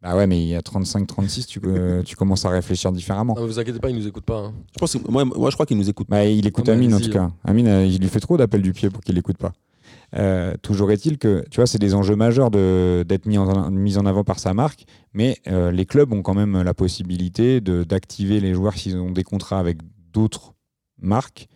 [0.06, 1.60] Bah ouais, mais il y a 35-36, tu,
[2.06, 3.34] tu commences à réfléchir différemment.
[3.34, 4.38] Non, mais vous inquiétez pas, ils nous écoutent pas.
[4.38, 4.53] hein.
[4.76, 6.06] Je pense que- moi, moi, je crois qu'il nous écoute.
[6.10, 7.32] Bah, il écoute Ah Amine en tout cas.
[7.43, 9.51] Amine, euh, il lui fait trop d'appels du pied pour qu'il l'écoute pas.
[10.16, 13.97] Euh, toujours est-il que, tu vois, c'est des enjeux majeurs de- d'être mis en, mis
[13.97, 17.84] en avant par sa marque, mais euh, les clubs ont quand même la possibilité de-
[17.84, 19.80] d'activer les joueurs s'ils ont des contrats avec
[20.14, 20.53] d'autres
[21.01, 21.47] marques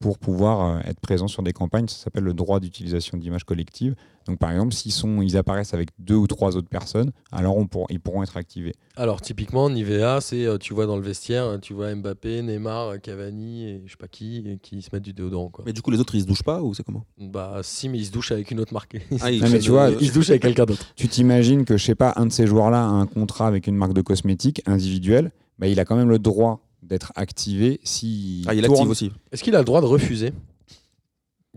[0.00, 1.86] pour pouvoir euh, être présents sur des campagnes.
[1.86, 3.94] Ça s'appelle le droit d'utilisation d'images collectives.
[4.26, 7.66] Donc, par exemple, s'ils sont, ils apparaissent avec deux ou trois autres personnes, alors on
[7.66, 8.74] pour- ils pourront être activés.
[8.96, 12.98] Alors, typiquement, Nivea, c'est euh, tu vois dans le vestiaire, euh, tu vois Mbappé, Neymar,
[13.02, 15.50] Cavani et je sais pas qui, et qui se mettent du déodorant.
[15.50, 15.64] Quoi.
[15.66, 17.04] Mais du coup, les autres, ils se douchent pas ou c'est comment?
[17.18, 18.96] Bah, si, mais ils se douchent avec une autre marque.
[19.20, 20.86] Ah, ils- Non, mais tu vois, ils se douchent avec quelqu'un d'autre.
[20.96, 23.76] Tu t'imagines que, je sais pas, un de ces joueurs-là a un contrat avec une
[23.76, 28.54] marque de cosmétiques individuelle, bah, il a quand même le droit d'être activé si Ah,
[28.54, 29.12] il active aussi.
[29.32, 30.32] Est-ce qu'il a le droit de refuser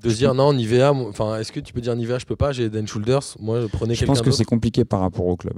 [0.02, 2.52] De se dire non, Nivea, enfin, est-ce que tu peux dire Nivea, je peux pas,
[2.52, 5.58] j'ai Eden Shoulders, moi je prenais Je pense que c'est compliqué par rapport au club.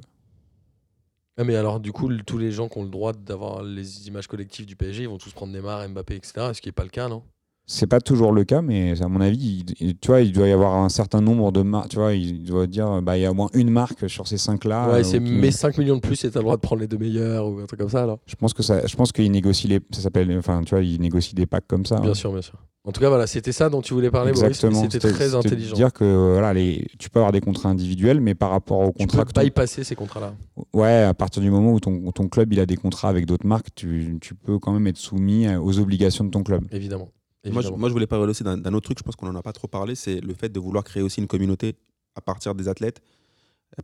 [1.38, 4.28] Ah, mais alors, du coup, tous les gens qui ont le droit d'avoir les images
[4.28, 6.52] collectives du PSG, ils vont tous prendre Neymar, Mbappé, etc.
[6.54, 7.24] Ce qui n'est pas le cas, non?
[7.68, 10.52] C'est pas toujours le cas, mais à mon avis, il, tu vois, il doit y
[10.52, 11.90] avoir un certain nombre de marques.
[11.90, 14.38] Tu vois, il doit dire, bah, il y a au moins une marque sur ces
[14.38, 14.88] cinq-là.
[14.90, 16.82] Ouais, euh, c'est qui- mes 5 millions de plus et t'as le droit de prendre
[16.82, 19.12] les deux meilleurs ou un truc comme ça, alors Je pense que ça, je pense
[19.12, 22.00] qu'il négocie les, ça s'appelle, enfin, tu vois, il négocie des packs comme ça.
[22.00, 22.14] Bien hein.
[22.14, 22.60] sûr, bien sûr.
[22.88, 24.30] En tout cas, voilà, c'était ça dont tu voulais parler.
[24.30, 24.84] Exactement.
[24.84, 25.74] mais C'était très intelligent.
[25.76, 29.08] Dire que voilà, les, tu peux avoir des contrats individuels, mais par rapport au Tu
[29.08, 30.36] contrat peux que ton- bypasser ces contrats-là.
[30.72, 33.26] Ouais, à partir du moment où ton, où ton club il a des contrats avec
[33.26, 36.64] d'autres marques, tu, tu peux quand même être soumis aux obligations de ton club.
[36.72, 37.10] Évidemment.
[37.52, 39.42] Moi, je, moi, je voulais parler aussi d'un autre truc, je pense qu'on n'en a
[39.42, 41.76] pas trop parlé, c'est le fait de vouloir créer aussi une communauté
[42.16, 43.02] à partir des athlètes.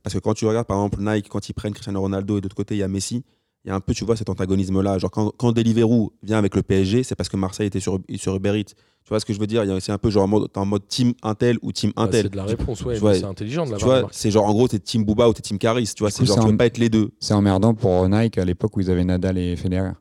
[0.04, 2.46] Parce que quand tu regardes, par exemple, Nike, quand ils prennent Cristiano Ronaldo et de
[2.46, 3.24] l'autre côté, il y a Messi,
[3.66, 4.98] il y a un peu, tu vois, cet antagonisme-là.
[4.98, 8.36] Genre, quand, quand Deliveroo vient avec le PSG, c'est parce que Marseille était sur, sur
[8.36, 8.74] Uber Eats.
[9.04, 9.64] Tu vois ce que je veux dire?
[9.64, 12.04] Il y a aussi un peu genre en mode, en team Intel ou team Bah,
[12.04, 12.24] Intel.
[12.24, 14.54] c'est de la réponse, ouais, Tu c'est intelligent de Tu l'avoir vois, c'est genre, en
[14.54, 15.92] gros, t'es team Booba ou t'es team Caris.
[15.96, 17.12] Tu vois, c'est genre, c'est tu un- peux pas être les deux.
[17.20, 19.92] C'est emmerdant pour Nike à l'époque où ils avaient Nadal et Federer.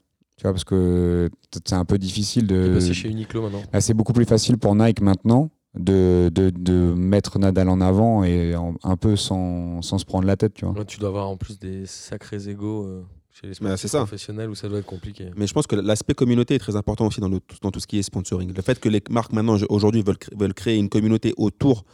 [0.40, 2.72] Tu vois, parce que c'est un peu difficile de.
[2.72, 3.60] passé chez Uniqlo maintenant.
[3.70, 8.24] Bah, c'est beaucoup plus facile pour Nike maintenant de, de, de mettre Nadal en avant
[8.24, 10.82] et en- un peu sans, sans se prendre la tête, tu vois.
[10.86, 14.54] Tu dois avoir en plus des sacrés égaux euh, chez les Mais sportifs professionnels où
[14.54, 15.26] ça doit être compliqué.
[15.36, 17.86] Mais je pense que l'aspect communauté est très important aussi dans, le- dans tout ce
[17.86, 18.50] qui est sponsoring.
[18.56, 21.84] Le fait que les marques maintenant, aujourd'hui, veulent, veulent créer une communauté autour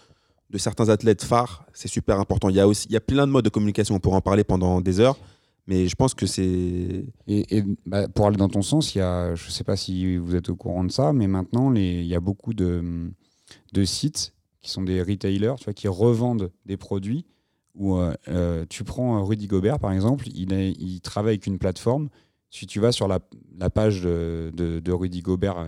[0.51, 2.49] de certains athlètes phares, c'est super important.
[2.49, 4.21] Il y, a aussi, il y a plein de modes de communication, on pourra en
[4.21, 5.19] parler pendant des heures,
[5.67, 7.07] mais je pense que c'est...
[7.27, 10.17] Et, bah, pour aller dans ton sens, il y a, je ne sais pas si
[10.17, 13.11] vous êtes au courant de ça, mais maintenant, il y a beaucoup de,
[13.85, 17.27] sites qui sont des retailers tu vois, qui revendent des produits
[17.77, 22.09] où euh, euh, tu prends euh, Rudy Gobert, par exemple, il, travaille avec une plateforme.
[22.51, 23.21] Si tu vas sur la,
[23.71, 25.67] page de, Rudy Gobert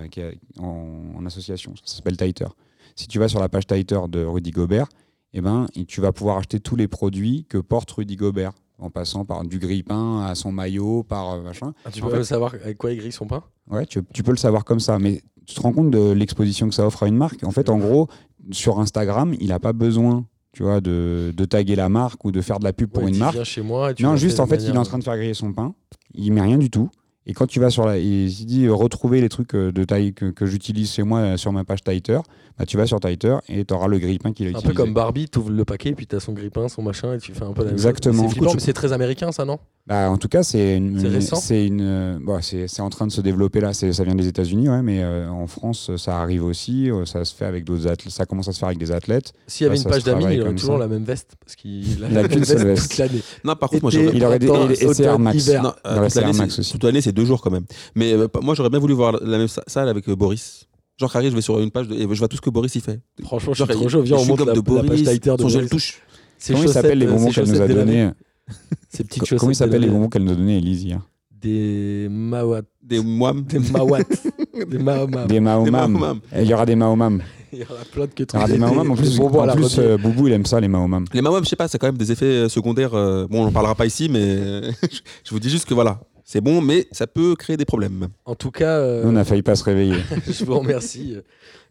[0.58, 2.48] en, association, ça s'appelle Titer.
[2.96, 4.88] Si tu vas sur la page Titer de Rudy Gobert,
[5.34, 9.24] eh ben, tu vas pouvoir acheter tous les produits que porte Rudy Gobert, en passant
[9.24, 11.72] par du grille-pain à son maillot, par euh, machin.
[11.84, 13.42] Ah, tu En peux fait- même savoir avec quoi il grille son pain?
[13.70, 16.68] Ouais, tu, tu peux le savoir comme ça, mais tu te rends compte de l'exposition
[16.68, 17.42] que ça offre à une marque?
[17.44, 18.08] En fait, en gros,
[18.52, 22.40] sur Instagram, il n'a pas besoin, tu vois, de, de taguer la marque ou de
[22.40, 23.42] faire de la pub pour Ouais, une marque.
[23.44, 23.90] Chez moi.
[23.90, 25.74] et tu Non, juste en fait, il est en train de faire griller son pain.
[26.14, 26.88] Il met rien du tout.
[27.26, 30.14] Et quand tu vas sur la, il dit euh, retrouver les trucs euh, de taille
[30.14, 32.20] que, que j'utilise chez moi euh, sur ma page Titer,
[32.58, 34.74] bah, tu vas sur Titer et tu auras le grille-pain qu'il a Un peu utilisé.
[34.74, 37.32] comme Barbie, tu ouvres le paquet, puis tu as son grippin, son machin, et tu
[37.32, 37.86] fais un peu la même chose.
[37.86, 38.24] Exactement.
[38.28, 39.58] C'est flippant, mais c'est très américain, ça, non?
[39.86, 41.36] Bah, en tout cas, c'est une, C'est récent?
[41.36, 43.72] c'est une, euh, bon, c'est c'est en train de se développer là.
[43.72, 46.90] Ça vient des États-Unis, ouais, mais euh, en France, ça arrive aussi.
[46.90, 48.12] euh, Ça se fait avec d'autres athlètes.
[48.12, 49.32] Ça commence à se faire avec des athlètes.
[49.46, 50.80] S'il y avait une page travaille il aurait toujours ça.
[50.80, 51.36] la même veste.
[51.42, 52.90] Parce qu'il Il a qu'une seule veste.
[52.90, 53.22] toute l'année.
[53.44, 54.16] Non, par contre, moi, Été, j'aurais...
[54.16, 55.48] Il aurait des- Air Max.
[55.48, 56.72] Non, toute Air l'année, Max c'est- aussi.
[56.72, 57.64] toute l'année, c'est deux jours quand même.
[57.94, 60.66] Mais euh, moi, j'aurais bien voulu voir la même sa- salle avec Boris.
[60.98, 62.74] Genre, Harry, je vais sur une page de- et je vois tout ce que Boris
[62.74, 63.00] il fait.
[63.22, 64.02] Franchement, je suis Genre, trop chaud.
[64.02, 65.70] Viens, on monte la, de la page Boris, de son gel Boris.
[65.70, 66.02] touche.
[66.46, 68.10] Comment il chaussettes, s'appelle les euh, bonbons qu'elle nous a donnés
[68.88, 69.38] Ces petites chaussettes.
[69.40, 71.00] Comment il s'appelle les bonbons qu'elle nous a donnés, Elise hier
[71.40, 72.62] Des mawat.
[72.82, 73.42] Des moines.
[73.44, 74.00] Des mawat.
[74.68, 75.26] Des maomam.
[75.28, 75.70] Des Maomam.
[75.92, 76.20] Maomam.
[76.34, 77.22] Et Il y aura des Maomam.
[77.52, 78.90] Il y aura plein de que Il y aura des Maomam.
[78.90, 81.04] En plus, en la plus euh, Boubou, il aime ça, les Maomam.
[81.14, 82.94] Les mamans, je sais pas, c'est quand même des effets euh, secondaires.
[82.94, 84.62] euh, Bon, on n'en parlera pas ici, mais
[85.24, 88.08] je vous dis juste que voilà, c'est bon, mais ça peut créer des problèmes.
[88.26, 89.94] En tout cas, euh, Nous, on a failli pas se réveiller.
[90.26, 91.22] je vous remercie, euh,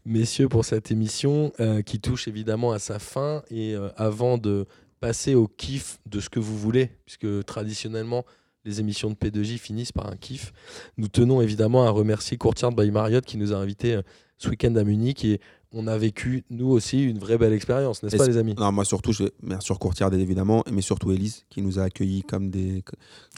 [0.03, 3.43] messieurs, pour cette émission euh, qui touche évidemment à sa fin.
[3.51, 4.65] Et euh, avant de
[4.99, 8.25] passer au kiff de ce que vous voulez, puisque traditionnellement,
[8.65, 10.51] les émissions de P2J finissent par un kiff,
[10.97, 14.01] nous tenons évidemment à remercier Courtière by Marriott qui nous a invités euh,
[14.39, 15.23] ce week-end à Munich.
[15.23, 15.39] Et
[15.77, 18.55] on a vécu, nous aussi, une vraie belle expérience, n'est-ce pas, les amis?
[18.57, 22.23] Non, moi surtout, je bien sûr Courtière évidemment, mais surtout Elise qui nous a accueillis
[22.23, 22.83] comme des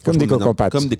[0.03, 0.71] Comme des pâte.
[0.71, 0.97] comme des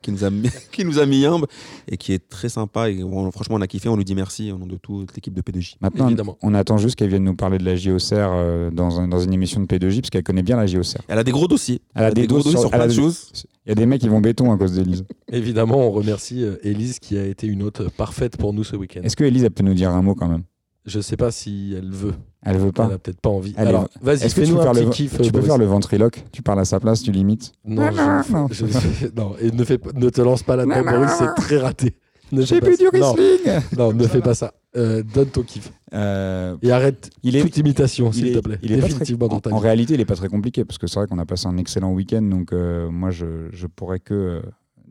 [0.00, 1.46] qui nous a mis, qui nous a mis humble
[1.88, 3.00] et qui est très sympa et
[3.32, 5.74] franchement on a kiffé, on lui dit merci au nom de toute l'équipe de P2J.
[5.80, 6.38] Maintenant, Évidemment.
[6.42, 9.32] on attend juste qu'elle vienne nous parler de la JOCR euh, dans, un- dans une
[9.32, 11.00] émission de P2J, parce qu'elle connaît bien la JOCR.
[11.08, 11.80] Elle a des gros dossiers.
[11.94, 13.32] Elle a des gros dossiers sur- sur plein de choses.
[13.64, 15.04] Il y a des mecs qui vont béton à cause d'Elise.
[15.32, 19.00] Évidemment, on remercie euh, Élise qui a été une hôte parfaite pour nous ce week-end.
[19.02, 20.44] Est-ce que Elise, elle peut nous dire un mot quand même?
[20.86, 22.14] Je sais pas si elle veut.
[22.44, 23.54] Elle veut pas Elle a peut-être pas envie.
[23.56, 25.12] Allez, Alors, vas-y, Est-ce que tu fais-nous peux, un faire petit le, kiff.
[25.12, 25.46] tu peux Boris.
[25.46, 26.24] faire le ventriloque?
[26.32, 27.52] Tu parles à sa place, tu limites?
[27.64, 27.90] Non, Non,
[28.22, 31.34] je- non, je- non, et ne, fais, pas- ne te lance pas là-dedans, Boris, c'est
[31.42, 31.96] très raté.
[32.32, 32.60] Ne J'ai ça.
[32.60, 34.52] du non, Riesling non, ne fais pas ça.
[34.76, 35.72] Euh, donne ton kiff.
[35.94, 38.58] Euh, Et arrête Il est- toute imitation, il s'il est, te plaît.
[38.62, 40.76] il est très- Définitivement dans en, ta en réalité, il est pas très compliqué parce
[40.78, 42.22] que c'est vrai qu'on a passé un excellent week-end.
[42.22, 44.40] Donc, euh, moi, je, je pourrais que euh,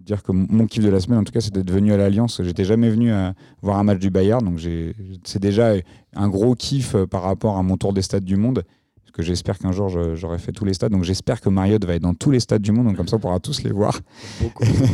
[0.05, 2.41] dire que mon kiff de la semaine, en tout cas, c'est d'être venu à l'Alliance.
[2.43, 4.43] J'étais jamais venu à voir un match du Bayern.
[4.45, 4.59] Donc,
[5.23, 5.73] c'est déjà
[6.15, 8.63] un gros kiff euh, par rapport à mon tour des stades du monde.
[9.01, 10.91] Parce que j'espère qu'un jour, j'aurai fait tous les stades.
[10.91, 12.87] Donc, j'espère que Marriott va être dans tous les stades du monde.
[12.87, 13.99] Donc, comme ça, on pourra tous les voir.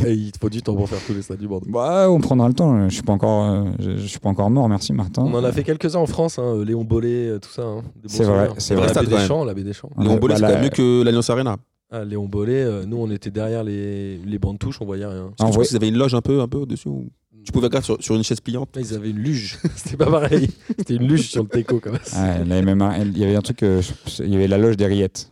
[0.06, 1.64] Et il te faut du temps pour faire tous les stades du monde.
[1.68, 2.88] Bah, on prendra le temps.
[2.88, 4.68] Je suis pas encore, euh, je, je suis pas encore mort.
[4.68, 5.22] Merci, Martin.
[5.22, 7.62] On en a fait quelques-uns en France, hein, Léon Bollet, euh, tout ça.
[7.62, 8.88] hein, des C'est vrai, c'est La vrai.
[8.88, 11.56] baie quand Deschamps, la baie Léon Bollet, bah, c'est même mieux que l'Alliance Arena.
[11.94, 15.04] Ah, Léon Bollet, euh, nous on était derrière les, les bancs de touche, on voyait
[15.04, 15.24] rien.
[15.24, 17.10] En Est-ce que tu vrai- qu'ils avaient une loge un peu, un peu au-dessus ou-
[17.44, 18.70] Tu pouvais grave sur, sur une chaise pliante.
[18.76, 20.48] Ah, Ils avaient une luge, c'était pas pareil.
[20.78, 22.22] C'était une luge sur le teco comme ça.
[22.22, 25.30] Ouais, il y avait un truc, euh, je- il y avait la loge des rillettes.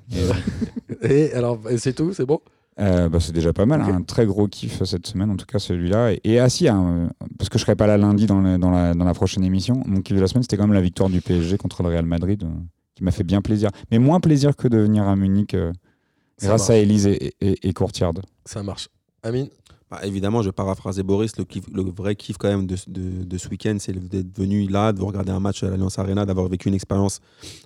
[1.03, 2.41] Et alors, et c'est tout, c'est bon?
[2.79, 3.89] Euh, bah, c'est déjà pas mal, Ok.
[3.89, 3.97] hein.
[3.97, 6.13] un très gros kiff cette semaine, en tout cas celui-là.
[6.13, 8.59] Et, et ah si, hein, euh, parce que je serai pas là lundi dans, le-
[8.59, 10.81] dans, la, dans la prochaine émission, mon kiff de la semaine c'était quand même la
[10.81, 12.49] victoire du PSG contre le Real Madrid, euh,
[12.95, 13.71] qui m'a fait bien plaisir.
[13.91, 15.73] Mais moins plaisir que de venir à Munich euh,
[16.47, 16.70] grâce marche.
[16.70, 18.12] à Elise et, et, et Courtiard.
[18.45, 18.88] Ça marche.
[19.22, 19.49] Amine
[19.91, 21.36] Bah, évidemment, je vais paraphraser Boris.
[21.36, 24.66] Le, kiff- le vrai kiff quand même de, de- de ce week-end, c'est d'être venu
[24.68, 27.20] là, de regarder un match à l'Alliance Arena, d'avoir vécu une expérience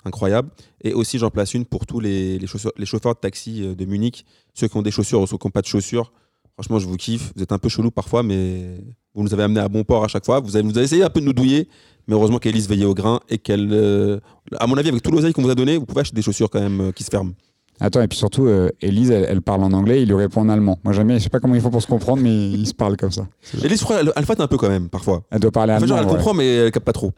[0.05, 0.49] incroyable.
[0.83, 3.75] Et aussi, j'en place une pour tous les, les chausseurs, les chauffeurs de taxi euh,
[3.75, 6.12] de Munich, ceux qui ont des chaussures ou ceux qui n'ont pas de chaussures.
[6.55, 7.33] Franchement, je vous kiffe.
[7.37, 8.79] Vous êtes un peu chelou parfois, mais
[9.14, 10.41] vous nous avez amené à bon port à chaque fois.
[10.41, 11.68] Vous avez, vous avez essayé un peu de nous douiller,
[12.07, 14.18] mais heureusement qu'Elise veillait au grain et qu'elle, euh,
[14.59, 16.49] à mon avis, avec tout l'oseille qu'on vous a donné, vous pouvez acheter des chaussures
[16.51, 17.33] quand même euh, qui se ferment.
[17.81, 20.49] Attends, et puis surtout, euh, Elise, elle, elle parle en anglais, il lui répond en
[20.49, 20.79] allemand.
[20.85, 22.97] Moi, jamais, je sais pas comment ils font pour se comprendre, mais ils se parlent
[22.97, 23.27] comme ça.
[23.62, 25.22] Elise, je crois, elle, elle un peu quand même parfois.
[25.31, 25.97] Elle doit parler En fait, allemand.
[25.97, 26.16] genre, elle ouais.
[26.16, 27.12] comprend, mais elle capte pas trop.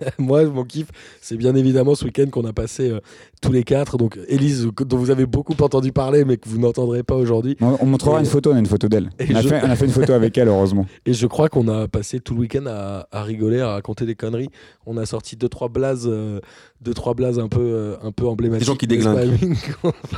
[0.18, 0.88] Moi, mon kiff,
[1.20, 3.00] c'est bien évidemment ce week-end qu'on a passé euh,
[3.42, 3.98] tous les quatre.
[3.98, 7.56] Donc, Élise, dont vous avez beaucoup entendu parler, mais que vous n'entendrez pas aujourd'hui.
[7.60, 9.10] On, on montrera Et- une photo, on a une photo d'elle.
[9.18, 10.86] Et On, a je- fait- on a fait une photo avec elle, heureusement.
[11.06, 14.14] Et je crois qu'on a passé tout le week-end à, à rigoler, à raconter des
[14.14, 14.48] conneries.
[14.86, 16.40] On a sorti deux trois blazes, euh,
[16.80, 18.60] deux trois blazes un peu, euh, un peu emblématiques.
[18.60, 19.38] Des gens qui déglinguent.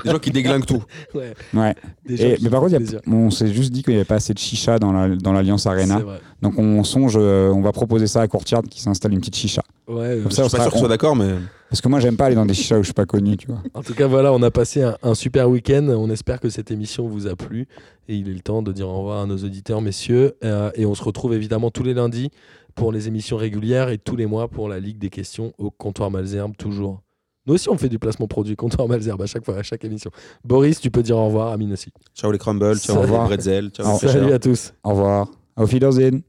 [0.04, 0.82] Des gens qui déglinguent tout.
[1.14, 1.74] Ouais, Ouais.
[2.06, 4.04] des gens Et- qui mais par contre, a- on s'est juste dit qu'il n'y avait
[4.04, 6.00] pas assez de chicha dans la- dans l'Alliance Arena.
[6.42, 9.62] Donc on songe, euh, on va proposer ça à Courtiard qui s'installe une petite chicha.
[9.86, 11.34] Ouais, Comme Je ça, on suis pas sera- sûr que tu sois on- d'accord, mais
[11.68, 13.48] Parce que moi, j'aime pas aller dans des chichas où je suis pas connu, tu
[13.48, 13.58] vois.
[13.74, 15.86] En tout cas, voilà, on a passé un, un super week-end.
[15.88, 17.66] On espère que cette émission vous a plu.
[18.08, 20.34] Et il est le temps de dire au revoir à nos auditeurs, messieurs.
[20.44, 22.30] Euh, et on se retrouve évidemment tous les lundis
[22.74, 26.10] pour les émissions régulières et tous les mois pour la Ligue des questions au comptoir
[26.10, 27.02] Malzerbe, toujours.
[27.46, 30.10] Nous aussi, on fait du placement produit comptoir Malzerbe à chaque fois, à chaque émission.
[30.44, 31.52] Boris, tu peux dire au revoir.
[31.52, 31.90] Amine aussi.
[32.14, 33.26] ciao les crumbles, ciao Au les revoir.
[33.26, 34.72] bretzels, ciao les Salut à tous.
[34.82, 35.28] Au revoir.
[35.56, 36.22] Auf Wiedersehen.